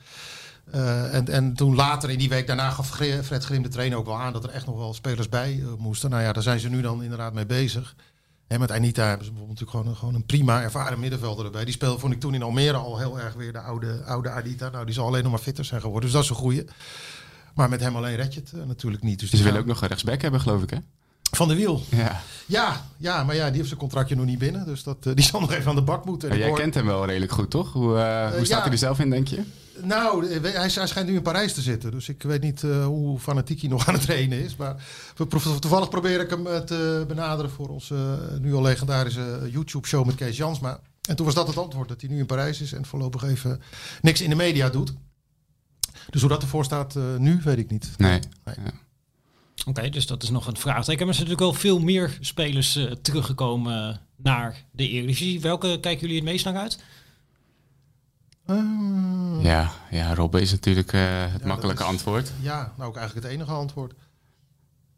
En, 1.11 1.27
en 1.27 1.53
toen 1.53 1.75
later 1.75 2.09
in 2.09 2.17
die 2.17 2.29
week 2.29 2.47
daarna 2.47 2.69
gaf 2.69 2.89
Fred 3.23 3.43
Grim 3.43 3.61
de 3.61 3.69
trainer 3.69 3.97
ook 3.97 4.05
wel 4.05 4.19
aan 4.19 4.33
dat 4.33 4.43
er 4.43 4.49
echt 4.49 4.65
nog 4.65 4.77
wel 4.77 4.93
spelers 4.93 5.29
bij 5.29 5.63
moesten. 5.77 6.09
Nou 6.09 6.23
ja, 6.23 6.33
daar 6.33 6.43
zijn 6.43 6.59
ze 6.59 6.69
nu 6.69 6.81
dan 6.81 7.03
inderdaad 7.03 7.33
mee 7.33 7.45
bezig. 7.45 7.95
En 8.47 8.59
met 8.59 8.71
Anita 8.71 9.07
hebben 9.07 9.25
ze 9.25 9.31
bijvoorbeeld 9.31 9.59
natuurlijk 9.59 9.71
gewoon, 9.71 9.87
een- 9.87 9.95
gewoon 9.99 10.15
een 10.15 10.25
prima 10.25 10.61
ervaren 10.61 10.99
middenvelder 10.99 11.45
erbij. 11.45 11.65
Die 11.65 11.73
speelde, 11.73 11.99
vond 11.99 12.13
ik 12.13 12.19
toen 12.19 12.33
in 12.33 12.43
Almere 12.43 12.77
al 12.77 12.97
heel 12.97 13.19
erg 13.19 13.33
weer 13.33 13.51
de 13.51 13.59
oude, 13.59 14.03
oude 14.05 14.29
Anita. 14.29 14.69
Nou, 14.69 14.85
die 14.85 14.93
zal 14.93 15.05
alleen 15.07 15.23
nog 15.23 15.31
maar 15.31 15.41
fitter 15.41 15.65
zijn 15.65 15.81
geworden. 15.81 16.03
Dus 16.03 16.11
dat 16.11 16.23
is 16.23 16.29
een 16.29 16.35
goeie. 16.35 16.65
Maar 17.55 17.69
met 17.69 17.79
hem 17.79 17.95
alleen 17.95 18.15
red 18.15 18.33
je 18.33 18.39
het 18.39 18.51
eh, 18.53 18.63
natuurlijk 18.67 19.03
niet. 19.03 19.19
Dus 19.19 19.29
Ze 19.29 19.43
willen 19.43 19.59
ook 19.59 19.65
nog 19.65 19.81
een 19.81 19.87
rechtsback 19.87 20.21
hebben, 20.21 20.41
geloof 20.41 20.61
ik, 20.63 20.69
hè? 20.69 20.77
Van 21.31 21.47
de 21.47 21.55
wiel. 21.55 21.81
Ja. 21.89 22.21
Ja, 22.45 22.85
ja, 22.97 23.23
maar 23.23 23.35
ja, 23.35 23.45
die 23.47 23.55
heeft 23.55 23.67
zijn 23.67 23.79
contractje 23.79 24.15
nog 24.15 24.25
niet 24.25 24.37
binnen. 24.39 24.65
Dus 24.65 24.83
dat, 24.83 24.97
eh, 25.05 25.15
die 25.15 25.25
zal 25.25 25.39
nog 25.39 25.51
even 25.51 25.69
aan 25.69 25.75
de 25.75 25.81
bak 25.81 26.05
moeten. 26.05 26.29
En 26.29 26.37
jij 26.37 26.47
hoor- 26.47 26.57
kent 26.57 26.73
hem 26.73 26.85
wel 26.85 27.05
redelijk 27.05 27.31
goed, 27.31 27.49
toch? 27.49 27.73
Hoe, 27.73 27.97
eh, 27.97 28.21
hoe 28.35 28.45
staat 28.45 28.57
ja. 28.57 28.61
hij 28.63 28.71
er 28.71 28.77
zelf 28.77 28.99
in, 28.99 29.09
denk 29.09 29.27
je? 29.27 29.43
Nou, 29.81 30.27
eh, 30.27 30.41
hij, 30.41 30.51
hij 30.51 30.87
schijnt 30.87 31.07
nu 31.09 31.15
in 31.15 31.21
Parijs 31.21 31.53
te 31.53 31.61
zitten. 31.61 31.91
Dus 31.91 32.09
ik 32.09 32.23
weet 32.23 32.41
niet 32.41 32.63
eh, 32.63 32.85
hoe 32.85 33.19
fanatiek 33.19 33.59
hij 33.61 33.69
nog 33.69 33.87
aan 33.87 33.93
het 33.93 34.03
trainen 34.03 34.39
is. 34.43 34.55
Maar 34.55 34.75
we 35.15 35.27
pro- 35.27 35.59
toevallig 35.59 35.89
probeer 35.89 36.19
ik 36.19 36.29
hem 36.29 36.47
eh, 36.47 36.57
te 36.59 37.03
benaderen 37.07 37.51
voor 37.51 37.69
onze 37.69 38.19
nu 38.41 38.53
al 38.53 38.61
legendarische 38.61 39.49
YouTube-show 39.51 40.05
met 40.05 40.15
Kees 40.15 40.37
Jansma. 40.37 40.79
En 41.09 41.15
toen 41.15 41.25
was 41.25 41.35
dat 41.35 41.47
het 41.47 41.57
antwoord, 41.57 41.89
dat 41.89 42.01
hij 42.01 42.09
nu 42.09 42.17
in 42.19 42.25
Parijs 42.25 42.61
is 42.61 42.73
en 42.73 42.85
voorlopig 42.85 43.23
even 43.23 43.61
niks 44.01 44.21
in 44.21 44.29
de 44.29 44.35
media 44.35 44.69
doet. 44.69 44.93
Dus 46.09 46.21
hoe 46.21 46.29
dat 46.29 46.41
ervoor 46.41 46.63
staat 46.65 46.95
eh, 46.95 47.03
nu, 47.17 47.39
weet 47.43 47.57
ik 47.57 47.69
niet. 47.69 47.91
Nee. 47.97 48.19
Nee. 48.45 48.55
Ja. 48.65 48.71
Oké, 49.65 49.89
dus 49.89 50.07
dat 50.07 50.23
is 50.23 50.29
nog 50.29 50.47
een 50.47 50.57
vraagteken. 50.57 50.99
Maar 51.05 51.15
er 51.15 51.21
zijn 51.21 51.27
natuurlijk 51.29 51.53
wel 51.61 51.61
veel 51.71 51.79
meer 51.79 52.17
spelers 52.19 52.79
teruggekomen 53.01 54.01
naar 54.15 54.65
de 54.71 54.89
Eredivisie. 54.89 55.41
Welke 55.41 55.77
kijken 55.81 55.99
jullie 56.01 56.15
het 56.15 56.25
meest 56.31 56.45
naar 56.45 56.55
uit? 56.55 56.79
Eh, 58.45 58.55
Ja, 59.41 59.71
ja, 59.91 60.13
Robben 60.13 60.41
is 60.41 60.51
natuurlijk 60.51 60.93
eh, 60.93 61.01
het 61.07 61.45
makkelijke 61.45 61.83
is- 61.83 61.89
antwoord. 61.89 62.31
Ja, 62.41 62.73
nou 62.77 62.89
ook 62.89 62.95
eigenlijk 62.97 63.25
het 63.27 63.35
enige 63.35 63.51
antwoord. 63.51 63.93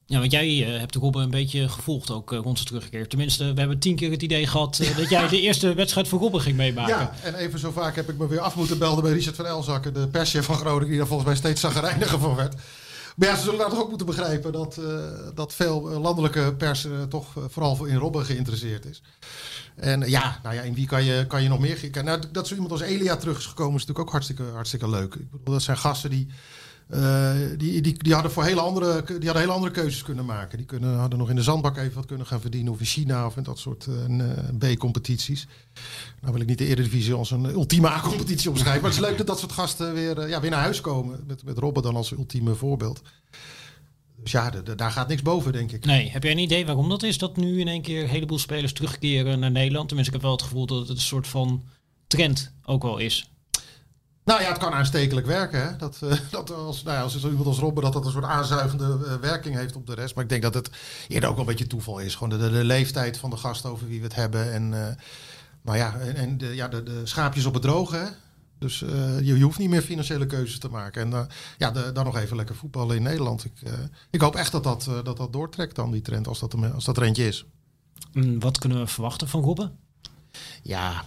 Ja, 0.05 0.19
want 0.19 0.31
jij 0.31 0.47
uh, 0.73 0.79
hebt 0.79 0.95
Robben 0.95 1.23
een 1.23 1.29
beetje 1.29 1.69
gevolgd 1.69 2.11
ook 2.11 2.31
uh, 2.31 2.39
rond 2.39 2.57
zijn 2.57 2.67
terugkeer. 2.69 3.07
Tenminste, 3.07 3.53
we 3.53 3.59
hebben 3.59 3.79
tien 3.79 3.95
keer 3.95 4.11
het 4.11 4.21
idee 4.21 4.47
gehad 4.47 4.79
uh, 4.81 4.97
dat 4.97 5.09
jij 5.09 5.27
de 5.27 5.41
eerste 5.41 5.73
wedstrijd 5.73 6.07
voor 6.07 6.19
Robben 6.19 6.41
ging 6.41 6.57
meemaken. 6.57 6.95
Ja, 6.97 7.11
en 7.23 7.35
even 7.35 7.59
zo 7.59 7.71
vaak 7.71 7.95
heb 7.95 8.09
ik 8.09 8.17
me 8.17 8.27
weer 8.27 8.39
af 8.39 8.55
moeten 8.55 8.77
belden 8.77 9.03
bij 9.03 9.13
Richard 9.13 9.35
van 9.35 9.45
Elzakken, 9.45 9.93
de 9.93 10.07
perschef 10.07 10.45
van 10.45 10.55
Groningen, 10.55 10.87
die 10.87 10.97
daar 10.97 11.07
volgens 11.07 11.27
mij 11.27 11.37
steeds 11.37 11.61
zagrijniger 11.61 12.19
van 12.19 12.35
werd. 12.35 12.55
Maar 13.17 13.27
ja, 13.27 13.35
ze 13.35 13.43
zullen 13.43 13.69
toch 13.69 13.79
ook 13.79 13.89
moeten 13.89 14.07
begrijpen 14.07 14.51
dat, 14.51 14.81
dat 15.33 15.53
veel 15.53 15.81
landelijke 15.81 16.55
pers 16.57 16.87
toch 17.09 17.27
vooral 17.47 17.85
in 17.85 17.95
Robben 17.95 18.25
geïnteresseerd 18.25 18.85
is. 18.85 19.01
En 19.75 20.09
ja, 20.09 20.39
nou 20.43 20.55
ja, 20.55 20.61
in 20.61 20.73
wie 20.73 20.87
kan 20.87 21.03
je, 21.03 21.25
kan 21.27 21.43
je 21.43 21.49
nog 21.49 21.59
meer... 21.59 21.89
Nou, 22.03 22.21
dat 22.31 22.47
zo 22.47 22.53
iemand 22.53 22.71
als 22.71 22.81
Elia 22.81 23.15
terug 23.15 23.37
is 23.37 23.45
gekomen 23.45 23.75
is 23.75 23.79
natuurlijk 23.79 24.07
ook 24.07 24.11
hartstikke, 24.11 24.43
hartstikke 24.43 24.89
leuk. 24.89 25.15
Ik 25.15 25.31
bedoel, 25.31 25.53
dat 25.53 25.61
zijn 25.61 25.77
gasten 25.77 26.09
die 26.09 26.27
uh, 26.89 27.31
die, 27.57 27.81
die, 27.81 28.13
hadden 28.13 28.31
voor 28.31 28.43
hele 28.43 28.61
andere, 28.61 29.03
die 29.05 29.15
hadden 29.15 29.39
hele 29.39 29.51
andere 29.51 29.71
keuzes 29.71 30.03
kunnen 30.03 30.25
maken. 30.25 30.57
Die 30.57 30.65
kunnen, 30.65 30.97
hadden 30.97 31.19
nog 31.19 31.29
in 31.29 31.35
de 31.35 31.41
zandbak 31.41 31.77
even 31.77 31.95
wat 31.95 32.05
kunnen 32.05 32.25
gaan 32.25 32.41
verdienen. 32.41 32.73
Of 32.73 32.79
in 32.79 32.85
China 32.85 33.25
of 33.25 33.37
in 33.37 33.43
dat 33.43 33.59
soort 33.59 33.87
uh, 34.09 34.23
B-competities. 34.57 35.47
Nou 36.21 36.33
wil 36.33 36.41
ik 36.41 36.47
niet 36.47 36.57
de 36.57 36.65
Eredivisie 36.65 37.13
als 37.13 37.31
een 37.31 37.45
ultieme 37.45 37.87
A-competitie 37.87 38.49
omschrijven. 38.49 38.81
maar 38.81 38.91
het 38.91 38.99
is 38.99 39.05
leuk 39.07 39.17
dat 39.17 39.27
dat 39.27 39.39
soort 39.39 39.51
gasten 39.51 39.93
weer, 39.93 40.27
ja, 40.29 40.41
weer 40.41 40.49
naar 40.49 40.61
huis 40.61 40.81
komen. 40.81 41.23
Met, 41.27 41.43
met 41.43 41.57
Robben 41.57 41.83
dan 41.83 41.95
als 41.95 42.11
ultieme 42.11 42.55
voorbeeld. 42.55 43.01
Dus 44.23 44.31
ja, 44.31 44.49
daar 44.49 44.91
gaat 44.91 45.07
niks 45.07 45.21
boven, 45.21 45.51
denk 45.51 45.71
ik. 45.71 45.85
Nee, 45.85 46.09
heb 46.09 46.23
jij 46.23 46.31
een 46.31 46.37
idee 46.37 46.65
waarom 46.65 46.89
dat 46.89 47.03
is? 47.03 47.17
Dat 47.17 47.37
nu 47.37 47.59
in 47.59 47.67
één 47.67 47.81
keer 47.81 48.03
een 48.03 48.09
heleboel 48.09 48.39
spelers 48.39 48.73
terugkeren 48.73 49.39
naar 49.39 49.51
Nederland? 49.51 49.87
Tenminste, 49.87 50.15
ik 50.15 50.21
heb 50.21 50.29
wel 50.29 50.37
het 50.37 50.47
gevoel 50.47 50.65
dat 50.65 50.79
het 50.79 50.89
een 50.89 51.03
soort 51.03 51.27
van 51.27 51.63
trend 52.07 52.51
ook 52.63 52.83
wel 52.83 52.97
is. 52.97 53.29
Nou 54.27 54.41
ja, 54.41 54.47
het 54.47 54.57
kan 54.57 54.73
aanstekelijk 54.73 55.27
werken. 55.27 55.61
Hè? 55.61 55.75
Dat, 55.75 55.99
uh, 56.03 56.13
dat 56.31 56.51
als, 56.53 56.83
nou 56.83 56.95
ja, 56.95 57.03
als 57.03 57.25
iemand 57.25 57.45
als 57.45 57.59
Robben 57.59 57.83
dat 57.83 57.93
dat 57.93 58.05
een 58.05 58.11
soort 58.11 58.25
aanzuigende 58.25 58.97
uh, 59.01 59.13
werking 59.13 59.55
heeft 59.55 59.75
op 59.75 59.87
de 59.87 59.93
rest. 59.93 60.15
Maar 60.15 60.23
ik 60.23 60.29
denk 60.29 60.41
dat 60.41 60.53
het 60.53 60.69
eerder 61.07 61.29
ook 61.29 61.35
wel 61.35 61.43
een 61.43 61.51
beetje 61.51 61.67
toeval 61.67 61.99
is. 61.99 62.15
Gewoon 62.15 62.29
de, 62.29 62.37
de, 62.37 62.51
de 62.51 62.63
leeftijd 62.63 63.17
van 63.17 63.29
de 63.29 63.37
gast 63.37 63.65
over 63.65 63.87
wie 63.87 63.97
we 63.97 64.03
het 64.03 64.15
hebben. 64.15 64.53
En, 64.53 64.71
uh, 64.71 64.87
nou 65.61 65.77
ja, 65.77 65.95
en, 65.95 66.15
en 66.15 66.37
de, 66.37 66.55
ja, 66.55 66.67
de, 66.67 66.83
de 66.83 67.01
schaapjes 67.03 67.45
op 67.45 67.53
het 67.53 67.61
droge. 67.61 67.95
Hè? 67.95 68.05
Dus 68.59 68.79
je, 68.79 69.21
je, 69.23 69.43
hoeft 69.43 69.59
niet 69.59 69.69
meer 69.69 69.81
financiële 69.81 70.25
keuzes 70.25 70.59
te 70.59 70.69
maken. 70.69 71.13
En 71.13 71.27
ja, 71.57 71.71
de, 71.71 71.91
dan 71.91 72.05
nog 72.05 72.17
even 72.17 72.35
lekker 72.35 72.55
voetballen 72.55 72.95
in 72.95 73.03
Nederland. 73.03 73.45
Ik, 73.45 73.61
ik 74.09 74.21
hoop 74.21 74.35
echt 74.35 74.51
dat 74.51 74.63
dat, 74.63 74.89
dat 75.03 75.17
dat 75.17 75.33
doortrekt 75.33 75.75
dan, 75.75 75.91
die 75.91 76.01
trend, 76.01 76.27
als 76.27 76.39
dat, 76.39 76.55
als 76.73 76.85
dat 76.85 76.97
er 76.97 77.03
eentje 77.03 77.27
is. 77.27 77.45
Mm, 78.13 78.39
wat 78.39 78.57
kunnen 78.57 78.79
we 78.79 78.87
verwachten 78.87 79.27
van 79.27 79.43
Robben? 79.43 79.77
Ja, 80.63 81.03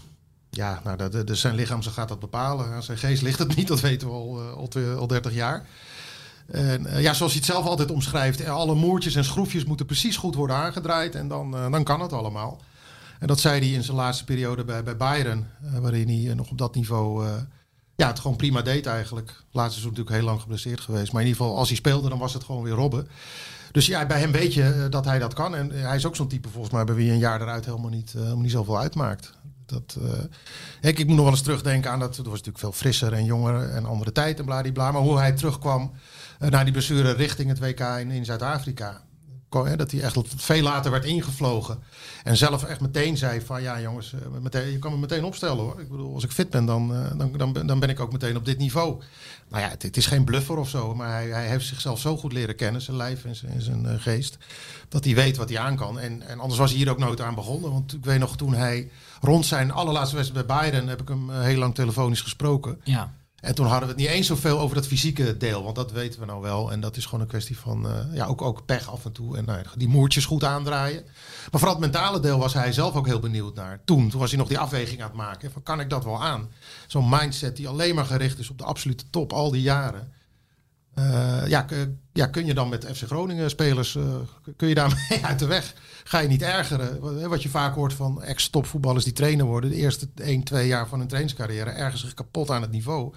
ja, 0.50 0.80
nou, 0.84 1.10
de, 1.10 1.24
de, 1.24 1.34
zijn 1.34 1.54
lichaam 1.54 1.82
gaat 1.82 2.08
dat 2.08 2.20
bepalen. 2.20 2.82
Zijn 2.82 2.98
geest 2.98 3.22
ligt 3.22 3.38
het 3.38 3.56
niet, 3.56 3.68
dat 3.68 3.80
weten 3.80 4.08
we 4.08 4.14
al, 4.14 4.42
uh, 4.42 4.52
al, 4.52 4.98
al 4.98 5.06
30 5.06 5.34
jaar. 5.34 5.66
En, 6.46 6.82
uh, 6.82 7.02
ja, 7.02 7.14
zoals 7.14 7.32
hij 7.32 7.40
het 7.40 7.50
zelf 7.50 7.66
altijd 7.66 7.90
omschrijft, 7.90 8.46
alle 8.46 8.74
moertjes 8.74 9.14
en 9.14 9.24
schroefjes 9.24 9.64
moeten 9.64 9.86
precies 9.86 10.16
goed 10.16 10.34
worden 10.34 10.56
aangedraaid 10.56 11.14
en 11.14 11.28
dan, 11.28 11.50
dan 11.50 11.84
kan 11.84 12.00
het 12.00 12.12
allemaal. 12.12 12.60
En 13.18 13.26
dat 13.26 13.40
zei 13.40 13.60
hij 13.60 13.68
in 13.68 13.84
zijn 13.84 13.96
laatste 13.96 14.24
periode 14.24 14.64
bij, 14.64 14.82
bij 14.82 14.96
Bayern, 14.96 15.50
waarin 15.80 16.08
hij 16.08 16.34
nog 16.34 16.50
op 16.50 16.58
dat 16.58 16.74
niveau 16.74 17.26
ja, 18.00 18.06
het 18.06 18.18
gewoon 18.18 18.36
prima 18.36 18.62
deed 18.62 18.86
eigenlijk. 18.86 19.44
Laatste 19.50 19.78
is 19.78 19.84
natuurlijk 19.84 20.16
heel 20.16 20.24
lang 20.24 20.40
geblesseerd 20.40 20.80
geweest, 20.80 21.12
maar 21.12 21.22
in 21.22 21.28
ieder 21.28 21.42
geval 21.42 21.58
als 21.58 21.68
hij 21.68 21.76
speelde, 21.76 22.08
dan 22.08 22.18
was 22.18 22.34
het 22.34 22.44
gewoon 22.44 22.62
weer 22.62 22.72
Robben. 22.72 23.08
Dus 23.72 23.86
ja, 23.86 24.06
bij 24.06 24.18
hem 24.18 24.32
weet 24.32 24.54
je 24.54 24.86
dat 24.90 25.04
hij 25.04 25.18
dat 25.18 25.34
kan. 25.34 25.54
En 25.54 25.70
hij 25.70 25.96
is 25.96 26.06
ook 26.06 26.16
zo'n 26.16 26.28
type 26.28 26.48
volgens 26.48 26.72
mij 26.74 26.84
bij 26.84 26.94
wie 26.94 27.10
een 27.10 27.18
jaar 27.18 27.40
eruit 27.40 27.64
helemaal 27.64 27.90
niet, 27.90 28.12
helemaal 28.12 28.36
niet 28.36 28.50
zoveel 28.50 28.78
uitmaakt. 28.78 29.32
Dat, 29.70 29.96
uh, 30.02 30.12
ik, 30.80 30.98
ik 30.98 31.06
moet 31.06 31.16
nog 31.16 31.24
wel 31.24 31.34
eens 31.34 31.42
terugdenken 31.42 31.90
aan 31.90 31.98
dat. 31.98 32.16
Het 32.16 32.26
was 32.26 32.34
natuurlijk 32.34 32.58
veel 32.58 32.72
frisser 32.72 33.12
en 33.12 33.24
jonger 33.24 33.70
en 33.70 33.84
andere 33.84 34.12
tijd 34.12 34.38
en 34.38 34.44
bladibla. 34.44 34.92
Maar 34.92 35.02
hoe 35.02 35.18
hij 35.18 35.32
terugkwam 35.32 35.92
uh, 36.40 36.48
naar 36.48 36.64
die 36.64 36.72
blessure 36.72 37.12
richting 37.12 37.48
het 37.48 37.58
WK 37.58 37.80
in, 37.80 38.10
in 38.10 38.24
Zuid-Afrika. 38.24 39.02
Dat 39.76 39.90
hij 39.90 40.00
echt 40.00 40.18
veel 40.36 40.62
later 40.62 40.90
werd 40.90 41.04
ingevlogen. 41.04 41.78
En 42.24 42.36
zelf 42.36 42.64
echt 42.64 42.80
meteen 42.80 43.16
zei 43.16 43.40
van 43.40 43.62
ja 43.62 43.80
jongens, 43.80 44.14
eh, 44.50 44.72
je 44.72 44.78
kan 44.78 44.92
me 44.92 44.98
meteen 44.98 45.24
opstellen 45.24 45.58
hoor. 45.64 45.80
Ik 45.80 45.88
bedoel, 45.88 46.14
als 46.14 46.24
ik 46.24 46.30
fit 46.30 46.50
ben, 46.50 46.64
dan, 46.64 46.94
dan, 47.36 47.52
dan, 47.66 47.80
ben 47.80 47.88
ik 47.88 48.00
ook 48.00 48.12
meteen 48.12 48.36
op 48.36 48.44
dit 48.44 48.58
niveau. 48.58 49.02
Nou 49.48 49.62
ja, 49.62 49.68
het, 49.68 49.96
is 49.96 50.06
geen 50.06 50.24
bluffer 50.24 50.56
of 50.56 50.68
zo, 50.68 50.94
maar 50.94 51.10
hij, 51.12 51.28
hij 51.28 51.48
heeft 51.48 51.66
zichzelf 51.66 52.00
zo 52.00 52.16
goed 52.16 52.32
leren 52.32 52.56
kennen, 52.56 52.80
zijn 52.80 52.96
lijf 52.96 53.24
en 53.24 53.36
zijn, 53.36 53.62
zijn 53.62 54.00
geest, 54.00 54.38
dat 54.88 55.04
hij 55.04 55.14
weet 55.14 55.36
wat 55.36 55.48
hij 55.48 55.58
aan 55.58 55.76
kan. 55.76 55.98
En, 55.98 56.22
en 56.22 56.40
anders 56.40 56.58
was 56.58 56.70
hij 56.70 56.78
hier 56.78 56.90
ook 56.90 56.98
nooit 56.98 57.20
aan 57.20 57.34
begonnen. 57.34 57.72
Want 57.72 57.92
ik 57.92 58.04
weet 58.04 58.18
nog 58.18 58.36
toen 58.36 58.54
hij 58.54 58.90
rond 59.20 59.46
zijn 59.46 59.70
allerlaatste 59.70 60.16
wedstrijd 60.16 60.46
bij 60.46 60.56
Bayern 60.56 60.88
heb 60.88 61.00
ik 61.00 61.08
hem 61.08 61.30
heel 61.30 61.58
lang 61.58 61.74
telefonisch 61.74 62.20
gesproken. 62.20 62.80
Ja. 62.84 63.14
En 63.40 63.54
toen 63.54 63.66
hadden 63.66 63.88
we 63.88 63.94
het 63.94 64.02
niet 64.02 64.10
eens 64.10 64.26
zoveel 64.26 64.58
over 64.58 64.76
dat 64.76 64.86
fysieke 64.86 65.36
deel, 65.36 65.62
want 65.62 65.76
dat 65.76 65.92
weten 65.92 66.20
we 66.20 66.26
nou 66.26 66.40
wel. 66.40 66.72
En 66.72 66.80
dat 66.80 66.96
is 66.96 67.04
gewoon 67.04 67.20
een 67.20 67.26
kwestie 67.26 67.58
van 67.58 67.86
uh, 67.86 67.98
ja, 68.12 68.26
ook, 68.26 68.42
ook 68.42 68.64
pech 68.66 68.90
af 68.90 69.04
en 69.04 69.12
toe. 69.12 69.36
En 69.36 69.44
nou, 69.44 69.64
die 69.76 69.88
moertjes 69.88 70.24
goed 70.24 70.44
aandraaien. 70.44 71.02
Maar 71.50 71.60
vooral 71.60 71.70
het 71.70 71.80
mentale 71.80 72.20
deel 72.20 72.38
was 72.38 72.54
hij 72.54 72.72
zelf 72.72 72.94
ook 72.94 73.06
heel 73.06 73.20
benieuwd 73.20 73.54
naar. 73.54 73.80
Toen, 73.84 74.08
toen 74.10 74.20
was 74.20 74.30
hij 74.30 74.38
nog 74.38 74.48
die 74.48 74.58
afweging 74.58 75.00
aan 75.00 75.08
het 75.08 75.16
maken. 75.16 75.52
Van 75.52 75.62
kan 75.62 75.80
ik 75.80 75.90
dat 75.90 76.04
wel 76.04 76.22
aan? 76.22 76.48
Zo'n 76.86 77.08
mindset 77.08 77.56
die 77.56 77.68
alleen 77.68 77.94
maar 77.94 78.06
gericht 78.06 78.38
is 78.38 78.50
op 78.50 78.58
de 78.58 78.64
absolute 78.64 79.10
top 79.10 79.32
al 79.32 79.50
die 79.50 79.62
jaren. 79.62 80.12
Uh, 80.98 81.46
ja, 81.46 81.66
ja, 82.12 82.26
kun 82.26 82.46
je 82.46 82.54
dan 82.54 82.68
met 82.68 82.86
FC 82.94 83.06
Groningen 83.06 83.50
spelers, 83.50 83.98
kun 84.56 84.68
je 84.68 84.74
daarmee 84.74 85.20
uit 85.22 85.38
de 85.38 85.46
weg? 85.46 85.74
Ga 86.10 86.18
je 86.18 86.28
niet 86.28 86.42
ergeren? 86.42 87.28
Wat 87.28 87.42
je 87.42 87.48
vaak 87.48 87.74
hoort 87.74 87.92
van 87.92 88.22
ex-topvoetballers 88.22 89.04
die 89.04 89.12
trainer 89.12 89.46
worden, 89.46 89.70
de 89.70 89.76
eerste 89.76 90.08
1, 90.14 90.42
2 90.42 90.66
jaar 90.66 90.88
van 90.88 90.98
hun 90.98 91.08
trainingscarrière, 91.08 91.70
ergens 91.70 92.00
zich 92.00 92.14
kapot 92.14 92.50
aan 92.50 92.62
het 92.62 92.70
niveau 92.70 93.14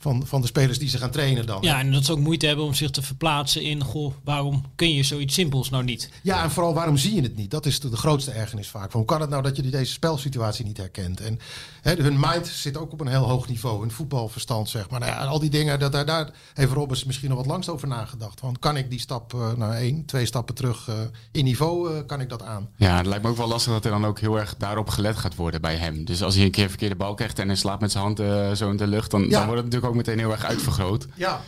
van, 0.00 0.26
van 0.26 0.40
de 0.40 0.46
spelers 0.46 0.78
die 0.78 0.88
ze 0.88 0.98
gaan 0.98 1.10
trainen 1.10 1.46
dan. 1.46 1.62
Ja, 1.62 1.78
en 1.78 1.92
dat 1.92 2.04
ze 2.04 2.12
ook 2.12 2.18
moeite 2.18 2.46
hebben 2.46 2.64
om 2.64 2.74
zich 2.74 2.90
te 2.90 3.02
verplaatsen 3.02 3.62
in, 3.62 3.84
goh, 3.84 4.14
waarom 4.24 4.64
kun 4.74 4.94
je 4.94 5.02
zoiets 5.02 5.34
simpels 5.34 5.70
nou 5.70 5.84
niet? 5.84 6.10
Ja, 6.22 6.42
en 6.42 6.50
vooral 6.50 6.74
waarom 6.74 6.96
zie 6.96 7.14
je 7.14 7.22
het 7.22 7.36
niet? 7.36 7.50
Dat 7.50 7.66
is 7.66 7.80
de, 7.80 7.88
de 7.88 7.96
grootste 7.96 8.30
ergernis 8.30 8.68
vaak. 8.68 8.90
Van, 8.90 9.00
hoe 9.00 9.08
kan 9.08 9.20
het 9.20 9.30
nou 9.30 9.42
dat 9.42 9.56
je 9.56 9.62
deze 9.62 9.92
spelsituatie 9.92 10.64
niet 10.64 10.76
herkent? 10.76 11.20
En 11.20 11.38
hè, 11.82 11.94
hun 11.94 12.20
mind 12.20 12.46
zit 12.46 12.76
ook 12.76 12.92
op 12.92 13.00
een 13.00 13.06
heel 13.06 13.28
hoog 13.28 13.48
niveau, 13.48 13.80
hun 13.80 13.90
voetbalverstand 13.90 14.68
zeg 14.68 14.90
maar. 14.90 15.00
Nou 15.00 15.12
ja, 15.12 15.24
al 15.24 15.38
die 15.38 15.50
dingen, 15.50 15.78
dat, 15.78 15.92
daar, 15.92 16.06
daar 16.06 16.30
heeft 16.54 16.72
Robbers 16.72 17.04
misschien 17.04 17.28
nog 17.28 17.38
wat 17.38 17.46
langst 17.46 17.68
over 17.68 17.88
nagedacht. 17.88 18.40
Want 18.40 18.58
kan 18.58 18.76
ik 18.76 18.90
die 18.90 19.00
stap 19.00 19.34
uh, 19.34 19.52
naar 19.52 19.72
één, 19.72 20.04
twee 20.04 20.26
stappen 20.26 20.54
terug 20.54 20.88
uh, 20.88 20.94
in 21.32 21.44
niveau, 21.44 21.92
uh, 21.92 21.98
kan 22.06 22.20
ik 22.20 22.28
dat 22.28 22.42
aan? 22.42 22.68
Ja, 22.76 22.96
het 22.96 23.06
lijkt 23.06 23.24
me 23.24 23.30
ook 23.30 23.36
wel 23.36 23.48
lastig 23.48 23.72
dat 23.72 23.84
er 23.84 23.90
dan 23.90 24.06
ook 24.06 24.20
heel 24.20 24.38
erg 24.38 24.56
daarop 24.56 24.88
gelet 24.88 25.16
gaat 25.16 25.34
worden 25.34 25.60
bij 25.60 25.76
hem. 25.76 26.04
Dus 26.04 26.22
als 26.22 26.34
hij 26.34 26.44
een 26.44 26.50
keer 26.50 26.62
een 26.62 26.68
verkeerde 26.68 26.96
bal 26.96 27.14
krijgt 27.14 27.38
en 27.38 27.46
hij 27.46 27.56
slaat 27.56 27.80
met 27.80 27.92
zijn 27.92 28.04
hand 28.04 28.18
zo 28.58 28.70
in 28.70 28.76
de 28.76 28.86
lucht, 28.86 29.10
dan, 29.10 29.22
ja. 29.22 29.28
dan 29.28 29.46
wordt 29.46 29.62
het 29.62 29.64
natuurlijk 29.64 29.89
ook 29.89 29.89
meteen 29.94 30.18
heel 30.18 30.30
erg 30.30 30.44
uitvergroot. 30.44 31.06
Ja. 31.14 31.40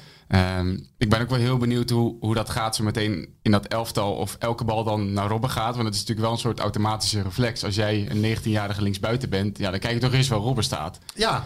Um, 0.58 0.86
ik 0.98 1.10
ben 1.10 1.20
ook 1.20 1.28
wel 1.28 1.38
heel 1.38 1.56
benieuwd 1.56 1.90
hoe, 1.90 2.16
hoe 2.20 2.34
dat 2.34 2.50
gaat 2.50 2.76
zo 2.76 2.84
meteen 2.84 3.34
in 3.42 3.50
dat 3.50 3.66
elftal. 3.66 4.14
Of 4.14 4.36
elke 4.38 4.64
bal 4.64 4.84
dan 4.84 5.12
naar 5.12 5.28
Robben 5.28 5.50
gaat. 5.50 5.74
Want 5.74 5.86
het 5.86 5.94
is 5.94 6.00
natuurlijk 6.00 6.26
wel 6.26 6.36
een 6.36 6.42
soort 6.42 6.60
automatische 6.60 7.22
reflex. 7.22 7.64
Als 7.64 7.74
jij 7.74 8.10
een 8.10 8.36
19-jarige 8.36 8.82
linksbuiten 8.82 9.28
bent, 9.28 9.58
ja, 9.58 9.70
dan 9.70 9.80
kijk 9.80 9.94
je 9.94 10.00
toch 10.00 10.12
eens 10.12 10.28
waar 10.28 10.38
Robben 10.38 10.64
staat. 10.64 10.98
Ja, 11.14 11.44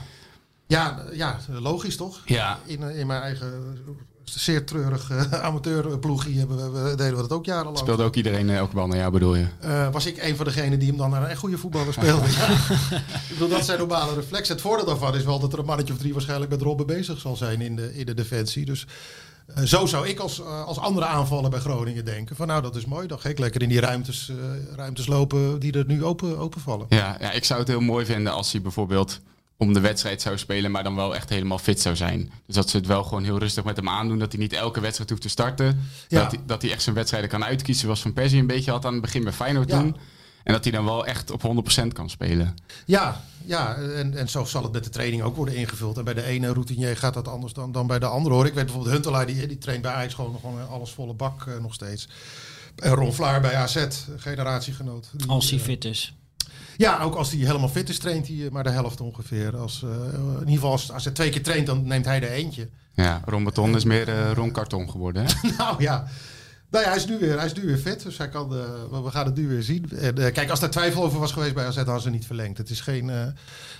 ja, 0.66 1.04
ja 1.12 1.38
logisch 1.48 1.96
toch? 1.96 2.22
Ja. 2.24 2.58
In, 2.64 2.82
in 2.82 3.06
mijn 3.06 3.22
eigen 3.22 3.78
zeer 4.30 4.64
treurig 4.64 5.10
uh, 5.10 5.32
amateurploegie 5.32 6.38
hebben 6.38 6.72
we, 6.72 6.94
deden 6.96 7.14
we 7.16 7.20
dat 7.20 7.32
ook 7.32 7.44
jarenlang. 7.44 7.78
Speelde 7.78 8.02
ook 8.02 8.14
iedereen 8.14 8.50
elke 8.50 8.74
bal 8.74 8.86
naar 8.86 8.98
jou, 8.98 9.12
bedoel 9.12 9.34
je? 9.34 9.46
Uh, 9.64 9.92
was 9.92 10.06
ik 10.06 10.22
een 10.22 10.36
van 10.36 10.44
degenen 10.44 10.78
die 10.78 10.88
hem 10.88 10.96
dan 10.96 11.10
naar 11.10 11.22
een 11.22 11.28
echt 11.28 11.38
goede 11.38 11.58
voetballer 11.58 11.92
speelde. 11.92 12.30
ja. 12.30 12.48
Ik 13.30 13.32
bedoel, 13.32 13.48
dat 13.48 13.64
zijn 13.64 13.78
normale 13.78 14.14
reflexen. 14.14 14.54
Het 14.54 14.62
voordeel 14.62 14.86
daarvan 14.86 15.14
is 15.14 15.24
wel 15.24 15.38
dat 15.38 15.52
er 15.52 15.58
een 15.58 15.64
mannetje 15.64 15.92
of 15.92 15.98
drie 15.98 16.12
waarschijnlijk 16.12 16.50
met 16.50 16.62
Robben 16.62 16.86
bezig 16.86 17.18
zal 17.18 17.36
zijn 17.36 17.60
in 17.60 17.76
de, 17.76 17.94
in 17.94 18.06
de 18.06 18.14
defensie. 18.14 18.64
Dus 18.64 18.86
uh, 19.58 19.64
zo 19.64 19.86
zou 19.86 20.08
ik 20.08 20.18
als, 20.18 20.42
als 20.42 20.78
andere 20.78 21.06
aanvallen 21.06 21.50
bij 21.50 21.60
Groningen 21.60 22.04
denken. 22.04 22.36
Van 22.36 22.46
nou, 22.46 22.62
dat 22.62 22.76
is 22.76 22.84
mooi. 22.84 23.06
Dan 23.06 23.20
ga 23.20 23.28
ik 23.28 23.38
lekker 23.38 23.62
in 23.62 23.68
die 23.68 23.80
ruimtes, 23.80 24.32
ruimtes 24.76 25.06
lopen 25.06 25.58
die 25.58 25.72
er 25.72 25.84
nu 25.86 26.04
open, 26.04 26.38
openvallen. 26.38 26.86
Ja, 26.88 27.16
ja, 27.20 27.32
ik 27.32 27.44
zou 27.44 27.58
het 27.60 27.68
heel 27.68 27.80
mooi 27.80 28.04
vinden 28.04 28.32
als 28.32 28.52
hij 28.52 28.60
bijvoorbeeld 28.60 29.20
om 29.56 29.72
de 29.72 29.80
wedstrijd 29.80 30.22
zou 30.22 30.38
spelen, 30.38 30.70
maar 30.70 30.84
dan 30.84 30.96
wel 30.96 31.14
echt 31.14 31.28
helemaal 31.28 31.58
fit 31.58 31.80
zou 31.80 31.96
zijn. 31.96 32.30
Dus 32.46 32.54
dat 32.54 32.70
ze 32.70 32.76
het 32.76 32.86
wel 32.86 33.04
gewoon 33.04 33.24
heel 33.24 33.38
rustig 33.38 33.64
met 33.64 33.76
hem 33.76 33.88
aandoen. 33.88 34.18
Dat 34.18 34.32
hij 34.32 34.40
niet 34.40 34.52
elke 34.52 34.80
wedstrijd 34.80 35.10
hoeft 35.10 35.22
te 35.22 35.28
starten. 35.28 35.88
Ja. 36.08 36.22
Dat, 36.22 36.30
hij, 36.30 36.40
dat 36.46 36.62
hij 36.62 36.70
echt 36.70 36.82
zijn 36.82 36.94
wedstrijden 36.94 37.30
kan 37.30 37.44
uitkiezen. 37.44 37.84
Zoals 37.84 38.02
Van 38.02 38.12
Persie 38.12 38.40
een 38.40 38.46
beetje 38.46 38.70
had 38.70 38.84
aan 38.84 38.92
het 38.92 39.02
begin 39.02 39.24
bij 39.24 39.32
Feyenoord 39.32 39.68
ja. 39.68 39.80
toen. 39.80 39.96
En 40.42 40.52
dat 40.52 40.64
hij 40.64 40.72
dan 40.72 40.84
wel 40.84 41.06
echt 41.06 41.30
op 41.30 41.42
100% 41.82 41.86
kan 41.92 42.10
spelen. 42.10 42.56
Ja, 42.84 43.20
ja 43.44 43.74
en, 43.74 44.16
en 44.16 44.28
zo 44.28 44.44
zal 44.44 44.62
het 44.62 44.72
met 44.72 44.84
de 44.84 44.90
training 44.90 45.22
ook 45.22 45.36
worden 45.36 45.56
ingevuld. 45.56 45.98
En 45.98 46.04
bij 46.04 46.14
de 46.14 46.22
ene 46.22 46.52
routinier 46.52 46.96
gaat 46.96 47.14
dat 47.14 47.28
anders 47.28 47.52
dan, 47.52 47.72
dan 47.72 47.86
bij 47.86 47.98
de 47.98 48.06
andere. 48.06 48.34
Hoor. 48.34 48.46
Ik 48.46 48.54
weet 48.54 48.64
bijvoorbeeld 48.64 48.94
Huntelaar, 48.94 49.26
die, 49.26 49.46
die 49.46 49.58
traint 49.58 49.82
bij 49.82 49.92
Ajax 49.92 50.14
gewoon, 50.14 50.38
gewoon 50.40 50.68
alles 50.68 50.90
volle 50.90 51.14
bak 51.14 51.44
uh, 51.46 51.58
nog 51.58 51.74
steeds. 51.74 52.08
En 52.76 52.94
Ron 52.94 53.12
Vlaar 53.12 53.40
bij 53.40 53.54
AZ, 53.54 53.86
generatiegenoot. 54.16 55.10
Die, 55.12 55.28
Als 55.28 55.50
hij 55.50 55.58
uh, 55.58 55.64
fit 55.64 55.84
is. 55.84 56.15
Ja, 56.76 57.00
ook 57.00 57.14
als 57.14 57.30
hij 57.30 57.40
helemaal 57.40 57.68
fit 57.68 57.88
is, 57.88 57.98
traint 57.98 58.28
hij 58.28 58.48
maar 58.52 58.64
de 58.64 58.70
helft 58.70 59.00
ongeveer. 59.00 59.56
Als, 59.56 59.82
uh, 59.84 59.90
in 59.90 60.38
ieder 60.38 60.54
geval, 60.54 60.70
als, 60.70 60.92
als 60.92 61.04
hij 61.04 61.12
twee 61.12 61.30
keer 61.30 61.42
traint, 61.42 61.66
dan 61.66 61.86
neemt 61.86 62.04
hij 62.04 62.22
er 62.22 62.30
eentje. 62.30 62.68
Ja, 62.92 63.22
Ron 63.24 63.44
Beton 63.44 63.76
is 63.76 63.84
meer 63.84 64.08
uh, 64.08 64.32
Ron 64.32 64.50
Karton 64.50 64.90
geworden, 64.90 65.26
hè? 65.26 65.48
nou 65.58 65.82
ja. 65.82 66.06
Nou 66.70 66.84
ja, 66.84 66.90
hij 66.90 66.98
is 66.98 67.06
nu 67.06 67.18
weer, 67.18 67.36
hij 67.36 67.46
is 67.46 67.54
nu 67.54 67.66
weer 67.66 67.78
fit, 67.78 68.02
dus 68.02 68.18
hij 68.18 68.28
kan, 68.28 68.52
uh, 68.54 69.02
we 69.02 69.10
gaan 69.10 69.26
het 69.26 69.36
nu 69.36 69.48
weer 69.48 69.62
zien. 69.62 69.90
En, 69.90 70.14
kijk, 70.14 70.50
als 70.50 70.60
daar 70.60 70.70
twijfel 70.70 71.02
over 71.02 71.18
was 71.18 71.32
geweest 71.32 71.54
bij 71.54 71.66
AZ, 71.66 71.76
hadden 71.76 72.00
ze 72.00 72.10
niet 72.10 72.26
verlengd. 72.26 72.58
Het 72.58 72.70
is 72.70 72.80
geen, 72.80 73.34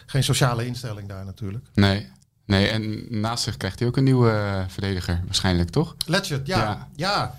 geen 0.06 0.24
sociale 0.24 0.66
instelling 0.66 1.08
daar 1.08 1.24
natuurlijk. 1.24 1.64
Nee. 1.74 2.08
Nee, 2.44 2.68
en 2.68 3.06
naast 3.20 3.44
zich 3.44 3.56
krijgt 3.56 3.78
hij 3.78 3.88
ook 3.88 3.96
een 3.96 4.04
nieuwe 4.04 4.64
verdediger, 4.68 5.20
waarschijnlijk, 5.24 5.70
toch? 5.70 5.96
Letchert, 6.06 6.46
ja. 6.46 6.58
ja. 6.58 6.88
ja. 6.96 7.38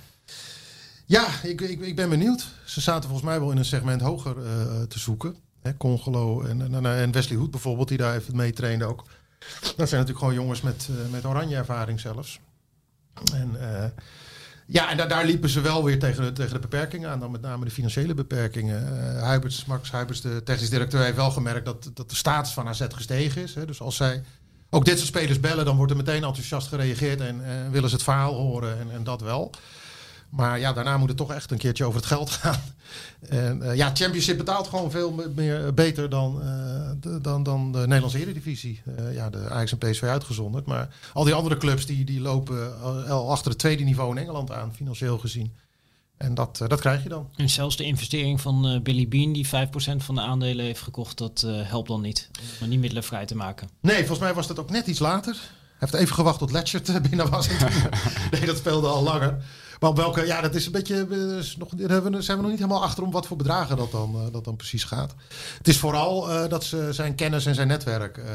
Ja, 1.07 1.27
ik, 1.43 1.61
ik, 1.61 1.79
ik 1.79 1.95
ben 1.95 2.09
benieuwd. 2.09 2.47
Ze 2.65 2.81
zaten 2.81 3.09
volgens 3.09 3.29
mij 3.29 3.39
wel 3.39 3.51
in 3.51 3.57
een 3.57 3.65
segment 3.65 4.01
hoger 4.01 4.37
uh, 4.37 4.81
te 4.81 4.99
zoeken. 4.99 5.35
Hè, 5.67 5.77
Congolo 5.77 6.41
en, 6.41 6.85
en, 6.85 7.11
Wesley 7.11 7.37
Hoed 7.37 7.51
bijvoorbeeld, 7.51 7.87
die 7.87 7.97
daar 7.97 8.15
even 8.15 8.35
mee 8.35 8.53
trainde 8.53 8.85
ook. 8.85 9.03
Dat 9.61 9.89
zijn 9.89 10.01
natuurlijk 10.01 10.19
gewoon 10.19 10.33
jongens 10.33 10.61
met, 10.61 10.87
uh, 10.91 11.11
met 11.11 11.25
oranje 11.25 11.55
ervaring 11.55 11.99
zelfs. 11.99 12.39
En 13.33 13.55
uh, 13.59 13.83
ja, 14.65 14.89
en 14.89 14.97
daar, 14.97 15.07
daar, 15.07 15.25
liepen 15.25 15.49
ze 15.49 15.61
wel 15.61 15.83
weer 15.83 15.99
tegen 15.99 16.23
de, 16.23 16.31
tegen 16.31 16.53
de 16.53 16.59
beperkingen 16.59 17.09
aan. 17.09 17.19
Dan 17.19 17.31
met 17.31 17.41
name 17.41 17.65
de 17.65 17.71
financiële 17.71 18.13
beperkingen. 18.13 18.93
Uh, 18.93 19.21
Huiberts, 19.21 19.65
Max 19.65 19.91
Huiberts, 19.91 20.21
de 20.21 20.43
technisch 20.43 20.69
directeur, 20.69 21.03
heeft 21.03 21.15
wel 21.15 21.31
gemerkt 21.31 21.65
dat, 21.65 21.89
dat 21.93 22.09
de 22.09 22.15
status 22.15 22.53
van 22.53 22.67
AZ 22.67 22.85
gestegen 22.89 23.41
is. 23.41 23.55
Hè. 23.55 23.65
Dus 23.65 23.81
als 23.81 23.95
zij 23.95 24.23
ook 24.69 24.85
dit 24.85 24.95
soort 24.97 25.07
spelers 25.07 25.39
bellen, 25.39 25.65
dan 25.65 25.75
wordt 25.75 25.91
er 25.91 25.97
meteen 25.97 26.23
enthousiast 26.23 26.67
gereageerd 26.67 27.21
en, 27.21 27.45
en 27.45 27.71
willen 27.71 27.89
ze 27.89 27.95
het 27.95 28.03
verhaal 28.03 28.33
horen 28.33 28.79
en, 28.79 28.91
en 28.91 29.03
dat 29.03 29.21
wel. 29.21 29.51
Maar 30.29 30.59
ja, 30.59 30.73
daarna 30.73 30.97
moet 30.97 31.07
het 31.07 31.17
toch 31.17 31.33
echt 31.33 31.51
een 31.51 31.57
keertje 31.57 31.85
over 31.85 31.99
het 31.99 32.09
geld 32.09 32.29
gaan. 32.29 32.59
En 33.29 33.59
uh, 33.61 33.75
ja, 33.75 33.91
Championship 33.93 34.37
betaalt 34.37 34.67
gewoon 34.67 34.91
veel 34.91 35.31
meer 35.35 35.73
beter 35.73 36.09
dan, 36.09 36.39
uh, 36.41 36.91
de, 36.99 37.21
dan, 37.21 37.43
dan 37.43 37.71
de 37.71 37.77
Nederlandse 37.77 38.19
Eredivisie. 38.19 38.81
Uh, 38.99 39.13
ja, 39.13 39.29
de 39.29 39.49
Ajax 39.49 39.71
en 39.71 39.77
PSV 39.77 40.03
uitgezonderd. 40.03 40.65
Maar 40.65 40.95
al 41.13 41.23
die 41.23 41.33
andere 41.33 41.57
clubs 41.57 41.85
die, 41.85 42.05
die 42.05 42.21
lopen 42.21 42.81
al 43.09 43.31
achter 43.31 43.49
het 43.49 43.59
tweede 43.59 43.83
niveau 43.83 44.11
in 44.11 44.17
Engeland 44.17 44.51
aan, 44.51 44.73
financieel 44.73 45.17
gezien. 45.17 45.53
En 46.17 46.33
dat, 46.33 46.57
dat 46.67 46.79
krijg 46.79 47.03
je 47.03 47.09
dan. 47.09 47.29
En 47.35 47.49
zelfs 47.49 47.75
de 47.75 47.83
investering 47.83 48.41
van 48.41 48.79
Billy 48.83 49.07
Bean, 49.07 49.33
die 49.33 49.47
5% 49.47 49.49
van 49.97 50.15
de 50.15 50.21
aandelen 50.21 50.65
heeft 50.65 50.81
gekocht, 50.81 51.17
dat 51.17 51.45
helpt 51.47 51.87
dan 51.87 52.01
niet. 52.01 52.29
Om 52.61 52.69
die 52.69 52.79
middelen 52.79 53.03
vrij 53.03 53.25
te 53.25 53.35
maken. 53.35 53.69
Nee, 53.79 53.97
volgens 53.97 54.19
mij 54.19 54.33
was 54.33 54.47
dat 54.47 54.59
ook 54.59 54.69
net 54.69 54.87
iets 54.87 54.99
later. 54.99 55.33
Hij 55.33 55.87
heeft 55.89 55.93
even 55.93 56.15
gewacht 56.15 56.39
tot 56.39 56.51
Letchert 56.51 57.01
binnen 57.09 57.29
was. 57.29 57.47
nee, 58.31 58.45
dat 58.45 58.57
speelde 58.57 58.87
al 58.87 59.03
langer. 59.03 59.37
Maar 59.79 59.89
op 59.89 59.95
welke, 59.95 60.25
ja, 60.25 60.41
dat 60.41 60.55
is 60.55 60.65
een 60.65 60.71
beetje, 60.71 61.07
is 61.39 61.57
nog, 61.57 61.69
daar 61.69 62.23
zijn 62.23 62.37
we 62.37 62.43
nog 62.43 62.51
niet 62.51 62.59
helemaal 62.59 62.83
achter 62.83 63.03
om 63.03 63.11
wat 63.11 63.27
voor 63.27 63.37
bedragen 63.37 63.77
dat 63.77 63.91
dan, 63.91 64.15
uh, 64.15 64.21
dat 64.31 64.43
dan 64.43 64.55
precies 64.55 64.83
gaat. 64.83 65.13
Het 65.57 65.67
is 65.67 65.77
vooral 65.77 66.29
uh, 66.31 66.49
dat 66.49 66.63
ze 66.63 66.87
zijn 66.91 67.15
kennis 67.15 67.45
en 67.45 67.55
zijn 67.55 67.67
netwerk 67.67 68.17
uh, 68.17 68.25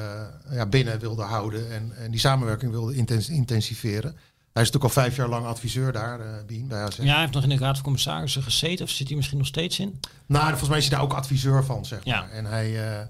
ja, 0.51 0.67
binnen 0.67 0.99
wilden 0.99 1.27
houden 1.27 1.73
en, 1.73 1.93
en 1.97 2.11
die 2.11 2.21
samenwerking 2.21 2.71
wilden 2.71 2.95
intens, 2.95 3.29
intensiveren. 3.29 4.17
Hij 4.53 4.63
is 4.63 4.71
natuurlijk 4.71 4.97
al 4.97 5.03
vijf 5.03 5.17
jaar 5.17 5.29
lang 5.29 5.47
adviseur 5.47 5.93
daar, 5.93 6.21
uh, 6.21 6.27
Bien, 6.47 6.69
bij 6.69 6.83
AZ. 6.83 6.97
Ja, 6.97 7.05
hij 7.05 7.21
heeft 7.21 7.33
nog 7.33 7.43
in 7.43 7.49
de 7.49 7.57
Raad 7.57 7.75
van 7.75 7.85
Commissarissen 7.85 8.43
gezeten. 8.43 8.85
Of 8.85 8.91
zit 8.91 9.07
hij 9.07 9.17
misschien 9.17 9.39
nog 9.39 9.47
steeds 9.47 9.79
in? 9.79 10.01
Nou, 10.27 10.49
volgens 10.49 10.69
mij 10.69 10.79
is 10.79 10.89
hij 10.89 10.95
daar 10.95 11.05
ook 11.05 11.13
adviseur 11.13 11.65
van, 11.65 11.85
zeg 11.85 12.05
maar. 12.05 12.15
Ja. 12.15 12.29
En 12.29 12.45
hij... 12.45 13.09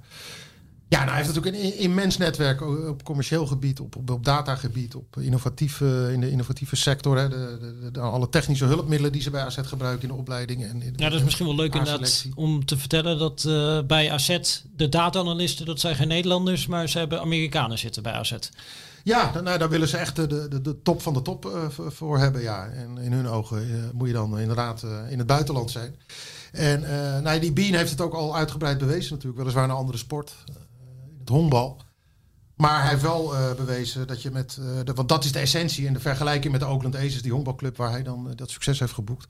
Ja, 0.93 0.99
nou, 0.99 1.11
hij 1.11 1.23
heeft 1.23 1.35
natuurlijk 1.35 1.65
een 1.65 1.79
immens 1.79 2.17
netwerk 2.17 2.61
op 2.89 3.05
commercieel 3.05 3.47
gebied, 3.47 3.81
op, 3.81 3.97
op, 3.97 4.11
op 4.11 4.25
datagebied, 4.25 4.95
op 4.95 5.17
innovatieve, 5.17 6.11
in 6.13 6.21
de 6.21 6.31
innovatieve 6.31 6.77
sector. 6.77 7.19
Hè, 7.19 7.29
de, 7.29 7.59
de, 7.61 7.91
de, 7.91 8.01
alle 8.01 8.29
technische 8.29 8.65
hulpmiddelen 8.65 9.13
die 9.13 9.23
ze 9.23 9.31
bij 9.31 9.43
AZ 9.45 9.59
gebruiken 9.63 10.03
in 10.03 10.15
de 10.15 10.21
opleiding. 10.21 10.65
En 10.65 10.83
in 10.83 10.93
ja, 10.97 11.09
dat 11.09 11.19
is 11.19 11.25
misschien 11.25 11.47
wel 11.47 11.55
leuk 11.55 11.75
inderdaad 11.75 12.27
om 12.35 12.65
te 12.65 12.77
vertellen 12.77 13.19
dat 13.19 13.45
uh, 13.49 13.79
bij 13.87 14.11
AZ 14.11 14.63
de 14.77 14.89
data-analysten, 14.89 15.67
dat 15.67 15.81
zijn 15.81 15.95
geen 15.95 16.09
Nederlanders, 16.09 16.67
maar 16.67 16.89
ze 16.89 16.99
hebben 16.99 17.21
Amerikanen 17.21 17.79
zitten 17.79 18.03
bij 18.03 18.13
AZ. 18.13 18.35
Ja, 19.03 19.41
nou, 19.41 19.59
daar 19.59 19.69
willen 19.69 19.89
ze 19.89 19.97
echt 19.97 20.17
de, 20.17 20.27
de, 20.27 20.61
de 20.61 20.83
top 20.83 21.03
van 21.03 21.15
de 21.15 21.23
top 21.23 21.45
uh, 21.45 21.89
voor 21.89 22.19
hebben. 22.19 22.43
Ja. 22.43 22.67
En 22.67 22.99
in 22.99 23.13
hun 23.13 23.29
ogen 23.29 23.69
uh, 23.69 23.77
moet 23.93 24.07
je 24.07 24.15
dan 24.15 24.39
inderdaad 24.39 24.83
in 25.11 25.19
het 25.19 25.27
buitenland 25.27 25.71
zijn. 25.71 25.97
En 26.53 26.81
nou, 27.23 27.39
die 27.39 27.53
Bean 27.53 27.75
heeft 27.75 27.91
het 27.91 28.01
ook 28.01 28.15
al 28.15 28.37
uitgebreid 28.37 28.79
bewezen 28.79 29.13
natuurlijk, 29.13 29.39
weliswaar 29.39 29.65
een 29.65 29.71
andere 29.71 29.99
sport 29.99 30.35
het 31.23 31.31
honkbal. 31.37 31.83
Maar 32.63 32.81
hij 32.81 32.91
heeft 32.91 33.03
wel 33.03 33.35
uh, 33.35 33.55
bewezen 33.55 34.07
dat 34.07 34.23
je 34.23 34.31
met. 34.31 34.59
Uh, 34.61 34.67
de, 34.85 34.93
want 34.93 35.09
dat 35.09 35.25
is 35.25 35.33
de 35.33 35.39
essentie 35.39 35.87
in 35.87 35.93
de 35.93 36.01
vergelijking 36.01 36.53
met 36.53 36.61
de 36.61 36.67
Oakland 36.67 36.97
Aces, 36.97 37.23
die 37.23 37.33
honkbalclub 37.33 37.77
waar 37.77 37.91
hij 37.91 38.03
dan 38.03 38.27
uh, 38.27 38.33
dat 38.37 38.51
succes 38.51 38.79
heeft 38.79 38.93
geboekt. 38.93 39.27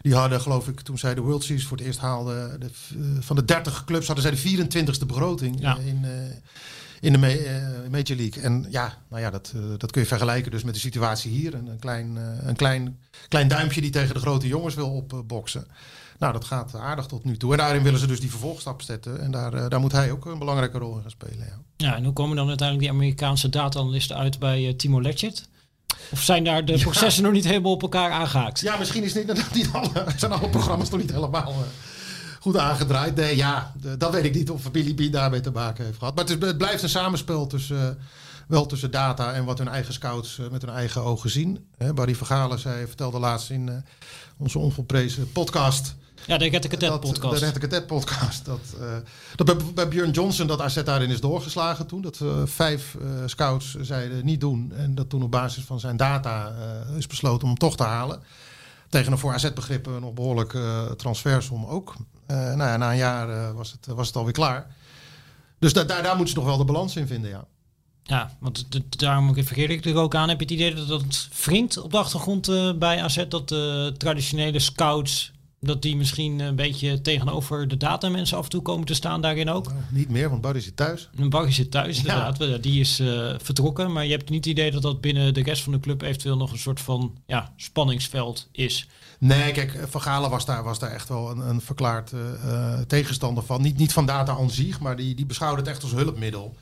Die 0.00 0.14
hadden, 0.14 0.40
geloof 0.40 0.68
ik, 0.68 0.80
toen 0.80 0.98
zij 0.98 1.14
de 1.14 1.20
World 1.20 1.44
Series 1.44 1.66
voor 1.66 1.76
het 1.76 1.86
eerst 1.86 1.98
haalden. 1.98 2.60
De, 2.60 2.70
van 3.20 3.36
de 3.36 3.44
30 3.44 3.84
clubs 3.84 4.06
hadden 4.06 4.24
zij 4.24 4.56
de 4.56 4.66
24ste 4.66 5.06
begroting 5.06 5.60
ja. 5.60 5.76
in, 5.76 6.04
in 7.00 7.12
de 7.12 7.18
Major 7.90 8.16
League. 8.16 8.42
En 8.42 8.66
ja, 8.70 8.98
nou 9.08 9.22
ja, 9.22 9.30
dat, 9.30 9.52
dat 9.78 9.90
kun 9.90 10.00
je 10.00 10.08
vergelijken 10.08 10.50
dus 10.50 10.62
met 10.62 10.74
de 10.74 10.80
situatie 10.80 11.30
hier. 11.30 11.54
Een, 11.54 11.66
een 11.66 11.78
klein, 11.78 12.16
een 12.46 12.56
klein, 12.56 12.98
klein 13.28 13.48
duimpje 13.48 13.80
die 13.80 13.90
tegen 13.90 14.14
de 14.14 14.20
grote 14.20 14.46
jongens 14.46 14.74
wil 14.74 14.90
opboksen. 14.90 15.66
Nou, 16.22 16.34
dat 16.34 16.44
gaat 16.44 16.74
aardig 16.74 17.06
tot 17.06 17.24
nu 17.24 17.36
toe. 17.36 17.52
En 17.52 17.58
daarin 17.58 17.82
willen 17.82 18.00
ze 18.00 18.06
dus 18.06 18.20
die 18.20 18.30
vervolgstap 18.30 18.82
zetten. 18.82 19.20
En 19.20 19.30
daar, 19.30 19.54
uh, 19.54 19.68
daar 19.68 19.80
moet 19.80 19.92
hij 19.92 20.10
ook 20.10 20.24
een 20.24 20.38
belangrijke 20.38 20.78
rol 20.78 20.94
in 20.96 21.00
gaan 21.00 21.10
spelen. 21.10 21.38
Ja, 21.38 21.58
ja 21.76 21.96
en 21.96 22.04
hoe 22.04 22.12
komen 22.12 22.36
dan 22.36 22.48
uiteindelijk 22.48 22.88
die 22.88 22.98
Amerikaanse 22.98 23.48
data-analysten 23.48 24.16
uit 24.16 24.38
bij 24.38 24.62
uh, 24.62 24.74
Timo 24.74 25.02
Letchert? 25.02 25.48
Of 26.10 26.22
zijn 26.22 26.44
daar 26.44 26.64
de 26.64 26.78
processen 26.78 27.22
ja. 27.22 27.28
nog 27.28 27.36
niet 27.36 27.46
helemaal 27.46 27.72
op 27.72 27.82
elkaar 27.82 28.10
aangehaakt? 28.10 28.60
Ja, 28.60 28.76
misschien 28.76 29.02
is 29.02 29.14
niet, 29.14 29.54
niet 29.54 29.68
alle, 29.72 30.04
zijn 30.16 30.32
alle 30.32 30.48
programma's 30.48 30.90
nog 30.90 31.00
niet 31.00 31.12
helemaal 31.12 31.52
uh, 31.52 31.66
goed 32.40 32.56
aangedraaid. 32.56 33.16
Nee, 33.16 33.36
ja, 33.36 33.72
dat 33.98 34.12
weet 34.12 34.24
ik 34.24 34.34
niet 34.34 34.50
of 34.50 34.70
Billy 34.70 34.94
B 34.94 35.12
daarmee 35.12 35.40
te 35.40 35.50
maken 35.50 35.84
heeft 35.84 35.98
gehad. 35.98 36.14
Maar 36.14 36.24
het, 36.24 36.42
is, 36.42 36.46
het 36.48 36.58
blijft 36.58 36.82
een 36.82 36.88
samenspel 36.88 37.46
tussen 37.46 37.98
wel 38.46 38.66
tussen 38.66 38.90
data 38.90 39.32
en 39.32 39.44
wat 39.44 39.58
hun 39.58 39.68
eigen 39.68 39.92
scouts 39.92 40.38
uh, 40.38 40.48
met 40.48 40.62
hun 40.62 40.74
eigen 40.74 41.02
ogen 41.02 41.30
zien. 41.30 41.66
Hè, 41.76 41.94
Barry 41.94 42.14
Vergalen 42.14 42.58
zei, 42.58 42.86
vertelde 42.86 43.18
laatst 43.18 43.50
in 43.50 43.66
uh, 43.66 43.74
onze 44.36 44.58
onvolprezen 44.58 45.32
podcast. 45.32 45.94
Ja, 46.26 46.38
de 46.38 46.50
Cadet 46.50 47.00
podcast. 47.00 47.54
De 47.54 47.60
Cadet 47.60 47.86
podcast. 47.86 48.44
Dat, 48.44 48.60
uh, 48.80 48.96
dat 49.36 49.46
bij, 49.46 49.56
bij 49.74 49.88
Björn 49.88 50.10
Johnson 50.10 50.46
dat 50.46 50.60
AZ 50.60 50.82
daarin 50.82 51.10
is 51.10 51.20
doorgeslagen 51.20 51.86
toen. 51.86 52.02
Dat 52.02 52.20
vijf 52.44 52.96
scouts 53.26 53.74
zeiden 53.80 54.24
niet 54.24 54.40
doen. 54.40 54.72
En 54.76 54.94
dat 54.94 55.10
toen 55.10 55.22
op 55.22 55.30
basis 55.30 55.64
van 55.64 55.80
zijn 55.80 55.96
data 55.96 56.54
is 56.96 57.06
besloten 57.06 57.42
om 57.42 57.48
hem 57.48 57.58
toch 57.58 57.76
te 57.76 57.82
halen. 57.82 58.22
Tegen 58.88 59.12
een 59.12 59.18
voor 59.18 59.32
AZ-begrippen 59.32 60.00
nog 60.00 60.12
behoorlijk 60.12 60.56
transfersom 60.96 61.64
ook. 61.64 61.94
nou 62.26 62.58
ja, 62.58 62.76
na 62.76 62.90
een 62.90 62.96
jaar 62.96 63.54
was, 63.54 63.72
het, 63.72 63.86
was 63.86 64.06
het 64.06 64.16
alweer 64.16 64.32
klaar. 64.32 64.66
Dus 65.58 65.72
da 65.72 65.84
daar, 65.84 66.02
daar 66.02 66.16
moeten 66.16 66.34
ze 66.34 66.40
nog 66.40 66.48
wel 66.48 66.58
de 66.58 66.64
balans 66.64 66.96
in 66.96 67.06
vinden, 67.06 67.30
ja. 67.30 67.44
Ja, 68.02 68.36
want 68.38 68.66
daarom 68.98 69.34
verkeer 69.34 69.70
ik 69.70 69.84
er 69.84 69.96
ook 69.96 70.14
aan. 70.14 70.28
Heb 70.28 70.38
je 70.38 70.44
het 70.44 70.54
idee 70.54 70.74
dat 70.74 71.00
het 71.00 71.28
wringt 71.44 71.76
op 71.76 71.90
de 71.90 71.98
achtergrond 71.98 72.48
uh, 72.48 72.72
bij 72.74 73.02
AZ? 73.02 73.24
Dat 73.28 73.48
de 73.48 73.94
traditionele 73.98 74.58
scouts, 74.58 75.31
dat 75.64 75.82
die 75.82 75.96
misschien 75.96 76.40
een 76.40 76.56
beetje 76.56 77.00
tegenover 77.00 77.68
de 77.68 77.76
datamensen 77.76 78.38
af 78.38 78.44
en 78.44 78.50
toe 78.50 78.62
komen 78.62 78.86
te 78.86 78.94
staan 78.94 79.20
daarin 79.20 79.50
ook? 79.50 79.64
Nou, 79.64 79.80
niet 79.90 80.08
meer, 80.08 80.28
want 80.30 80.40
Barry 80.40 80.60
zit 80.60 80.76
thuis. 80.76 81.10
En 81.16 81.30
Barry 81.30 81.52
zit 81.52 81.70
thuis, 81.70 81.96
inderdaad. 81.96 82.38
Ja. 82.38 82.58
Die 82.58 82.80
is 82.80 83.00
uh, 83.00 83.34
vertrokken. 83.38 83.92
Maar 83.92 84.04
je 84.04 84.10
hebt 84.10 84.30
niet 84.30 84.44
het 84.44 84.52
idee 84.52 84.70
dat 84.70 84.82
dat 84.82 85.00
binnen 85.00 85.34
de 85.34 85.42
rest 85.42 85.62
van 85.62 85.72
de 85.72 85.80
club 85.80 86.02
eventueel 86.02 86.36
nog 86.36 86.52
een 86.52 86.58
soort 86.58 86.80
van 86.80 87.18
ja, 87.26 87.52
spanningsveld 87.56 88.48
is. 88.52 88.88
Nee, 89.18 89.52
kijk, 89.52 89.84
Van 89.88 90.00
Galen 90.00 90.30
was 90.30 90.44
daar, 90.44 90.62
was 90.62 90.78
daar 90.78 90.90
echt 90.90 91.08
wel 91.08 91.30
een, 91.30 91.38
een 91.38 91.60
verklaard 91.60 92.12
uh, 92.12 92.80
tegenstander 92.80 93.44
van. 93.44 93.62
Niet, 93.62 93.76
niet 93.76 93.92
van 93.92 94.06
data 94.06 94.36
aan 94.36 94.50
zich, 94.50 94.80
maar 94.80 94.96
die, 94.96 95.14
die 95.14 95.26
beschouwde 95.26 95.60
het 95.60 95.70
echt 95.70 95.82
als 95.82 95.92
hulpmiddel. 95.92 96.56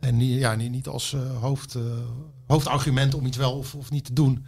En 0.00 0.16
niet, 0.16 0.38
ja, 0.38 0.54
niet, 0.54 0.70
niet 0.70 0.88
als 0.88 1.12
uh, 1.12 1.20
hoofd, 1.40 1.76
hoofdargument 2.46 3.14
om 3.14 3.26
iets 3.26 3.36
wel 3.36 3.52
of, 3.52 3.74
of 3.74 3.90
niet 3.90 4.04
te 4.04 4.12
doen. 4.12 4.46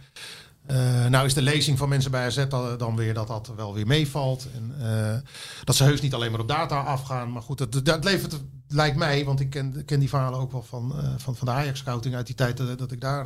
Uh, 0.71 1.05
nou 1.05 1.25
is 1.25 1.33
de 1.33 1.41
lezing 1.41 1.77
van 1.77 1.89
mensen 1.89 2.11
bij 2.11 2.25
AZ 2.25 2.45
dan 2.77 2.95
weer 2.95 3.13
dat 3.13 3.27
dat 3.27 3.51
wel 3.55 3.73
weer 3.73 3.87
meevalt. 3.87 4.47
En 4.55 4.73
dat 5.63 5.75
ze 5.75 5.83
heus 5.83 6.01
niet 6.01 6.13
alleen 6.13 6.31
maar 6.31 6.39
op 6.39 6.47
data 6.47 6.79
afgaan. 6.79 7.31
Maar 7.31 7.41
goed, 7.41 7.85
dat, 7.85 8.03
levert, 8.03 8.39
lijkt 8.67 8.97
mij, 8.97 9.25
want 9.25 9.39
ik 9.39 9.49
ken, 9.49 9.85
ken 9.85 9.99
die 9.99 10.09
verhalen 10.09 10.39
ook 10.39 10.51
wel 10.51 10.63
van, 10.63 10.93
van, 11.17 11.35
van 11.35 11.47
de 11.47 11.53
Ajax-scouting 11.53 12.15
uit 12.15 12.25
die 12.25 12.35
tijd 12.35 12.77
dat 12.77 12.91
ik 12.91 13.01
daar 13.01 13.25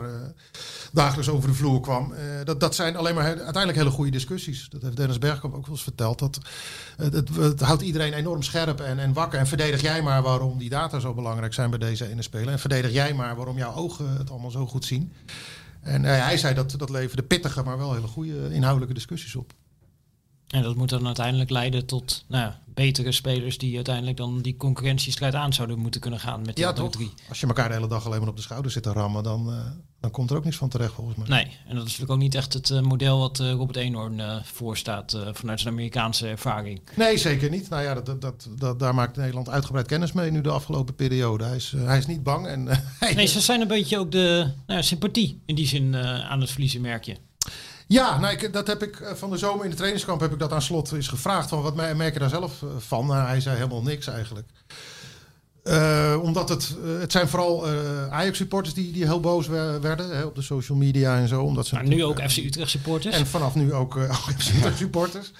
dagelijks 0.92 1.30
over 1.30 1.50
de 1.50 1.56
vloer 1.56 1.82
kwam. 1.82 2.14
dat, 2.44 2.60
dat 2.60 2.76
zijn 2.76 2.96
alleen 2.96 3.16
maar 3.16 3.26
uiteindelijk 3.26 3.78
hele 3.78 3.90
goede 3.90 4.12
discussies. 4.12 4.70
Dat 4.70 4.82
heeft 4.82 4.98
Dennis 4.98 5.18
Bergkamp 5.18 5.54
ook 5.56 5.66
wel 5.66 5.76
eens 5.76 5.84
verteld. 5.84 6.20
Dat, 6.20 6.40
het, 6.98 7.62
houdt 7.62 7.82
iedereen 7.82 8.14
enorm 8.14 8.44
scherp 8.44 8.80
en, 8.80 9.00
en 9.00 9.14
wakker. 9.14 9.40
En 9.40 9.48
verdedig 9.48 9.82
jij 9.82 10.02
maar 10.02 10.22
waarom 10.22 10.58
die 10.58 10.70
data 10.70 11.00
zo 11.00 11.14
belangrijk 11.14 11.54
zijn 11.54 11.70
bij 11.70 11.80
deze 11.80 12.10
ene 12.10 12.22
speler. 12.22 12.54
En 12.54 12.60
verdedig 12.60 12.92
jij 12.92 13.14
maar 13.14 13.36
waarom 13.36 13.58
jouw 13.58 13.74
ogen 13.74 14.18
het 14.18 14.30
allemaal 14.30 14.52
zo 14.52 14.66
goed 14.68 14.86
zien. 14.86 15.14
En 15.84 16.04
uh, 16.04 16.26
hij 16.26 16.38
zei 16.38 16.54
dat 16.54 16.76
dat 16.78 16.90
leverde 16.90 17.24
pittige, 17.24 17.64
maar 17.64 17.78
wel 17.78 17.94
hele 17.94 18.08
goede 18.08 18.54
inhoudelijke 18.54 18.94
discussies 18.94 19.36
op. 19.36 19.54
En 20.48 20.62
dat 20.62 20.76
moet 20.76 20.90
dan 20.90 21.06
uiteindelijk 21.06 21.50
leiden 21.50 21.86
tot 21.86 22.26
nou 22.28 22.52
betere 22.74 23.12
spelers 23.12 23.58
die 23.58 23.76
uiteindelijk 23.76 24.18
dan 24.18 24.42
die 24.42 24.58
concurrentiestrijd 24.58 25.36
aan 25.36 25.54
zouden 25.54 25.80
moeten 25.80 26.02
kunnen 26.02 26.20
gaan 26.20 26.42
met 26.46 26.56
die 26.56 26.66
ja, 26.66 26.74
toch? 26.74 26.92
drie. 26.92 27.12
Als 27.30 27.40
je 27.40 27.48
elkaar 27.48 27.68
de 27.68 27.74
hele 27.74 27.88
dag 27.88 28.06
alleen 28.06 28.20
maar 28.20 28.30
op 28.30 28.36
de 28.36 28.42
schouder 28.42 28.72
zit 28.72 28.84
te 28.84 28.92
rammen, 28.92 29.24
dan, 29.24 29.50
uh, 29.50 29.56
dan 30.00 30.12
komt 30.12 30.30
er 30.30 30.38
ook 30.38 30.44
niks 30.44 30.58
van 30.58 30.70
terecht 30.70 30.94
volgens 30.94 31.18
mij. 31.18 31.28
Nee, 31.28 31.44
en 31.44 31.76
dat 31.76 31.86
is 31.86 31.92
natuurlijk 31.92 32.12
ook 32.12 32.18
niet 32.18 32.36
echt 32.36 32.54
het 32.54 32.70
uh, 32.70 32.82
model 32.82 33.20
wat 33.20 33.40
uh, 33.40 33.52
Robert 33.52 33.78
Eenhoorn 33.78 34.22
voorstaat 34.44 35.18
vanuit 35.32 35.60
zijn 35.60 35.74
Amerikaanse 35.74 36.28
ervaring. 36.28 36.82
Nee, 36.96 37.18
zeker 37.18 37.50
niet. 37.50 37.70
Nou 37.70 37.84
ja, 37.84 37.94
dat, 37.94 38.22
dat, 38.22 38.50
dat, 38.58 38.80
daar 38.80 38.96
maakt 38.96 39.18
Nederland 39.18 39.50
uitgebreid 39.50 39.88
kennis 39.88 40.12
mee 40.12 40.32
nu 40.32 40.42
de 40.42 40.50
afgelopen 40.50 40.96
periode. 40.96 41.44
Hij 41.44 41.56
is, 41.56 41.74
hij 41.78 41.98
is 41.98 42.06
niet 42.06 42.24
bang. 42.24 42.48
En, 42.48 42.64
nee, 43.16 43.26
ze 43.26 43.42
zijn 43.42 43.62
een 43.62 43.68
beetje 43.68 43.98
ook 43.98 44.12
de 44.12 44.52
nou 44.68 44.80
ja, 44.80 44.82
sympathie 44.82 45.42
in 45.46 45.56
die 45.56 45.68
zin 45.68 45.96
aan 45.96 46.42
het 46.42 46.52
verliezen, 46.52 46.82
merk 46.82 47.04
je. 47.04 47.16
Ja, 47.88 48.20
nou, 48.20 48.34
ik, 48.34 48.54
dat 48.54 48.68
heb 48.68 48.84
ik 48.84 49.02
van 49.16 49.30
de 49.30 49.38
zomer 49.38 49.64
in 49.64 49.70
de 49.70 49.76
trainingskamp 49.76 50.20
heb 50.22 50.32
ik 50.34 50.40
dat 50.40 50.52
aan 50.52 50.62
slot 50.62 50.94
is 50.94 51.08
gevraagd. 51.08 51.50
Van 51.50 51.62
wat 51.62 51.76
merk 51.76 52.14
je 52.14 52.20
daar 52.20 52.30
zelf 52.30 52.64
van? 52.78 53.06
Nou, 53.08 53.28
hij 53.28 53.42
zei 53.42 53.56
helemaal 53.56 53.82
niks 53.82 54.08
eigenlijk. 54.08 54.48
Eh, 55.64 56.20
omdat 56.22 56.50
het, 56.50 56.76
eh, 56.84 57.00
het 57.00 57.12
zijn 57.12 57.28
vooral 57.28 57.68
eh, 57.68 58.08
Ajax-supporters 58.12 58.76
die, 58.76 58.92
die 58.92 59.04
heel 59.06 59.20
boos 59.20 59.48
wer- 59.48 59.82
werden 59.82 60.16
hè, 60.18 60.24
op 60.24 60.36
de 60.36 60.42
social 60.42 60.78
media 60.78 61.18
en 61.18 61.28
zo. 61.28 61.42
Omdat 61.44 61.68
ze 61.68 61.76
Maar 61.76 61.88
nu 61.88 62.04
ook 62.04 62.22
FC 62.30 62.38
Utrecht 62.38 62.70
supporters. 62.70 63.16
En 63.16 63.28
vanaf 63.28 63.56
nu 63.56 63.74
ook 63.74 63.98
eh, 63.98 64.16
FC 64.38 64.42
supporters. 64.78 65.32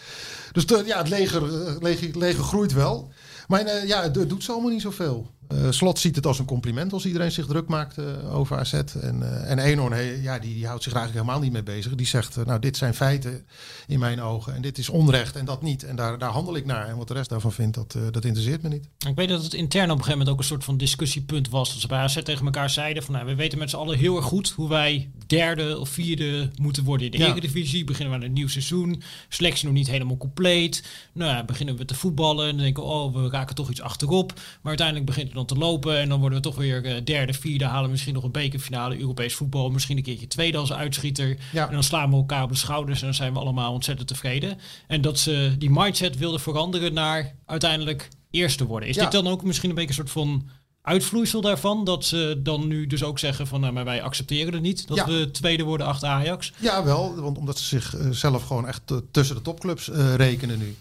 Dus 0.52 0.66
de- 0.66 0.84
ja, 0.86 0.98
het 0.98 1.10
leger, 1.10 1.66
eh, 1.68 1.76
leger, 1.80 2.18
leger 2.18 2.44
groeit 2.44 2.74
wel. 2.74 3.12
Maar 3.48 3.60
eh, 3.62 3.88
ja, 3.88 4.02
het, 4.02 4.16
het 4.16 4.30
doet 4.30 4.44
ze 4.44 4.52
allemaal 4.52 4.70
niet 4.72 4.82
zoveel. 4.82 5.32
Eh 5.48 5.58
Slot 5.70 6.00
ziet 6.00 6.16
het 6.16 6.26
als 6.26 6.40
een 6.40 6.46
compliment 6.46 6.94
als 6.94 7.06
iedereen 7.06 7.32
zich 7.32 7.46
druk 7.46 7.68
maakt 7.68 7.98
eh, 7.98 8.36
over 8.36 8.58
AZ. 8.58 8.74
En, 8.74 9.46
eh 9.46 9.52
en 9.52 10.22
ja, 10.22 10.40
die, 10.40 10.54
die 10.54 10.68
houdt 10.68 10.84
zich 10.84 10.94
eigenlijk 10.94 11.26
helemaal 11.26 11.44
niet 11.44 11.52
mee 11.52 11.76
bezig. 11.76 11.96
Die 11.96 12.08
zegt, 12.08 12.46
nou 12.46 12.60
dit 12.60 12.78
zijn 12.78 12.94
feiten 12.94 13.46
in 13.88 14.00
mijn 14.00 14.22
ogen. 14.22 14.56
En 14.56 14.62
dit 14.62 14.78
is 14.78 14.90
onrecht 14.90 15.36
en 15.36 15.46
dat 15.46 15.62
niet. 15.62 15.84
En 15.84 15.96
daar, 15.96 16.18
daar 16.18 16.32
handel 16.32 16.56
ik 16.56 16.66
naar. 16.66 16.88
En 16.88 16.98
wat 16.98 17.08
de 17.08 17.14
rest 17.14 17.30
daarvan 17.30 17.52
vindt, 17.52 17.76
dat, 17.76 17.98
dat 18.12 18.26
interesseert 18.26 18.62
me 18.62 18.70
niet. 18.70 18.88
Ik 19.08 19.16
weet 19.16 19.30
dat 19.30 19.44
het 19.44 19.54
intern 19.54 19.84
op 19.84 19.90
een 19.90 20.04
gegeven 20.04 20.18
moment 20.18 20.30
ook 20.30 20.40
een 20.40 20.48
soort 20.50 20.64
van 20.64 20.78
discussiepunt 20.78 21.50
was. 21.50 21.72
Dat 21.72 21.82
ze 21.82 21.88
bij 21.88 22.00
AZ 22.00 22.22
tegen 22.22 22.46
elkaar 22.46 22.70
zeiden 22.70 23.04
van 23.04 23.14
nou, 23.14 23.26
we 23.26 23.36
weten 23.36 23.58
met 23.58 23.70
z'n 23.70 23.76
allen 23.76 23.98
heel 23.98 24.16
erg 24.16 24.26
goed 24.26 24.50
hoe 24.50 24.70
wij 24.70 25.12
derde 25.38 25.80
of 25.80 25.90
vierde 25.90 26.50
moeten 26.62 26.84
worden 26.84 27.06
in 27.06 27.12
de 27.12 27.18
Ja. 27.18 27.28
Eredivisie. 27.30 27.84
Beginnen 27.84 28.14
we 28.14 28.20
aan 28.20 28.26
een 28.26 28.34
nieuw 28.34 28.48
seizoen. 28.48 29.02
Selectie 29.30 29.66
nog 29.66 29.74
niet 29.74 29.88
helemaal 29.90 30.18
compleet. 30.18 30.84
Nou 31.14 31.32
ja, 31.32 31.44
beginnen 31.44 31.78
we 31.78 31.86
te 31.86 31.96
voetballen 31.96 32.46
en 32.48 32.52
dan 32.56 32.64
denken 32.64 32.84
we, 32.84 32.90
oh, 32.90 33.14
we 33.16 33.30
raken 33.30 33.56
toch 33.56 33.70
iets 33.70 33.82
achterop. 33.82 34.34
Maar 34.34 34.44
uiteindelijk 34.64 35.06
begint 35.08 35.26
het 35.28 35.36
dan 35.36 35.46
te 35.46 35.56
lopen 35.56 36.00
en 36.00 36.10
dan 36.10 36.20
worden 36.20 36.38
we 36.38 36.44
toch 36.44 36.56
weer 36.56 36.86
eh, 36.86 37.04
derde, 37.04 37.34
vierde, 37.34 37.66
halen 37.66 37.90
misschien 37.90 38.14
nog 38.14 38.24
een 38.24 38.32
bekerfinale, 38.32 39.00
Europees 39.00 39.34
voetbal, 39.34 39.70
misschien 39.70 39.98
een 39.98 40.04
keertje 40.04 40.28
tweede 40.28 40.58
als 40.58 40.74
uitschieter. 40.74 41.38
Ja. 41.52 41.68
En 41.68 41.74
dan 41.74 41.84
slaan 41.84 42.10
we 42.10 42.16
elkaar 42.16 42.44
op 42.44 42.50
de 42.50 42.58
schouders 42.58 43.00
en 43.00 43.06
dan 43.06 43.16
zijn 43.16 43.34
we 43.34 43.40
allemaal 43.40 43.74
ontzettend 43.74 44.08
tevreden. 44.08 44.58
En 44.88 45.02
dat 45.02 45.20
ze 45.20 45.56
die 45.58 45.70
mindset 45.72 46.18
wilden 46.18 46.40
veranderen 46.40 46.94
naar 46.94 47.36
uiteindelijk 47.46 48.10
eerste 48.32 48.66
worden. 48.66 48.90
Is 48.90 48.96
Ja. 48.96 49.02
dit 49.04 49.12
dan 49.12 49.28
ook 49.28 49.44
misschien 49.44 49.70
een 49.70 49.76
beetje 49.76 49.90
een 49.90 49.96
soort 49.96 50.12
van 50.12 50.50
uitvloeisel 50.84 51.42
daarvan? 51.42 51.84
Dat 51.84 52.06
ze 52.06 52.40
dan 52.44 52.68
nu 52.68 52.88
dus 52.88 53.04
ook 53.04 53.20
zeggen 53.20 53.48
van 53.48 53.60
nou, 53.62 53.74
maar 53.74 53.86
wij 53.86 54.02
accepteren 54.02 54.54
het 54.54 54.62
niet 54.62 54.88
dat 54.88 54.98
Ja. 54.98 55.06
we 55.06 55.32
tweede 55.32 55.64
worden 55.64 55.88
achter 55.88 56.08
Ajax. 56.08 56.54
Ja, 56.60 56.84
wel, 56.84 57.16
want 57.16 57.38
omdat 57.38 57.58
ze 57.60 57.64
zichzelf 57.66 58.16
zelf 58.16 58.44
gewoon 58.44 58.68
echt 58.68 58.82
eh, 58.92 58.98
tussen 59.12 59.36
de 59.36 59.42
topclubs 59.42 59.90
eh, 59.90 60.16
rekenen 60.16 60.60
nu. 60.60 60.76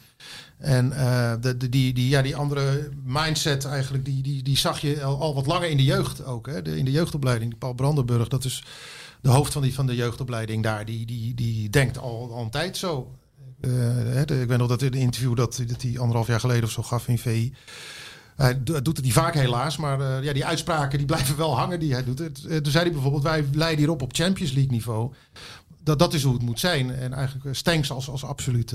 En 0.59 0.93
eh, 0.93 1.33
de, 1.41 1.57
de, 1.57 1.69
die, 1.69 1.93
die, 1.93 2.09
ja, 2.09 2.23
die 2.23 2.37
andere 2.37 2.89
mindset 3.05 3.65
eigenlijk, 3.65 4.05
die, 4.05 4.23
die, 4.23 4.43
die 4.43 4.57
zag 4.59 4.81
je 4.81 5.03
al, 5.05 5.21
al 5.21 5.35
wat 5.35 5.47
langer 5.47 5.69
in 5.71 5.77
de 5.77 5.85
jeugd 5.85 6.25
ook. 6.25 6.47
Hè? 6.47 6.63
De, 6.63 6.77
in 6.79 6.85
de 6.85 6.91
jeugdopleiding, 6.91 7.59
Paul 7.59 7.75
Brandenburg, 7.75 8.29
dat 8.29 8.45
is 8.45 8.63
de 9.21 9.29
hoofd 9.31 9.53
van, 9.53 9.63
die, 9.63 9.75
van 9.75 9.87
de 9.87 9.95
jeugdopleiding 9.95 10.63
daar. 10.63 10.85
Die, 10.85 11.07
die, 11.07 11.35
die 11.35 11.71
denkt 11.71 11.99
al, 11.99 12.31
al 12.33 12.43
een 12.43 12.51
tijd 12.51 12.77
zo. 12.77 13.15
Eh, 13.61 13.71
hè, 13.95 14.25
de- 14.25 14.41
ik 14.41 14.49
weet 14.49 14.59
nog 14.59 14.69
dat 14.69 14.83
in 14.83 14.93
een 14.93 14.99
interview 15.01 15.37
dat, 15.37 15.63
dat 15.67 15.83
hij 15.83 15.99
anderhalf 15.99 16.27
jaar 16.27 16.41
geleden 16.41 16.65
of 16.65 16.71
zo 16.71 16.83
gaf 16.83 17.09
in 17.09 17.19
VI. 17.19 17.53
Hij 18.37 18.63
do- 18.63 18.83
doet 18.83 18.97
het 18.97 19.05
niet 19.05 19.15
vaak 19.15 19.35
helaas, 19.35 19.77
maar 19.77 20.01
eh, 20.01 20.25
ja, 20.25 20.33
die 20.33 20.47
uitspraken 20.47 20.99
die 20.99 21.07
blijven 21.07 21.37
wel 21.37 21.57
hangen 21.59 21.81
die 21.81 21.93
hij 21.93 22.05
doet. 22.05 22.21
Eh, 22.21 22.57
toen 22.57 22.73
zei 22.73 22.85
hij 22.85 22.93
bijvoorbeeld, 22.93 23.23
wij 23.23 23.45
leiden 23.53 23.79
hierop 23.79 24.03
op 24.03 24.15
Champions 24.15 24.53
League 24.53 24.71
niveau. 24.73 25.13
Dat, 25.85 25.99
dat 25.99 26.15
is 26.15 26.23
hoe 26.23 26.33
het 26.33 26.43
moet 26.43 26.61
zijn. 26.61 26.91
En 26.95 27.13
eigenlijk 27.13 27.45
eh, 27.47 27.53
Stenks 27.53 27.91
als, 27.91 28.09
als 28.09 28.25
absoluut 28.25 28.75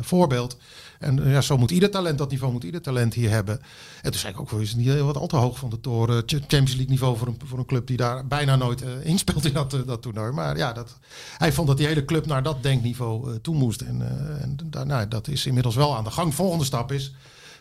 voorbeeld. 0.00 0.56
En 0.98 1.28
ja, 1.28 1.40
zo 1.40 1.56
moet 1.58 1.70
ieder 1.70 1.90
talent, 1.90 2.18
dat 2.18 2.30
niveau 2.30 2.52
moet 2.52 2.64
ieder 2.64 2.80
talent 2.82 3.14
hier 3.14 3.30
hebben. 3.30 3.60
En 4.02 4.10
toen 4.10 4.20
zei 4.20 4.32
ik 4.32 4.40
ook, 4.40 4.52
is 4.52 4.74
niet 4.74 4.86
heel 4.86 5.06
wat 5.06 5.16
al 5.16 5.26
te 5.26 5.36
hoog 5.36 5.58
van 5.58 5.70
de 5.70 5.80
toren. 5.80 6.22
Ch- 6.26 6.30
Champions 6.30 6.70
League 6.74 6.88
niveau 6.88 7.16
voor 7.16 7.28
een, 7.28 7.38
voor 7.44 7.58
een 7.58 7.66
club 7.66 7.86
die 7.86 7.96
daar 7.96 8.26
bijna 8.26 8.56
nooit 8.56 8.82
inspeelt 9.02 9.44
in 9.44 9.52
dat, 9.52 9.76
dat 9.86 10.02
toernooi. 10.02 10.32
Maar 10.32 10.56
ja, 10.56 10.72
dat, 10.72 10.98
hij 11.38 11.52
vond 11.52 11.68
dat 11.68 11.76
die 11.76 11.86
hele 11.86 12.04
club 12.04 12.26
naar 12.26 12.42
dat 12.42 12.62
denkniveau 12.62 13.38
toe 13.40 13.54
moest. 13.54 13.80
En, 13.80 14.00
en 14.40 14.86
nou, 14.86 15.08
dat 15.08 15.28
is 15.28 15.46
inmiddels 15.46 15.74
wel 15.74 15.96
aan 15.96 16.04
de 16.04 16.10
gang. 16.10 16.34
Volgende 16.34 16.64
stap 16.64 16.92
is 16.92 17.14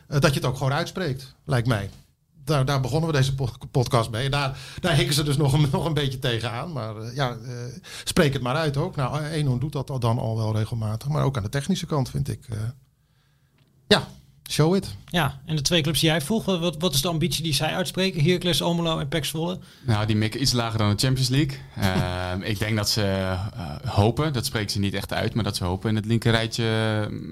dat 0.08 0.24
je 0.34 0.39
het 0.39 0.45
ook 0.45 0.58
gewoon 0.58 0.74
uitspreekt, 0.74 1.36
lijkt 1.45 1.68
mij. 1.68 1.89
Daar, 2.43 2.66
daar 2.66 2.82
begonnen 2.82 3.10
we 3.12 3.16
deze 3.16 3.36
po- 3.36 3.49
podcast 3.72 4.10
mee. 4.10 4.26
En 4.26 4.32
daar, 4.32 4.58
daar 4.80 4.95
hikken 4.95 5.16
ze 5.16 5.24
dus 5.24 5.38
nog 5.38 5.53
een, 5.53 5.68
nog 5.72 5.86
een 5.86 5.93
beetje 5.93 6.20
tegenaan. 6.20 6.72
Maar 6.72 6.97
eh, 6.97 7.16
ja, 7.16 7.30
eh, 7.30 7.56
spreek 8.03 8.34
het 8.34 8.41
maar 8.41 8.56
uit 8.56 8.78
ook. 8.78 8.95
Nou, 8.95 9.24
Eenhoorn 9.24 9.60
doet 9.60 9.72
dat 9.72 9.89
al 9.89 9.99
dan 9.99 10.18
al 10.20 10.38
wel 10.38 10.56
regelmatig. 10.56 11.08
Maar 11.08 11.24
ook 11.24 11.38
aan 11.38 11.43
de 11.43 11.49
technische 11.49 11.86
kant 11.86 12.10
vind 12.10 12.30
ik... 12.30 12.45
eh, 12.49 12.58
ja, 13.88 14.08
show 14.49 14.76
it. 14.76 14.95
Ja, 15.06 15.41
en 15.45 15.56
de 15.56 15.62
twee 15.62 15.82
clubs 15.82 15.99
die 15.99 16.10
jij 16.10 16.22
volgt, 16.22 16.45
wat, 16.45 16.76
wat 16.80 16.93
is 16.93 17.01
de 17.01 17.08
ambitie 17.08 17.43
die 17.43 17.53
zij 17.53 17.74
uitspreken? 17.74 18.24
Heracles, 18.24 18.62
Almelo 18.62 18.99
en 18.99 19.08
PEC 19.08 19.26
Zwolle. 19.26 19.60
Nou, 19.86 20.06
die 20.06 20.16
mikken 20.16 20.41
iets 20.41 20.51
lager 20.51 20.78
dan 20.78 20.89
de 20.89 20.97
Champions 20.97 21.30
League. 21.30 21.58
Ehm, 21.76 22.41
ik 22.41 22.60
denk 22.60 22.76
dat 22.76 22.89
ze 22.89 23.01
eh, 23.03 23.45
hopen, 23.86 24.34
dat 24.34 24.45
spreken 24.45 24.72
ze 24.72 24.80
niet 24.80 24.93
echt 24.93 25.14
uit, 25.14 25.34
maar 25.34 25.43
dat 25.43 25.56
ze 25.56 25.64
hopen 25.64 25.89
in 25.89 25.95
het 25.95 26.06
linkerrijtje 26.06 26.64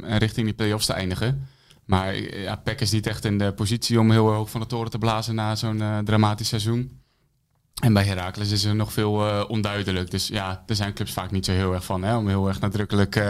eh, 0.03 0.17
richting 0.17 0.45
die 0.45 0.55
play-offs 0.55 0.86
te 0.86 0.93
eindigen. 0.93 1.47
Maar 1.86 2.13
eh, 2.13 2.43
ja, 2.43 2.55
PEC 2.55 2.81
is 2.81 2.91
niet 2.91 3.07
echt 3.07 3.25
in 3.25 3.38
de 3.38 3.53
positie 3.53 3.99
om 3.99 4.11
heel 4.11 4.31
hoog 4.31 4.49
van 4.49 4.61
de 4.61 4.67
toren 4.67 4.91
te 4.91 4.97
blazen 4.97 5.36
na 5.36 5.55
zo'n 5.55 5.81
eh, 5.81 5.97
dramatisch 5.97 6.47
seizoen. 6.47 7.01
En 7.81 7.93
bij 7.93 8.03
Heracles 8.03 8.51
is 8.51 8.63
er 8.63 8.75
nog 8.75 8.93
veel 8.93 9.27
eh, 9.27 9.43
onduidelijk. 9.47 10.11
Dus 10.11 10.27
ja, 10.27 10.63
er 10.67 10.75
zijn 10.75 10.93
clubs 10.93 11.13
vaak 11.13 11.31
niet 11.31 11.45
zo 11.45 11.51
heel 11.51 11.73
erg 11.73 11.86
van 11.86 12.15
om 12.15 12.27
heel 12.27 12.47
erg 12.47 12.59
nadrukkelijk 12.59 13.21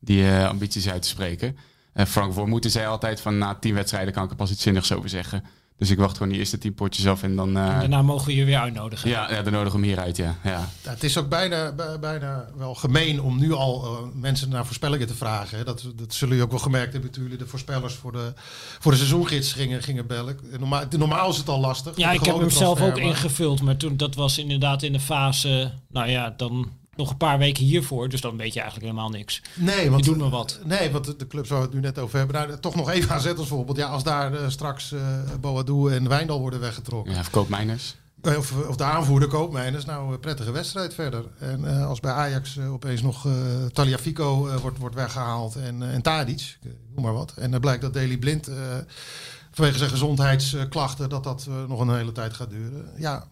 die 0.00 0.30
ambities 0.30 0.88
uit 0.88 1.02
te 1.02 1.08
spreken. 1.08 1.56
Eh, 1.98 2.06
Frank 2.06 2.32
Voormoeten 2.32 2.70
zei 2.70 2.86
altijd 2.86 3.20
van 3.20 3.38
na 3.38 3.54
tien 3.54 3.74
wedstrijden 3.74 4.12
kan 4.12 4.24
ik 4.24 4.30
er 4.30 4.36
pas 4.36 4.50
iets 4.50 4.62
zinnigs 4.62 4.92
over 4.92 5.08
zeggen. 5.08 5.44
Dus 5.78 5.90
ik 5.90 5.98
wacht 5.98 6.16
gewoon 6.16 6.28
die 6.32 6.38
eerste 6.38 6.58
tien 6.58 6.74
potjes 6.74 7.06
af 7.06 7.22
en 7.22 7.36
dan... 7.36 7.56
eh, 7.56 7.68
En 7.72 7.78
daarna 7.80 8.02
mogen 8.02 8.26
we 8.26 8.34
je 8.34 8.44
weer 8.44 8.58
uitnodigen. 8.58 9.08
ja, 9.10 9.30
ja, 9.32 9.42
dan 9.42 9.52
nodig 9.52 9.72
hem 9.72 9.82
hieruit, 9.82 10.16
ja. 10.16 10.36
ja. 10.44 10.68
Ja, 10.84 10.90
het 10.90 11.04
is 11.04 11.16
ook 11.18 11.28
bijna, 11.28 11.72
bij- 11.72 11.98
bijna 11.98 12.48
wel 12.56 12.74
gemeen 12.74 13.20
om 13.22 13.38
nu 13.38 13.52
al 13.52 13.84
eh, 13.84 14.20
mensen 14.20 14.48
naar 14.48 14.66
voorspellingen 14.66 15.06
te 15.06 15.14
vragen. 15.14 15.58
hè. 15.58 15.64
Dat, 15.64 15.82
dat 15.96 16.14
zullen 16.14 16.28
jullie 16.28 16.42
ook 16.44 16.50
wel 16.50 16.60
gemerkt 16.60 16.92
hebben 16.92 17.10
toen 17.10 17.22
jullie 17.22 17.38
de 17.38 17.46
voorspellers 17.46 17.94
voor 17.94 18.12
de, 18.12 18.32
voor 18.78 18.90
de 18.92 18.96
seizoengids 18.98 19.52
gingen, 19.52 19.82
gingen 19.82 20.06
bellen. 20.06 20.38
Normaal, 20.58 20.82
normaal 20.98 21.30
is 21.30 21.36
het 21.36 21.48
al 21.48 21.60
lastig. 21.60 21.96
Ja, 21.96 22.12
ik 22.12 22.24
heb 22.24 22.36
hem 22.38 22.50
zelf 22.50 22.80
ook 22.80 22.98
ingevuld, 22.98 23.62
maar 23.62 23.76
toen 23.76 23.96
dat 23.96 24.14
was 24.14 24.38
inderdaad 24.38 24.82
in 24.82 24.92
de 24.92 25.00
fase, 25.00 25.72
nou 25.90 26.08
ja, 26.10 26.34
dan 26.36 26.70
nog 26.98 27.10
een 27.10 27.16
paar 27.16 27.38
weken 27.38 27.64
hiervoor, 27.64 28.08
dus 28.08 28.20
dan 28.20 28.36
weet 28.36 28.52
je 28.54 28.60
eigenlijk 28.60 28.90
helemaal 28.90 29.10
niks. 29.10 29.42
Nee, 29.54 29.90
want, 29.90 30.04
Je 30.04 30.10
doet 30.10 30.20
maar 30.20 30.30
wat. 30.30 30.58
Nee, 30.64 30.90
want 30.90 31.18
de- 31.18 31.26
clubs 31.26 31.48
waar 31.48 31.58
we 31.58 31.64
het 31.64 31.74
nu 31.74 31.80
net 31.80 31.98
over 31.98 32.18
hebben. 32.18 32.36
Nou, 32.48 32.58
toch 32.60 32.74
nog 32.74 32.90
even 32.90 33.10
AZ 33.14 33.26
als 33.36 33.48
voorbeeld. 33.48 33.76
Ja, 33.76 33.86
als 33.86 34.02
daar 34.04 34.34
eh, 34.34 34.48
straks 34.48 34.92
eh 34.92 35.00
Boadou 35.40 35.92
en 35.92 36.08
Wijndal 36.08 36.40
worden 36.40 36.60
weggetrokken. 36.60 37.14
ja 37.14 37.22
verkoop 37.22 37.48
mijners. 37.48 37.96
Eh, 38.22 38.36
Of, 38.38 38.52
of 38.68 38.76
de 38.76 38.84
aanvoerder 38.84 39.28
Koopmeiners. 39.28 39.84
Nou, 39.84 40.12
een 40.12 40.20
prettige 40.20 40.50
wedstrijd 40.50 40.94
verder. 40.94 41.24
En 41.38 41.64
eh, 41.78 41.86
als 41.86 42.00
bij 42.00 42.12
Ajax 42.12 42.56
eh, 42.56 42.72
opeens 42.72 43.02
nog 43.02 43.26
eh 43.26 43.32
Taliafico 43.72 44.48
eh, 44.48 44.56
wordt, 44.56 44.78
wordt 44.78 44.94
weggehaald 44.94 45.56
en, 45.56 45.82
eh, 45.82 45.94
en 45.94 46.02
Tadic, 46.02 46.58
eh, 46.62 46.70
noem 46.94 47.04
maar 47.04 47.12
wat. 47.14 47.32
En 47.36 47.50
dan 47.50 47.60
blijkt 47.60 47.82
dat 47.82 47.94
Daily 47.94 48.16
Blind 48.16 48.48
eh, 48.48 48.54
vanwege 49.50 49.78
zijn 49.78 49.90
gezondheidsklachten 49.90 51.08
dat 51.08 51.24
dat 51.24 51.46
eh, 51.48 51.54
nog 51.68 51.80
een 51.80 51.94
hele 51.96 52.12
tijd 52.12 52.32
gaat 52.34 52.50
duren. 52.50 52.86
Ja, 52.96 53.26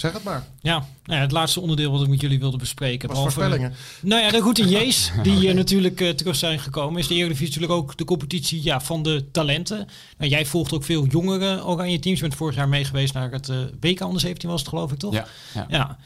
zeg 0.00 0.12
het 0.12 0.22
maar. 0.24 0.44
Ja, 0.60 0.72
nou 0.78 0.86
ja, 1.04 1.20
het 1.20 1.32
laatste 1.32 1.60
onderdeel 1.60 1.90
wat 1.90 2.02
ik 2.02 2.08
met 2.08 2.20
jullie 2.20 2.38
wilde 2.38 2.56
bespreken. 2.56 3.08
Was 3.08 3.16
behalve- 3.16 3.34
voorspellingen. 3.40 3.74
Nou 4.02 4.22
ja, 4.22 4.30
de 4.30 4.38
routiniers 4.38 5.10
die 5.22 5.48
eh, 5.48 5.54
natuurlijk 5.54 6.00
eh, 6.00 6.08
terug 6.10 6.36
zijn 6.36 6.58
gekomen. 6.58 7.00
Is 7.00 7.06
de 7.06 7.14
Eredivisie 7.14 7.46
natuurlijk 7.46 7.72
ook 7.72 7.96
de 7.96 8.04
competitie 8.04 8.62
ja, 8.64 8.80
van 8.80 9.02
de 9.02 9.30
talenten. 9.32 9.88
Nou, 10.18 10.30
jij 10.30 10.46
volgt 10.46 10.72
ook 10.72 10.84
veel 10.84 11.06
jongere 11.06 11.64
oranje 11.64 11.98
teams. 11.98 12.16
Je 12.18 12.24
bent 12.24 12.36
vorig 12.38 12.54
jaar 12.56 12.68
mee 12.68 12.84
geweest 12.84 13.14
naar 13.14 13.30
het 13.30 13.48
eh 13.48 13.56
WK 13.80 14.00
onder 14.04 14.20
17 14.20 14.48
was 14.48 14.60
het 14.60 14.68
geloof 14.68 14.92
ik 14.92 14.98
toch? 14.98 15.12
Ja, 15.14 15.26
ja. 15.54 15.66
Ja. 15.68 15.98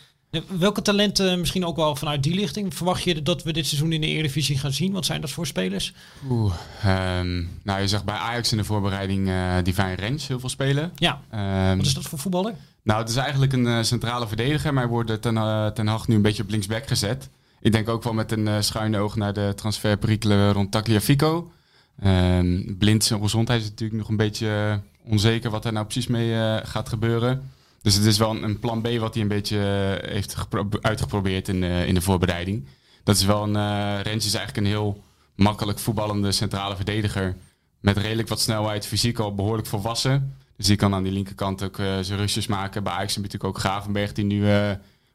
Welke 0.59 0.83
talenten, 0.83 1.39
misschien 1.41 1.65
ook 1.67 1.77
wel 1.77 1.97
vanuit 1.97 2.23
die 2.23 2.35
lichting, 2.35 2.75
verwacht 2.75 3.03
je 3.03 3.23
dat 3.23 3.43
we 3.43 3.53
dit 3.53 3.67
seizoen 3.67 3.93
in 3.93 4.01
de 4.01 4.07
Eredivisie 4.07 4.59
gaan 4.59 4.73
zien? 4.73 4.93
Wat 4.93 5.05
zijn 5.07 5.21
dat 5.21 5.31
voor 5.31 5.47
spelers? 5.47 5.93
Oeh, 6.31 6.55
ehm, 6.83 7.45
nou, 7.63 7.81
je 7.81 7.89
zag 7.89 8.05
bij 8.05 8.15
Ajax 8.15 8.53
in 8.53 8.59
de 8.59 8.65
voorbereiding 8.65 9.29
eh 9.29 9.55
Divine 9.63 9.95
Rens 9.95 10.29
heel 10.29 10.41
veel 10.41 10.49
spelen. 10.49 10.93
Ja, 10.97 11.21
Ehm, 11.31 11.77
wat 11.77 11.87
is 11.87 11.95
dat 11.95 12.05
voor 12.05 12.19
voetballer? 12.19 12.55
Nou, 12.83 13.01
het 13.01 13.09
is 13.09 13.17
eigenlijk 13.17 13.53
een 13.53 13.67
eh, 13.67 13.83
centrale 13.83 14.27
verdediger, 14.27 14.75
maar 14.75 14.89
wordt 14.89 15.23
ten, 15.23 15.37
eh, 15.37 15.67
ten 15.67 15.87
Hag 15.87 16.09
nu 16.09 16.15
een 16.15 16.23
beetje 16.23 16.43
op 16.43 16.51
linksback 16.51 16.87
gezet. 16.87 17.29
Ik 17.61 17.73
denk 17.73 17.89
ook 17.89 18.03
wel 18.03 18.13
met 18.13 18.33
een 18.33 18.49
eh, 18.49 18.61
schuine 18.61 18.99
oog 18.99 19.17
naar 19.17 19.33
de 19.33 19.53
transferperikelen 19.57 20.53
rond 20.53 20.71
Tagliafico. 20.71 21.53
Ehm 22.01 22.75
blind 22.79 23.05
zijn 23.05 23.23
gezondheid 23.23 23.63
is 23.63 23.69
natuurlijk 23.69 23.99
nog 23.99 24.09
een 24.09 24.17
beetje 24.17 24.81
onzeker 25.05 25.51
wat 25.51 25.65
er 25.65 25.73
nou 25.73 25.85
precies 25.85 26.07
mee 26.07 26.61
gaat 26.65 26.89
gebeuren. 26.89 27.51
Dus 27.83 27.95
het 27.95 28.05
is 28.05 28.19
wel 28.19 28.43
een, 28.43 28.59
plan 28.59 28.81
B 28.83 28.89
wat 28.99 29.15
hij 29.15 29.23
een 29.23 29.29
beetje 29.29 29.59
heeft 30.05 30.35
gepro- 30.35 30.69
uitgeprobeerd 30.81 31.49
in, 31.49 31.63
in 31.63 31.95
de 31.95 32.01
voorbereiding. 32.01 32.67
Dat 33.05 33.17
is 33.17 33.25
wel 33.25 33.43
een. 33.43 33.57
eh 33.57 34.01
Rens 34.03 34.27
is 34.27 34.35
eigenlijk 34.35 34.67
een 34.67 34.73
heel 34.73 35.03
makkelijk 35.35 35.79
voetballende 35.79 36.33
centrale 36.33 36.77
verdediger. 36.77 37.37
Met 37.81 37.97
redelijk 37.97 38.29
wat 38.29 38.41
snelheid, 38.41 38.87
fysiek 38.87 39.19
al 39.19 39.35
behoorlijk 39.35 39.69
volwassen. 39.69 40.37
Dus 40.63 40.71
die 40.71 40.81
kan 40.81 40.95
aan 40.95 41.03
die 41.03 41.13
linkerkant 41.13 41.63
ook 41.63 41.79
eh, 41.79 41.99
zijn 42.01 42.19
rustjes 42.19 42.47
maken. 42.47 42.83
Bij 42.83 42.93
Ajax 42.93 43.15
heb 43.15 43.25
je 43.25 43.31
natuurlijk 43.31 43.57
ook 43.57 43.59
Gravenberg 43.59 44.13
die 44.13 44.25
nu 44.25 44.51
eh, 44.51 44.71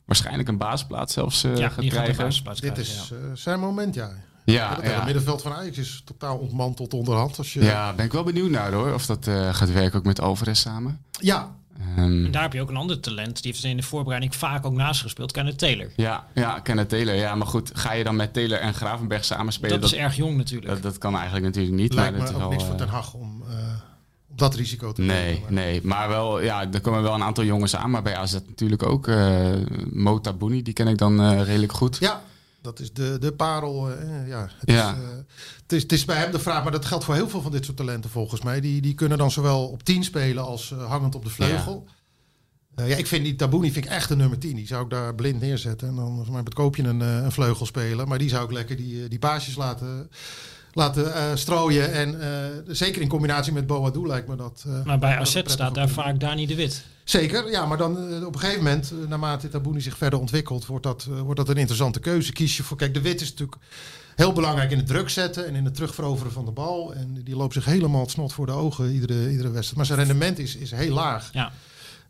waarschijnlijk 0.05 0.47
een 0.47 0.57
basisplaats 0.57 1.13
zelfs 1.13 1.43
eh, 1.43 1.57
ja, 1.57 1.69
gaat 1.69 1.85
krijgen. 1.85 2.31
Dit 2.59 2.77
is 2.77 3.11
eh, 3.11 3.17
zijn 3.33 3.59
moment, 3.59 3.95
ja. 3.95 4.09
Ja, 4.45 4.75
het 4.75 4.85
ja. 4.91 5.03
middenveld 5.03 5.41
van 5.41 5.53
Ajax 5.53 5.77
is 5.77 6.01
totaal 6.05 6.37
ontmanteld 6.37 6.93
onderhand. 6.93 7.37
Als 7.37 7.53
je, 7.53 7.63
ja, 7.63 7.93
ben 7.93 8.05
ik 8.05 8.11
wel 8.11 8.23
benieuwd 8.23 8.49
naar 8.49 8.73
hoor. 8.73 8.93
Of 8.93 9.05
dat 9.05 9.27
eh, 9.27 9.53
gaat 9.53 9.71
werken 9.71 9.99
ook 9.99 10.05
met 10.05 10.21
Alvarez 10.21 10.59
samen. 10.59 11.01
ja, 11.19 11.55
Ehm, 11.79 12.25
En 12.25 12.31
daar 12.31 12.41
heb 12.41 12.53
je 12.53 12.61
ook 12.61 12.69
een 12.69 12.75
ander 12.75 12.99
talent. 12.99 13.41
Die 13.41 13.51
heeft 13.51 13.63
er 13.63 13.69
in 13.69 13.77
de 13.77 13.83
voorbereiding 13.83 14.35
vaak 14.35 14.65
ook 14.65 14.73
naast 14.73 15.01
gespeeld. 15.01 15.31
Kenneth 15.31 15.57
Taylor. 15.57 15.91
ja, 15.95 16.27
ja, 16.33 16.59
Kenneth 16.59 16.89
Taylor. 16.89 17.15
Ja, 17.15 17.35
maar 17.35 17.47
goed, 17.47 17.71
ga 17.73 17.91
je 17.93 18.03
dan 18.03 18.15
met 18.15 18.33
Taylor 18.33 18.59
en 18.59 18.73
Gravenberg 18.73 19.25
samen 19.25 19.53
spelen? 19.53 19.81
Dat 19.81 19.91
is 19.91 19.97
erg 19.97 20.15
jong 20.15 20.37
natuurlijk. 20.37 20.73
dat, 20.73 20.81
dat 20.81 20.97
kan 20.97 21.15
eigenlijk 21.15 21.45
natuurlijk 21.45 21.75
niet. 21.75 21.93
lijkt 21.93 22.17
maar 22.17 22.19
dat 22.19 22.29
me 22.29 22.37
is 22.37 22.43
ook 22.43 22.49
wel, 22.49 22.57
niks 22.57 22.69
voor 22.69 22.75
Ten 22.75 22.87
Hag 22.87 23.13
om... 23.13 23.43
eh, 23.49 23.55
om 24.29 24.37
dat 24.37 24.55
risico 24.55 24.91
te 24.91 25.01
Nee, 25.01 25.25
nemen. 25.25 25.41
Maar- 25.41 25.51
nee. 25.51 25.81
Maar 25.83 26.09
wel, 26.09 26.41
ja, 26.41 26.71
er 26.71 26.81
komen 26.81 27.01
wel 27.01 27.13
een 27.13 27.23
aantal 27.23 27.43
jongens 27.43 27.75
aan. 27.75 27.89
Maar 27.91 28.01
bij 28.01 28.15
AZ 28.15 28.33
natuurlijk 28.33 28.83
ook. 28.83 29.07
eh 29.07 29.53
Mo 29.91 30.19
Tabouni, 30.21 30.61
die 30.61 30.73
ken 30.73 30.87
ik 30.87 30.97
dan 30.97 31.21
eh, 31.21 31.41
redelijk 31.43 31.73
goed. 31.73 31.97
Ja, 31.99 32.23
dat 32.61 32.79
is 32.79 32.93
de, 32.93 33.17
de 33.19 33.31
parel. 33.31 33.91
eh, 33.91 34.27
ja, 34.27 34.49
het, 34.59 34.69
Ja. 34.71 34.91
Is, 34.95 34.97
het, 35.61 35.71
is, 35.73 35.81
het 35.81 35.91
is 35.91 36.05
bij 36.05 36.17
hem 36.17 36.31
de 36.31 36.39
vraag, 36.39 36.63
maar 36.63 36.71
dat 36.71 36.85
geldt 36.85 37.03
voor 37.03 37.15
heel 37.15 37.29
veel 37.29 37.41
van 37.41 37.51
dit 37.51 37.65
soort 37.65 37.77
talenten 37.77 38.09
volgens 38.09 38.41
mij. 38.41 38.61
Die, 38.61 38.81
die 38.81 38.93
kunnen 38.93 39.17
dan 39.17 39.31
zowel 39.31 39.67
op 39.67 39.83
10 39.83 40.03
spelen 40.03 40.45
als 40.45 40.69
hangend 40.87 41.15
op 41.15 41.23
de 41.23 41.29
vleugel. 41.29 41.85
Ja. 42.75 42.83
ja, 42.85 42.95
ik 42.95 43.07
vind 43.07 43.23
die 43.23 43.35
Tabouni 43.35 43.71
vind 43.71 43.85
ik 43.85 43.91
echt 43.91 44.09
een 44.09 44.17
nummer 44.17 44.37
10. 44.37 44.55
Die 44.55 44.67
zou 44.67 44.83
ik 44.83 44.89
daar 44.89 45.15
blind 45.15 45.39
neerzetten. 45.41 45.87
En 45.87 45.95
dan 45.95 46.07
volgens 46.07 46.29
mij 46.29 46.43
met 46.43 46.53
koopje 46.53 46.83
een, 46.83 46.99
een 46.99 47.31
vleugel 47.31 47.65
spelen. 47.65 48.07
Maar 48.07 48.17
die 48.17 48.29
zou 48.29 48.43
ik 48.45 48.51
lekker 48.51 48.75
die, 48.77 49.07
die 49.07 49.19
paasjes 49.19 49.55
laten, 49.55 50.09
laten 50.77 51.13
eh, 51.13 51.35
strooien. 51.35 51.93
En 51.93 52.21
eh, 52.21 52.27
zeker 52.67 53.01
in 53.01 53.07
combinatie 53.07 53.53
met 53.53 53.67
Boadu 53.67 54.07
lijkt 54.07 54.27
me 54.27 54.35
dat. 54.35 54.63
eh, 54.67 54.83
Maar 54.85 54.99
bij 54.99 55.17
AZ 55.17 55.31
prettig 55.31 55.53
staat 55.53 55.75
daar 55.75 55.89
vaak 55.89 56.19
Dani 56.19 56.45
de 56.45 56.55
Wit. 56.55 56.85
Zeker, 57.03 57.49
ja, 57.51 57.65
maar 57.65 57.77
dan 57.77 58.25
op 58.25 58.33
een 58.33 58.39
gegeven 58.39 58.63
moment, 58.63 58.93
naarmate 59.07 59.49
Tabouni 59.49 59.81
zich 59.81 59.97
verder 59.97 60.19
ontwikkelt, 60.19 60.65
wordt 60.65 60.83
dat, 60.83 61.03
wordt 61.03 61.39
dat 61.39 61.49
een 61.49 61.57
interessante 61.57 61.99
keuze. 61.99 62.31
Kies 62.33 62.57
je 62.57 62.63
voor, 62.63 62.77
kijk, 62.77 62.93
de 62.93 63.01
wit 63.01 63.21
is 63.21 63.29
natuurlijk 63.29 63.57
heel 64.15 64.33
belangrijk 64.33 64.71
in 64.71 64.77
het 64.77 64.87
druk 64.87 65.09
zetten 65.09 65.47
en 65.47 65.55
in 65.55 65.65
het 65.65 65.73
terugveroveren 65.73 66.31
van 66.31 66.45
de 66.45 66.51
bal. 66.51 66.93
En 66.93 67.21
die 67.23 67.35
loopt 67.35 67.53
zich 67.53 67.65
helemaal 67.65 68.01
het 68.01 68.09
snot 68.11 68.33
voor 68.33 68.45
de 68.45 68.51
ogen 68.51 68.91
iedere, 68.93 69.29
iedere 69.31 69.49
wedstrijd. 69.49 69.75
Maar 69.75 69.85
zijn 69.85 69.97
rendement 69.99 70.39
is, 70.39 70.55
is 70.55 70.71
heel 70.71 70.93
laag. 70.93 71.29
Ja. 71.33 71.51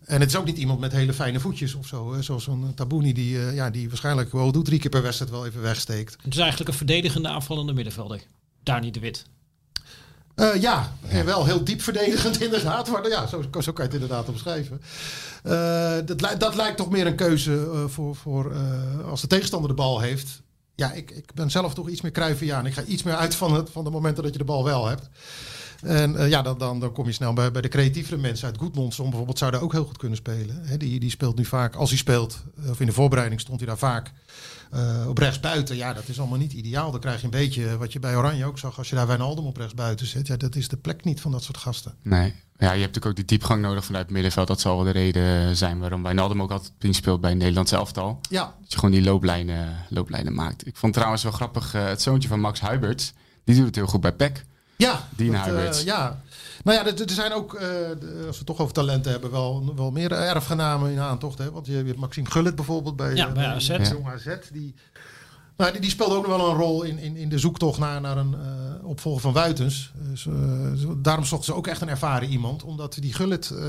En 0.06 0.20
het 0.20 0.30
is 0.30 0.36
ook 0.36 0.46
niet 0.46 0.58
iemand 0.58 0.80
met 0.80 0.92
hele 0.92 1.14
fijne 1.14 1.40
voetjes 1.40 1.74
of 1.76 1.88
zo. 1.88 2.14
Hè? 2.14 2.22
Zoals 2.22 2.48
een 2.48 2.72
Tabouni 2.76 3.14
die, 3.14 3.40
ja, 3.40 3.70
die 3.70 3.88
waarschijnlijk 3.88 4.32
wel 4.32 4.52
doet 4.52 4.66
drie 4.66 4.80
keer 4.80 4.90
per 4.90 5.02
wedstrijd 5.02 5.32
wel 5.32 5.46
even 5.46 5.62
wegsteekt. 5.62 6.18
Het 6.22 6.34
is 6.34 6.40
eigenlijk 6.40 6.70
een 6.70 6.76
verdedigende 6.78 7.28
aanvallende 7.28 7.74
middenvelder. 7.74 8.22
Dani 8.68 8.92
de 8.92 9.00
Wit. 9.00 9.26
Eh, 10.36 10.62
ja, 10.62 10.92
en 11.08 11.26
wel 11.26 11.46
heel 11.46 11.64
diep 11.64 11.82
verdedigend 11.82 12.42
inderdaad. 12.48 12.90
Maar 12.90 13.10
ja, 13.10 13.28
zo, 13.28 13.42
zo 13.42 13.74
kan 13.74 13.86
je 13.86 13.92
het 13.92 13.94
inderdaad 13.94 14.30
omschrijven. 14.30 14.82
Eh, 15.44 15.96
dat, 16.06 16.40
dat 16.40 16.56
lijkt 16.56 16.78
toch 16.78 16.90
meer 16.90 17.08
een 17.08 17.16
keuze 17.16 17.70
eh, 17.74 17.86
voor, 17.88 18.16
voor 18.16 18.56
als 19.10 19.22
de 19.22 19.28
tegenstander 19.28 19.70
de 19.70 19.76
bal 19.76 20.00
heeft. 20.00 20.42
Ja, 20.76 20.92
ik, 20.92 21.12
ik 21.12 21.34
ben 21.34 21.52
zelf 21.52 21.74
toch 21.74 21.90
iets 21.90 22.02
meer 22.02 22.12
Cruyffiaan. 22.12 22.66
Ik 22.66 22.74
ga 22.74 22.84
iets 22.84 23.04
meer 23.04 23.16
uit 23.16 23.36
van, 23.36 23.54
het, 23.54 23.70
van 23.70 23.84
de 23.84 23.90
momenten 23.90 24.24
dat 24.24 24.32
je 24.32 24.38
de 24.38 24.46
bal 24.46 24.64
wel 24.64 24.88
hebt. 24.88 25.10
En 25.82 26.30
ja, 26.30 26.42
dan, 26.42 26.58
dan, 26.58 26.80
dan 26.80 26.92
kom 26.92 27.06
je 27.06 27.12
snel 27.12 27.34
bij, 27.34 27.52
bij 27.52 27.62
de 27.62 27.68
creatievere 27.68 28.18
mensen 28.18 28.48
uit 28.48 28.58
Goedmondson 28.58 29.06
bijvoorbeeld. 29.06 29.38
Zou 29.38 29.52
daar 29.52 29.62
ook 29.62 29.72
heel 29.72 29.86
goed 29.86 29.98
kunnen 29.98 30.18
spelen. 30.18 30.80
Die, 30.80 31.00
die 31.00 31.10
speelt 31.10 31.38
nu 31.38 31.46
vaak, 31.46 31.76
als 31.76 31.90
hij 31.90 31.98
speelt, 31.98 32.44
of 32.70 32.80
in 32.80 32.86
de 32.86 32.94
voorbereiding 32.94 33.42
stond 33.42 33.60
hij 33.60 33.68
daar 33.68 33.78
vaak 33.78 34.12
eh, 34.72 35.06
op 35.08 35.18
rechts 35.18 35.40
buiten. 35.40 35.76
Ja, 35.76 35.94
dat 35.94 36.08
is 36.08 36.20
allemaal 36.20 36.38
niet 36.38 36.54
ideaal. 36.54 36.92
Dan 36.92 37.00
krijg 37.00 37.20
je 37.20 37.24
een 37.26 37.30
beetje 37.30 37.78
wat 37.78 37.94
je 37.94 38.00
bij 38.00 38.16
Oranje 38.16 38.46
ook 38.46 38.60
zag. 38.60 38.78
Als 38.78 38.90
je 38.90 38.96
daar 38.96 39.08
Wijnaldum 39.08 39.46
op 39.46 39.58
rechts 39.58 39.74
buiten 39.74 40.08
zet. 40.08 40.28
Ja, 40.28 40.38
dat 40.38 40.56
is 40.56 40.68
de 40.68 40.78
plek 40.78 41.04
niet 41.04 41.22
van 41.22 41.32
dat 41.32 41.44
soort 41.44 41.58
gasten. 41.58 41.94
Nee. 42.02 42.34
Ja, 42.60 42.72
je 42.72 42.82
hebt 42.82 42.96
natuurlijk 42.96 43.06
ook 43.06 43.16
die 43.16 43.26
diepgang 43.26 43.62
nodig 43.62 43.86
vanuit 43.86 44.04
het 44.04 44.14
middenveld. 44.14 44.48
Dat 44.48 44.60
zal 44.60 44.76
wel 44.76 44.86
de 44.86 44.92
reden 44.92 45.56
zijn 45.56 45.80
waarom 45.80 46.04
Wijnaldum 46.04 46.42
ook 46.42 46.52
altijd 46.52 46.72
op 46.84 46.94
speelt 46.94 47.22
bij 47.22 47.34
Nederlands 47.34 47.72
elftal. 47.72 48.20
Ja, 48.30 48.56
Dat 48.62 48.72
je 48.72 48.80
gewoon 48.80 48.94
die 48.94 49.04
looplijnen, 49.04 49.76
looplijnen 49.90 50.34
maakt. 50.34 50.68
Ik 50.68 50.76
vond 50.76 50.94
trouwens 50.94 51.24
wel 51.24 51.32
grappig, 51.32 51.74
eh, 51.74 51.86
het 51.86 52.02
zoontje 52.02 52.30
van 52.30 52.40
Max 52.40 52.60
Huiberts. 52.60 53.14
Die 53.44 53.56
doet 53.56 53.66
het 53.66 53.76
heel 53.76 53.88
goed 53.88 54.02
bij 54.02 54.14
PEC. 54.14 54.46
Ja. 54.78 55.08
Dean 55.16 55.32
dat, 55.32 55.76
eh, 55.80 55.84
ja. 55.86 56.22
Nou 56.64 56.78
ja, 56.78 56.86
er, 56.86 57.02
er 57.02 57.10
zijn 57.10 57.34
ook, 57.34 57.54
eh, 57.54 57.68
als 57.68 57.98
we 58.10 58.28
het 58.38 58.46
toch 58.46 58.60
over 58.60 58.74
talenten 58.74 59.12
hebben, 59.12 59.32
wel, 59.32 59.74
wel 59.76 59.92
meer 59.92 60.12
erfgenamen 60.12 60.92
in 60.92 61.00
aantocht. 61.00 61.38
Hè? 61.38 61.52
Want 61.52 61.66
je, 61.66 61.72
je 61.78 61.84
hebt 61.84 61.98
Maxime 62.00 62.30
Gullit 62.30 62.56
bijvoorbeeld 62.56 62.96
bij, 62.96 63.16
Ja, 63.16 63.28
eh, 63.28 63.34
bij 63.34 63.46
AZ. 63.48 63.68
Jong 63.68 64.08
AZ. 64.08 64.26
Die, 64.52 64.76
nou, 65.58 65.72
die, 65.72 65.82
die 65.82 65.90
speelde 65.90 66.16
ook 66.16 66.28
nog 66.28 66.38
wel 66.38 66.50
een 66.50 66.56
rol 66.56 66.84
in, 66.84 66.98
in, 67.00 67.16
in 67.16 67.30
de 67.30 67.40
zoektocht 67.40 67.80
naar, 67.80 68.02
naar 68.02 68.18
een 68.18 68.34
eh, 68.34 68.86
opvolger 68.88 69.22
van 69.22 69.34
Wuitens. 69.34 69.92
Dus, 69.96 70.22
zo- 70.82 71.02
daarom 71.02 71.26
zochten 71.26 71.46
ze 71.46 71.54
ook 71.54 71.68
echt 71.68 71.82
een 71.82 71.90
ervaren 71.90 72.30
iemand. 72.30 72.64
Omdat 72.64 72.94
die 73.00 73.14
Gullit, 73.14 73.50
eh, 73.50 73.64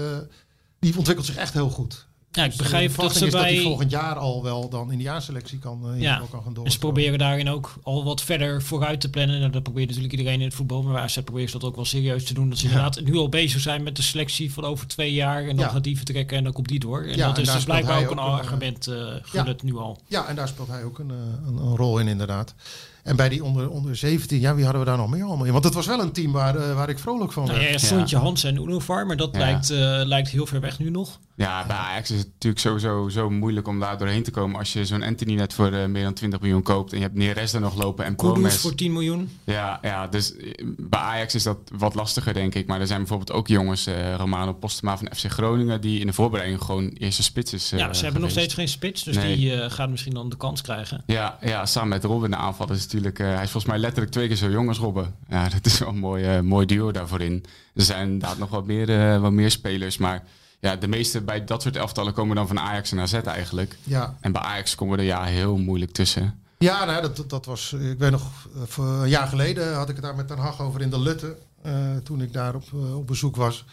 die 0.79 0.97
ontwikkelt 0.97 1.27
zich 1.27 1.37
echt 1.37 1.53
heel 1.53 1.71
goed. 1.71 2.07
Ja, 2.33 2.43
ik 2.45 2.49
Dus 2.49 2.57
de 2.59 2.63
begrijp 2.63 2.85
dat 2.87 2.95
verwachting 2.95 3.21
ze 3.21 3.27
is 3.27 3.33
dat 3.33 3.43
hij 3.43 3.55
bij... 3.55 3.63
volgend 3.63 3.91
jaar 3.91 4.17
al 4.17 4.43
wel 4.43 4.69
dan 4.69 4.93
in 4.93 4.99
de 4.99 5.05
jaarselectie 5.05 5.59
kan, 5.59 5.91
eh, 5.95 6.01
Ja, 6.01 6.23
kan 6.31 6.43
gaan 6.43 6.55
door. 6.55 6.65
En 6.65 6.71
ze 6.71 6.79
proberen 6.79 7.19
daarin 7.19 7.49
ook 7.49 7.75
al 7.83 8.05
wat 8.05 8.23
verder 8.23 8.63
vooruit 8.63 9.01
te 9.01 9.11
plannen. 9.11 9.39
Nou, 9.41 9.53
dat 9.53 9.63
probeert 9.63 9.87
natuurlijk 9.89 10.15
iedereen 10.15 10.39
in 10.41 10.47
het 10.47 10.55
voetbal. 10.55 10.83
Maar 10.83 10.93
bij 10.93 11.03
AZ 11.03 11.19
proberen 11.21 11.49
ze 11.51 11.59
dat 11.59 11.69
ook 11.69 11.77
wel 11.77 11.85
serieus 11.85 12.25
te 12.25 12.35
doen. 12.35 12.49
Dat 12.49 12.59
ze 12.59 12.65
Ja. 12.69 12.73
inderdaad 12.73 13.01
nu 13.05 13.17
al 13.17 13.29
bezig 13.29 13.61
zijn 13.61 13.83
met 13.83 13.97
de 13.97 14.03
selectie 14.03 14.53
van 14.53 14.65
over 14.65 14.87
twee 14.87 15.13
jaar. 15.13 15.41
En 15.43 15.57
dan 15.57 15.65
Ja. 15.65 15.71
gaat 15.71 15.85
die 15.85 15.97
vertrekken 15.97 16.37
en 16.37 16.45
dan 16.45 16.53
komt 16.53 16.69
die 16.69 16.79
door. 16.81 17.03
En 17.03 17.17
Ja, 17.17 17.27
dat 17.27 17.37
en 17.37 17.43
is 17.43 17.53
dus 17.53 17.65
blijkbaar 17.65 17.97
ook 18.05 18.11
een 18.11 18.19
ook 18.19 18.27
een, 18.27 18.33
argument. 18.33 18.87
eh 18.87 18.95
gun 19.23 19.47
het 19.47 19.63
nu 19.63 19.77
al. 19.77 20.01
Ja, 20.07 20.27
en 20.27 20.37
daar 20.37 20.49
speelt 20.49 20.69
hij 20.69 20.85
ook 20.85 20.99
een, 20.99 21.11
eh, 21.11 21.17
een, 21.47 21.57
een 21.57 21.77
rol 21.77 21.99
in 21.99 22.09
inderdaad. 22.09 22.55
En 23.03 23.17
bij 23.17 23.29
die 23.29 23.45
onder, 23.45 23.71
onder 23.71 23.97
17, 23.97 24.41
ja, 24.41 24.55
wie 24.55 24.65
hadden 24.65 24.83
we 24.83 24.89
daar 24.89 24.99
nog 24.99 25.09
meer 25.11 25.25
allemaal 25.25 25.47
in? 25.47 25.53
Want 25.53 25.65
het 25.65 25.75
was 25.75 25.87
wel 25.87 26.01
een 26.01 26.13
team 26.13 26.33
waar, 26.33 26.57
eh, 26.57 26.75
waar 26.75 26.89
ik 26.89 26.99
vrolijk 26.99 27.33
van 27.33 27.45
Nou 27.47 27.59
werd. 27.59 27.71
ja, 27.81 27.87
Sontje 27.87 28.17
Hans 28.17 28.45
en 28.45 28.57
Unovar. 28.57 29.07
Maar 29.07 29.17
dat 29.17 29.29
Ja. 29.33 29.39
lijkt, 29.39 29.71
eh, 29.71 29.79
lijkt 30.05 30.29
heel 30.29 30.47
ver 30.47 30.61
weg 30.61 30.79
nu 30.79 30.91
nog. 30.91 31.19
Ja, 31.39 31.67
bij 31.67 31.77
Ajax 31.77 32.11
is 32.11 32.19
het 32.19 32.29
natuurlijk 32.33 32.61
sowieso 32.63 33.09
zo 33.09 33.31
moeilijk 33.31 33.69
om 33.69 33.81
daar 33.81 33.99
doorheen 33.99 34.23
te 34.23 34.31
komen. 34.31 34.59
Als 34.59 34.73
je 34.73 34.85
zo'n 34.87 35.03
Anthony 35.03 35.35
net 35.35 35.53
voor 35.55 35.73
eh, 35.73 35.87
meer 35.87 36.03
dan 36.03 36.15
20 36.15 36.41
miljoen 36.41 36.63
koopt. 36.63 36.91
En 36.93 36.97
je 36.99 37.03
hebt 37.05 37.17
Neres 37.17 37.53
er 37.53 37.61
nog 37.61 37.77
lopen 37.77 38.05
en 38.05 38.17
Kudus 38.17 38.33
Promes. 38.33 38.57
voor 38.57 38.75
10 38.75 38.93
miljoen. 38.93 39.31
Ja, 39.45 39.79
ja, 39.83 40.07
dus 40.07 40.37
eh, 40.37 40.51
bij 40.79 41.01
Ajax 41.01 41.35
is 41.35 41.43
dat 41.43 41.59
wat 41.73 41.95
lastiger, 41.95 42.35
denk 42.35 42.55
ik. 42.55 42.67
Maar 42.67 42.81
er 42.81 42.87
zijn 42.87 42.99
bijvoorbeeld 42.99 43.33
ook 43.33 43.49
jongens, 43.49 43.87
eh, 43.87 44.15
Romano 44.15 44.53
Postema 44.53 44.97
van 44.99 45.09
FC 45.17 45.27
Groningen, 45.31 45.81
die 45.81 46.01
in 46.01 46.07
de 46.07 46.13
voorbereiding 46.13 46.63
gewoon 46.63 46.89
eerste 46.89 47.23
spits 47.23 47.53
is. 47.53 47.71
ja, 47.71 47.93
ze 47.93 48.05
hebben 48.05 48.23
nog 48.23 48.31
steeds 48.31 48.55
geen 48.55 48.69
spits. 48.69 49.03
Dus 49.03 49.17
Nee. 49.17 49.37
die 49.37 49.71
gaat 49.71 49.91
misschien 49.91 50.15
dan 50.15 50.29
de 50.29 50.37
kans 50.37 50.61
krijgen. 50.63 51.03
Ja, 51.07 51.39
ja, 51.41 51.67
samen 51.67 51.89
met 51.89 52.05
Robin 52.05 52.31
de 52.31 52.37
aanval 52.37 52.71
is 52.71 52.83
natuurlijk. 52.83 53.19
hij 53.19 53.33
is 53.33 53.51
volgens 53.51 53.65
mij 53.65 53.79
letterlijk 53.79 54.13
twee 54.13 54.27
keer 54.27 54.37
zo 54.37 54.51
jong 54.51 54.69
als 54.69 54.79
Robben. 54.79 55.15
Ja, 55.29 55.49
dat 55.55 55.67
is 55.67 55.79
wel 55.79 55.89
een 55.89 55.99
mooi, 55.99 56.43
mooi 56.43 56.67
duo 56.67 56.93
daarvoor 56.93 57.21
in. 57.21 57.45
Er 57.75 57.83
zijn 57.83 58.07
inderdaad 58.07 58.39
nog 58.39 58.51
wat 58.51 58.67
meer, 58.67 59.21
wat 59.21 59.33
meer 59.33 59.51
spelers. 59.51 59.99
Maar 59.99 60.25
ja, 60.61 60.77
de 60.77 60.89
meeste 60.89 61.21
bij 61.21 61.45
dat 61.45 61.63
soort 61.63 61.77
elftallen 61.77 62.13
komen 62.13 62.37
dan 62.37 62.47
van 62.47 62.59
Ajax 62.61 62.93
en 62.93 63.01
AZ 63.01 63.13
eigenlijk. 63.13 63.77
Ja, 63.83 64.17
En 64.21 64.33
bij 64.33 64.43
Ajax 64.43 64.75
komen 64.75 64.97
we 64.97 65.03
er 65.03 65.09
ja 65.09 65.25
heel 65.25 65.57
moeilijk 65.57 65.93
tussen. 65.93 66.43
ja 66.59 66.85
nou, 66.85 67.03
dat, 67.03 67.25
dat, 67.31 67.47
was, 67.47 67.73
ik 67.73 67.99
weet 67.99 68.11
nog, 68.11 68.49
eh, 68.79 69.01
een 69.03 69.09
jaar 69.09 69.27
geleden 69.29 69.75
had 69.75 69.89
ik 69.89 69.95
het 69.95 70.05
daar 70.05 70.15
met 70.17 70.29
Den 70.29 70.39
Haag 70.39 70.61
over 70.61 70.81
in 70.81 70.91
de 70.91 71.01
Lutte. 71.01 71.37
eh, 71.63 71.97
toen 72.05 72.21
ik 72.21 72.33
daar 72.33 72.55
op, 72.55 72.65
eh, 72.73 72.97
op 72.97 73.07
bezoek 73.07 73.37
was. 73.37 73.65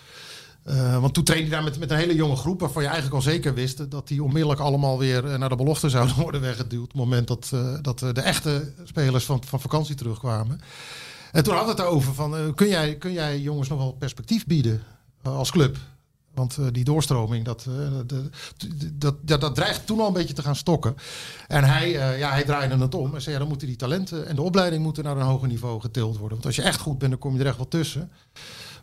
Want 0.99 1.13
toen 1.13 1.23
trainde 1.23 1.47
hij 1.47 1.55
daar 1.55 1.63
met, 1.63 1.79
met 1.79 1.91
een 1.91 1.97
hele 1.97 2.15
jonge 2.15 2.35
groep 2.35 2.59
waarvan 2.59 2.81
je 2.81 2.87
eigenlijk 2.87 3.17
al 3.17 3.31
zeker 3.31 3.53
wist 3.53 3.91
dat 3.91 4.07
die 4.07 4.23
onmiddellijk 4.23 4.59
allemaal 4.59 4.97
weer 4.99 5.39
naar 5.39 5.49
de 5.49 5.55
belofte 5.55 5.89
zouden 5.89 6.15
worden 6.23 6.41
weggeduwd. 6.41 6.81
Op 6.83 6.87
het 6.87 6.97
moment 6.97 7.27
dat, 7.27 7.51
dat 7.81 7.99
de 7.99 8.21
echte 8.21 8.73
spelers 8.83 9.25
van, 9.25 9.43
van 9.47 9.59
vakantie 9.59 9.95
terugkwamen. 9.95 10.59
En 11.31 11.43
toen 11.43 11.53
hadden 11.55 11.75
we 11.75 11.81
het 11.81 11.91
over 11.91 12.13
van, 12.13 12.53
kun, 12.55 12.67
jij, 12.67 12.95
kun 12.95 13.13
jij 13.13 13.39
jongens 13.39 13.69
nog 13.69 13.77
wel 13.77 13.91
perspectief 13.91 14.45
bieden 14.45 14.83
als 15.21 15.51
club? 15.51 15.77
Want 16.35 16.57
eh, 16.57 16.65
die 16.71 16.83
doorstroming, 16.83 17.45
dat, 17.45 17.65
eh, 17.69 18.17
dat, 18.93 19.41
dat, 19.41 19.55
dreigt 19.55 19.85
toen 19.85 19.99
al 19.99 20.07
een 20.07 20.13
beetje 20.13 20.33
te 20.33 20.41
gaan 20.41 20.55
stokken. 20.55 20.95
En 21.47 21.63
hij, 21.63 21.99
eh, 21.99 22.19
ja, 22.19 22.29
hij 22.29 22.43
draaide 22.43 22.77
het 22.77 22.95
om 22.95 23.15
en 23.15 23.21
zei, 23.21 23.33
ja, 23.33 23.39
dan 23.39 23.49
moeten 23.49 23.67
die 23.67 23.75
talenten 23.75 24.27
en 24.27 24.35
de 24.35 24.41
opleiding 24.41 24.83
moeten 24.83 25.03
naar 25.03 25.17
een 25.17 25.23
hoger 25.25 25.47
niveau 25.47 25.81
getild 25.81 26.17
worden. 26.17 26.31
Want 26.31 26.45
als 26.45 26.55
je 26.55 26.61
echt 26.61 26.79
goed 26.79 26.97
bent, 26.97 27.11
dan 27.11 27.19
kom 27.19 27.33
je 27.33 27.39
er 27.39 27.45
echt 27.45 27.57
wel 27.57 27.67
tussen. 27.67 28.11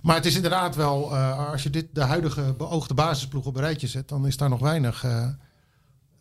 Maar 0.02 0.16
het 0.16 0.26
is 0.26 0.34
inderdaad 0.34 0.76
wel, 0.76 1.16
als 1.16 1.62
je 1.62 1.70
dit, 1.70 1.86
de 1.92 2.00
huidige 2.00 2.54
beoogde 2.58 2.94
basisploeg 2.94 3.44
op 3.46 3.56
een 3.56 3.62
rijtje 3.62 3.86
zet, 3.86 4.08
dan 4.08 4.26
is 4.26 4.36
daar 4.36 4.48
nog 4.48 4.60
weinig 4.60 5.04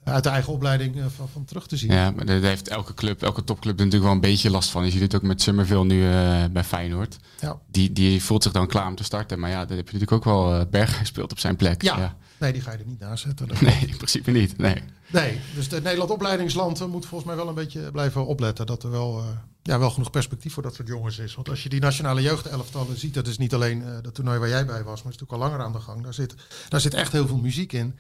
uit 0.04 0.24
de 0.24 0.30
eigen 0.30 0.54
opleiding 0.54 0.98
eh, 0.98 1.06
van, 1.16 1.30
van 1.30 1.46
terug 1.46 1.68
te 1.68 1.78
zien. 1.78 1.92
Ja, 1.92 2.12
maar 2.12 2.26
daar 2.26 2.42
heeft 2.42 2.68
elke 2.68 2.94
club, 2.94 3.22
elke 3.22 3.44
topclub 3.44 3.80
er 3.80 3.86
natuurlijk 3.86 4.04
wel 4.04 4.14
een 4.14 4.30
beetje 4.30 4.50
last 4.50 4.70
van. 4.70 4.86
Je 4.86 4.92
ziet 4.92 5.02
het 5.02 5.16
ook 5.16 5.22
met 5.22 5.42
Summerville 5.42 5.86
nu 5.86 6.06
eh, 6.06 6.44
bij 6.52 6.64
Feyenoord. 6.64 7.18
Ja. 7.40 7.60
Die, 7.68 7.92
die 7.92 8.24
voelt 8.24 8.44
zich 8.44 8.52
dan 8.52 8.68
klaar 8.68 8.88
om 8.88 8.96
te 8.96 9.04
starten. 9.04 9.40
Maar 9.40 9.50
ja, 9.50 9.60
dat 9.66 9.78
heb 9.78 9.90
je 9.90 9.98
natuurlijk 9.98 10.12
ook 10.12 10.24
wel 10.24 10.60
uh, 10.60 10.62
Berg 10.70 10.98
gespeeld 10.98 11.32
op 11.32 11.40
zijn 11.40 11.56
plek. 11.56 11.82
Ja. 11.82 12.16
Nee, 12.38 12.54
die 12.54 12.62
ga 12.62 12.72
je 12.72 12.78
er 12.78 12.86
niet 12.86 13.00
naast 13.00 13.24
zetten. 13.24 13.48
Nee, 13.62 13.86
in 13.88 13.98
principe 13.98 14.32
niet. 14.32 14.58
Nee. 14.58 14.84
Nee, 15.08 15.40
dus 15.56 15.68
het 15.68 15.84
Nederland 15.84 16.12
opleidingsland 16.12 16.82
eh, 16.82 16.88
moet 16.88 17.06
volgens 17.06 17.30
mij 17.30 17.40
wel 17.40 17.48
een 17.48 17.56
beetje 17.56 17.92
blijven 17.92 18.26
opletten. 18.26 18.66
Dat 18.66 18.84
er 18.84 18.92
wel, 18.92 19.20
uh, 19.20 19.26
ja, 19.62 19.80
wel 19.80 19.90
genoeg 19.90 20.10
perspectief 20.10 20.54
voor 20.54 20.64
dat 20.64 20.76
soort 20.76 20.88
jongens 20.88 21.18
is. 21.20 21.36
Want 21.36 21.50
als 21.50 21.64
je 21.64 21.70
die 21.70 21.80
nationale 21.80 22.22
jeugdelftallen 22.22 22.98
ziet, 23.00 23.14
dat 23.14 23.28
is 23.28 23.38
niet 23.38 23.54
alleen 23.54 23.84
dat 24.02 24.16
toernooi 24.16 24.40
waar 24.40 24.50
jij 24.50 24.66
bij 24.66 24.84
was, 24.84 25.04
maar 25.04 25.12
is 25.14 25.20
natuurlijk 25.20 25.32
al 25.32 25.50
langer 25.50 25.66
aan 25.66 25.72
de 25.72 25.80
gang. 25.80 26.04
Daar 26.04 26.14
zit, 26.14 26.36
daar 26.70 26.82
zit 26.82 26.94
echt 26.94 27.12
heel 27.12 27.28
veel 27.28 27.38
muziek 27.38 27.74
in. 27.74 27.98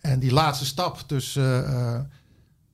En 0.00 0.18
die 0.18 0.32
laatste 0.32 0.64
stap 0.64 1.02
tussen, 1.06 1.64
uh, 1.64 1.72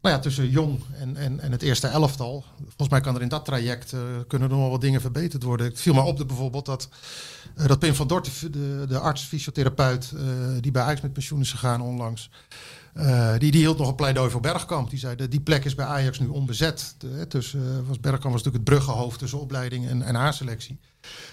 nou 0.01 0.15
ja, 0.15 0.19
tussen 0.19 0.51
jong 0.51 0.81
en, 0.99 1.17
en, 1.17 1.41
en 1.41 1.53
het 1.53 1.63
eerste 1.63 1.87
elftal. 1.87 2.45
Volgens 2.59 2.89
mij 2.89 3.01
kan 3.01 3.15
er 3.15 3.23
in 3.23 3.29
dat 3.29 3.45
traject 3.45 3.93
uh, 3.93 4.01
kunnen 4.29 4.49
nog 4.49 4.71
wat 4.71 4.81
dingen 4.81 5.01
verbeterd 5.01 5.43
worden. 5.43 5.67
Het 5.67 5.81
viel 5.81 5.95
me 5.95 6.01
op 6.01 6.17
de, 6.17 6.25
bijvoorbeeld 6.25 6.67
dat, 6.67 6.89
dat 7.67 7.79
Pim 7.79 7.95
van 7.95 8.07
Dort, 8.07 8.53
de, 8.53 8.85
de 8.89 8.99
arts, 8.99 9.23
fysiotherapeut, 9.23 10.13
die 10.61 10.73
bij 10.73 10.83
Ajax 10.83 11.01
met 11.01 11.13
pensioen 11.13 11.41
is 11.41 11.51
gegaan 11.51 11.81
onlangs. 11.81 12.31
Die, 13.39 13.51
die 13.51 13.61
hield 13.61 13.79
nog 13.79 13.89
een 13.89 13.95
pleidooi 13.95 14.31
voor 14.31 14.41
Bergkamp. 14.41 14.91
Die 14.91 14.99
zei, 14.99 15.17
de, 15.17 15.29
die 15.29 15.41
plek 15.41 15.65
is 15.65 15.75
bij 15.75 15.87
Ajax 15.87 16.19
nu 16.19 16.27
onbezet. 16.27 16.95
De, 16.99 17.27
was 17.87 18.01
Bergkamp 18.01 18.35
was 18.35 18.43
natuurlijk 18.43 18.55
het 18.55 18.65
bruggenhoofd 18.65 19.19
tussen 19.19 19.41
opleiding 19.41 19.89
en, 19.89 20.03
en 20.03 20.17
A-selectie. 20.17 20.79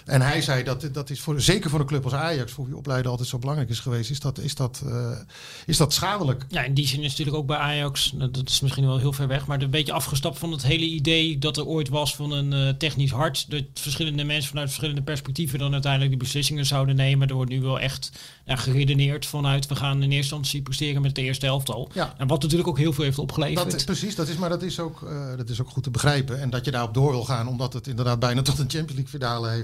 En 0.05 0.21
hij 0.21 0.41
zei 0.41 0.63
dat 0.63 0.89
dat 0.91 1.09
is 1.09 1.19
voor, 1.19 1.41
zeker 1.41 1.69
voor 1.69 1.79
een 1.79 1.85
club 1.85 2.03
als 2.03 2.13
Ajax, 2.13 2.51
voor 2.51 2.65
wie 2.65 2.77
opleiden 2.77 3.11
altijd 3.11 3.29
zo 3.29 3.39
belangrijk 3.39 3.69
is 3.69 3.79
geweest, 3.79 4.09
is 4.09 4.19
dat, 4.19 4.39
is 4.39 4.55
dat, 4.55 4.81
uh, 4.85 5.17
is 5.65 5.77
dat 5.77 5.93
schadelijk. 5.93 6.45
Ja, 6.49 6.63
in 6.63 6.73
die 6.73 6.87
zin 6.87 7.03
is 7.03 7.09
natuurlijk 7.09 7.37
ook 7.37 7.47
bij 7.47 7.57
Ajax, 7.57 8.13
dat 8.15 8.49
is 8.49 8.59
misschien 8.59 8.85
wel 8.85 8.97
heel 8.97 9.13
ver 9.13 9.27
weg, 9.27 9.47
maar 9.47 9.61
een 9.61 9.69
beetje 9.69 9.93
afgestapt 9.93 10.39
van 10.39 10.51
het 10.51 10.63
hele 10.63 10.85
idee 10.85 11.37
dat 11.37 11.57
er 11.57 11.65
ooit 11.65 11.89
was 11.89 12.15
van 12.15 12.31
een 12.31 12.51
uh, 12.53 12.69
technisch 12.69 13.11
hart. 13.11 13.51
Dat 13.51 13.63
verschillende 13.73 14.23
mensen 14.23 14.49
vanuit 14.49 14.67
verschillende 14.67 15.01
perspectieven 15.01 15.59
dan 15.59 15.73
uiteindelijk 15.73 16.11
die 16.11 16.21
beslissingen 16.21 16.65
zouden 16.65 16.95
nemen. 16.95 17.27
Er 17.27 17.35
wordt 17.35 17.51
nu 17.51 17.61
wel 17.61 17.79
echt 17.79 18.11
ja, 18.45 18.55
geredeneerd 18.55 19.25
vanuit 19.25 19.67
we 19.67 19.75
gaan 19.75 19.95
in 19.95 20.01
eerste 20.01 20.17
instantie 20.17 20.61
presteren 20.61 21.01
met 21.01 21.15
de 21.15 21.21
eerste 21.21 21.47
elftal. 21.47 21.91
Ja. 21.93 22.13
En 22.17 22.27
wat 22.27 22.41
natuurlijk 22.41 22.69
ook 22.69 22.77
heel 22.77 22.93
veel 22.93 23.03
heeft 23.03 23.19
opgeleverd. 23.19 23.71
Dat, 23.71 23.85
precies, 23.85 24.15
dat 24.15 24.27
is, 24.27 24.35
maar 24.35 24.49
dat 24.49 24.61
is, 24.61 24.79
ook, 24.79 25.01
uh, 25.01 25.37
dat 25.37 25.49
is 25.49 25.61
ook 25.61 25.69
goed 25.69 25.83
te 25.83 25.91
begrijpen. 25.91 26.41
En 26.41 26.49
dat 26.49 26.65
je 26.65 26.71
daarop 26.71 26.93
door 26.93 27.11
wil 27.11 27.23
gaan, 27.23 27.47
omdat 27.47 27.73
het 27.73 27.87
inderdaad 27.87 28.19
bijna 28.19 28.41
tot 28.41 28.59
een 28.59 28.69
Champions 28.69 28.93
League 28.93 29.19
finale 29.19 29.49
heeft 29.49 29.62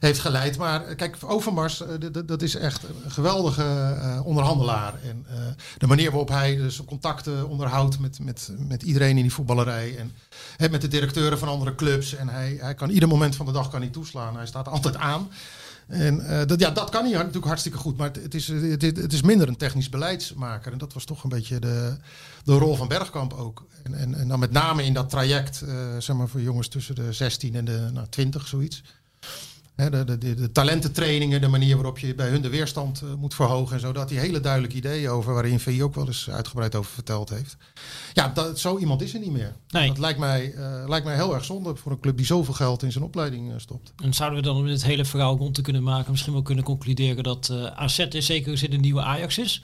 heeft 0.00 0.20
geleid. 0.20 0.58
Maar 0.58 0.84
eh, 0.84 0.96
kijk, 0.96 1.16
Overmars, 1.20 1.82
uh, 1.82 1.88
dat 2.26 2.42
is 2.42 2.54
echt 2.54 2.82
een 3.04 3.10
geweldige 3.10 4.22
onderhandelaar. 4.24 4.94
En 5.02 5.26
de 5.78 5.86
manier 5.86 6.10
waarop 6.10 6.28
hij 6.28 6.56
dus 6.56 6.84
contacten 6.84 7.48
onderhoudt 7.48 7.98
met, 7.98 8.18
met, 8.20 8.50
met 8.58 8.82
iedereen 8.82 9.16
in 9.16 9.22
die 9.22 9.32
voetballerij. 9.32 9.96
En 10.56 10.70
met 10.70 10.80
de 10.80 10.88
directeuren 10.88 11.38
van 11.38 11.48
andere 11.48 11.74
clubs. 11.74 12.14
En 12.14 12.28
hij, 12.28 12.56
hij 12.60 12.74
kan 12.74 12.90
ieder 12.90 13.08
moment 13.08 13.36
van 13.36 13.46
de 13.46 13.52
dag 13.52 13.70
kan 13.70 13.80
hij 13.80 13.90
toeslaan. 13.90 14.36
Hij 14.36 14.46
staat 14.46 14.68
altijd 14.68 14.96
aan. 14.96 15.28
En 15.86 16.46
dat, 16.46 16.60
ja, 16.60 16.70
dat 16.70 16.90
kan 16.90 17.04
hij 17.04 17.12
natuurlijk 17.12 17.44
hartstikke 17.44 17.78
goed. 17.78 17.96
Maar 17.96 18.10
het, 18.22 18.34
is, 18.34 18.48
het, 18.48 18.82
het, 18.82 19.12
is 19.12 19.22
minder 19.22 19.48
een 19.48 19.56
technisch 19.56 19.88
beleidsmaker. 19.88 20.72
En 20.72 20.78
dat 20.78 20.92
was 20.92 21.04
toch 21.04 21.22
een 21.22 21.28
beetje 21.28 21.58
de, 21.58 21.96
de 22.44 22.52
rol 22.52 22.76
van 22.76 22.88
Bergkamp 22.88 23.32
ook. 23.32 23.64
En, 23.82 23.94
en, 23.94 24.14
en 24.14 24.28
dan 24.28 24.38
met 24.38 24.52
name 24.52 24.84
in 24.84 24.94
dat 24.94 25.10
traject, 25.10 25.64
zeg 25.98 26.16
maar 26.16 26.28
voor 26.28 26.40
jongens 26.40 26.68
tussen 26.68 26.94
de 26.94 27.12
16 27.12 27.54
en 27.54 27.64
de 27.64 27.88
nou, 27.92 28.06
20, 28.08 28.46
zoiets 28.46 28.82
de, 29.74 30.04
de, 30.04 30.34
de, 30.34 30.52
talententrainingen, 30.52 31.40
de 31.40 31.48
manier 31.48 31.74
waarop 31.74 31.98
je 31.98 32.14
bij 32.14 32.28
hun 32.28 32.42
de 32.42 32.48
weerstand 32.48 33.02
uh, 33.04 33.14
moet 33.14 33.34
verhogen 33.34 33.74
en 33.74 33.80
zo. 33.80 33.92
Dat 33.92 34.08
die 34.08 34.18
hele 34.18 34.40
duidelijke 34.40 34.76
ideeën 34.76 35.08
over, 35.08 35.32
waarin 35.32 35.60
VI 35.60 35.82
ook 35.82 35.94
wel 35.94 36.06
eens 36.06 36.30
uitgebreid 36.30 36.74
over 36.74 36.92
verteld 36.92 37.28
heeft. 37.28 37.56
Ja, 38.12 38.28
dat, 38.28 38.58
zo 38.58 38.78
iemand 38.78 39.02
is 39.02 39.14
er 39.14 39.20
niet 39.20 39.32
meer. 39.32 39.56
Nee. 39.68 39.88
Dat 39.88 39.98
lijkt 39.98 40.18
mij, 40.18 40.52
uh, 40.52 40.84
lijkt 40.86 41.06
mij 41.06 41.14
heel 41.14 41.34
erg 41.34 41.44
zonde 41.44 41.76
voor 41.76 41.92
een 41.92 42.00
club 42.00 42.16
die 42.16 42.26
zoveel 42.26 42.54
geld 42.54 42.82
in 42.82 42.92
zijn 42.92 43.04
opleiding 43.04 43.50
uh, 43.50 43.54
stopt. 43.56 43.92
En 44.02 44.14
zouden 44.14 44.38
we 44.38 44.44
dan 44.44 44.56
om 44.56 44.66
dit 44.66 44.84
hele 44.84 45.04
verhaal 45.04 45.36
rond 45.36 45.54
te 45.54 45.62
kunnen 45.62 45.82
maken, 45.82 46.10
misschien 46.10 46.32
wel 46.32 46.42
kunnen 46.42 46.64
concluderen 46.64 47.24
dat 47.24 47.50
AZ 47.74 47.98
in 47.98 48.22
zekere 48.22 48.56
zin 48.56 48.72
een 48.72 48.80
nieuwe 48.80 49.02
Ajax 49.02 49.38
is? 49.38 49.62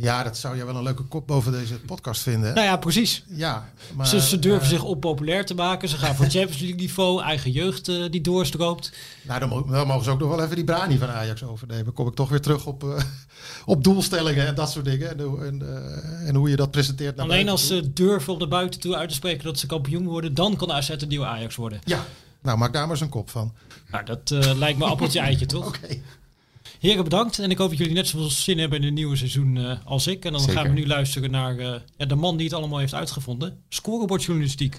Ja, 0.00 0.22
dat 0.22 0.36
zou 0.36 0.56
jij 0.56 0.66
wel 0.66 0.76
een 0.76 0.82
leuke 0.82 1.02
kop 1.02 1.26
boven 1.26 1.52
deze 1.52 1.80
podcast 1.80 2.22
vinden. 2.22 2.54
Nou 2.54 2.66
ja, 2.66 2.76
precies. 2.76 3.24
Ja, 3.28 3.70
maar, 3.94 4.06
ze, 4.06 4.20
ze 4.20 4.38
durven 4.38 4.62
uh, 4.62 4.68
zich 4.68 4.82
onpopulair 4.82 5.46
te 5.46 5.54
maken. 5.54 5.88
Ze 5.88 5.96
gaan 5.96 6.14
voor 6.14 6.26
Champions 6.36 6.58
League 6.58 6.78
niveau, 6.78 7.22
eigen 7.22 7.50
jeugd 7.50 7.88
uh, 7.88 8.10
die 8.10 8.20
doorstroomt. 8.20 8.92
Nou, 9.22 9.40
dan, 9.40 9.66
dan, 9.70 9.86
mogen 9.86 10.04
ze 10.04 10.10
ook 10.10 10.18
nog 10.18 10.28
wel 10.28 10.42
even 10.42 10.56
die 10.56 10.64
brani 10.64 10.98
van 10.98 11.08
Ajax 11.08 11.42
overnemen. 11.42 11.92
Kom 11.92 12.06
ik 12.06 12.14
toch 12.14 12.28
weer 12.28 12.40
terug 12.40 12.66
op, 12.66 12.84
uh, 12.84 13.00
op 13.74 13.84
doelstellingen 13.84 14.46
en 14.46 14.54
dat 14.54 14.70
soort 14.70 14.84
dingen. 14.84 15.18
En, 15.18 15.44
en, 15.44 15.62
en 16.26 16.34
hoe 16.34 16.50
je 16.50 16.56
dat 16.56 16.70
presenteert. 16.70 17.16
Naar 17.16 17.24
Alleen 17.24 17.48
als 17.48 17.66
ze 17.66 17.92
durven 17.92 18.32
op 18.32 18.38
de 18.38 18.48
buiten 18.48 18.80
toe 18.80 18.96
uit 18.96 19.08
te 19.08 19.14
spreken 19.14 19.44
dat 19.44 19.58
ze 19.58 19.66
kampioen 19.66 20.06
worden, 20.06 20.34
dan 20.34 20.56
kan 20.56 20.72
AZ 20.72 20.88
een 20.88 21.08
nieuwe 21.08 21.26
Ajax 21.26 21.56
worden. 21.56 21.80
Ja, 21.84 22.04
nou 22.42 22.58
maak 22.58 22.72
daar 22.72 22.82
maar 22.82 22.90
eens 22.90 23.00
een 23.00 23.08
kop 23.08 23.30
van. 23.30 23.54
Nou, 23.90 24.04
dat 24.04 24.30
lijkt 24.56 24.78
me 24.78 24.84
appeltje 24.84 25.20
eitje, 25.20 25.46
toch? 25.56 25.66
Oké. 25.66 25.78
Okay. 25.84 26.02
Heren, 26.78 27.04
bedankt. 27.04 27.38
En 27.38 27.50
ik 27.50 27.58
hoop 27.58 27.68
dat 27.68 27.78
jullie 27.78 27.94
net 27.94 28.06
zoveel 28.06 28.30
zin 28.30 28.58
hebben 28.58 28.78
in 28.78 28.84
het 28.84 28.94
nieuwe 28.94 29.16
seizoen 29.16 29.56
uh, 29.56 29.72
als 29.84 30.06
ik. 30.06 30.24
En 30.24 30.32
dan 30.32 30.40
Zeker. 30.40 30.56
gaan 30.56 30.66
we 30.68 30.80
nu 30.80 30.86
luisteren 30.86 31.30
naar 31.30 31.54
uh, 31.58 31.74
ja, 31.96 32.06
de 32.06 32.14
man 32.14 32.36
die 32.36 32.46
het 32.46 32.54
allemaal 32.54 32.78
heeft 32.78 32.94
uitgevonden. 32.94 33.62
Scorebordjournalistiek. 33.68 34.78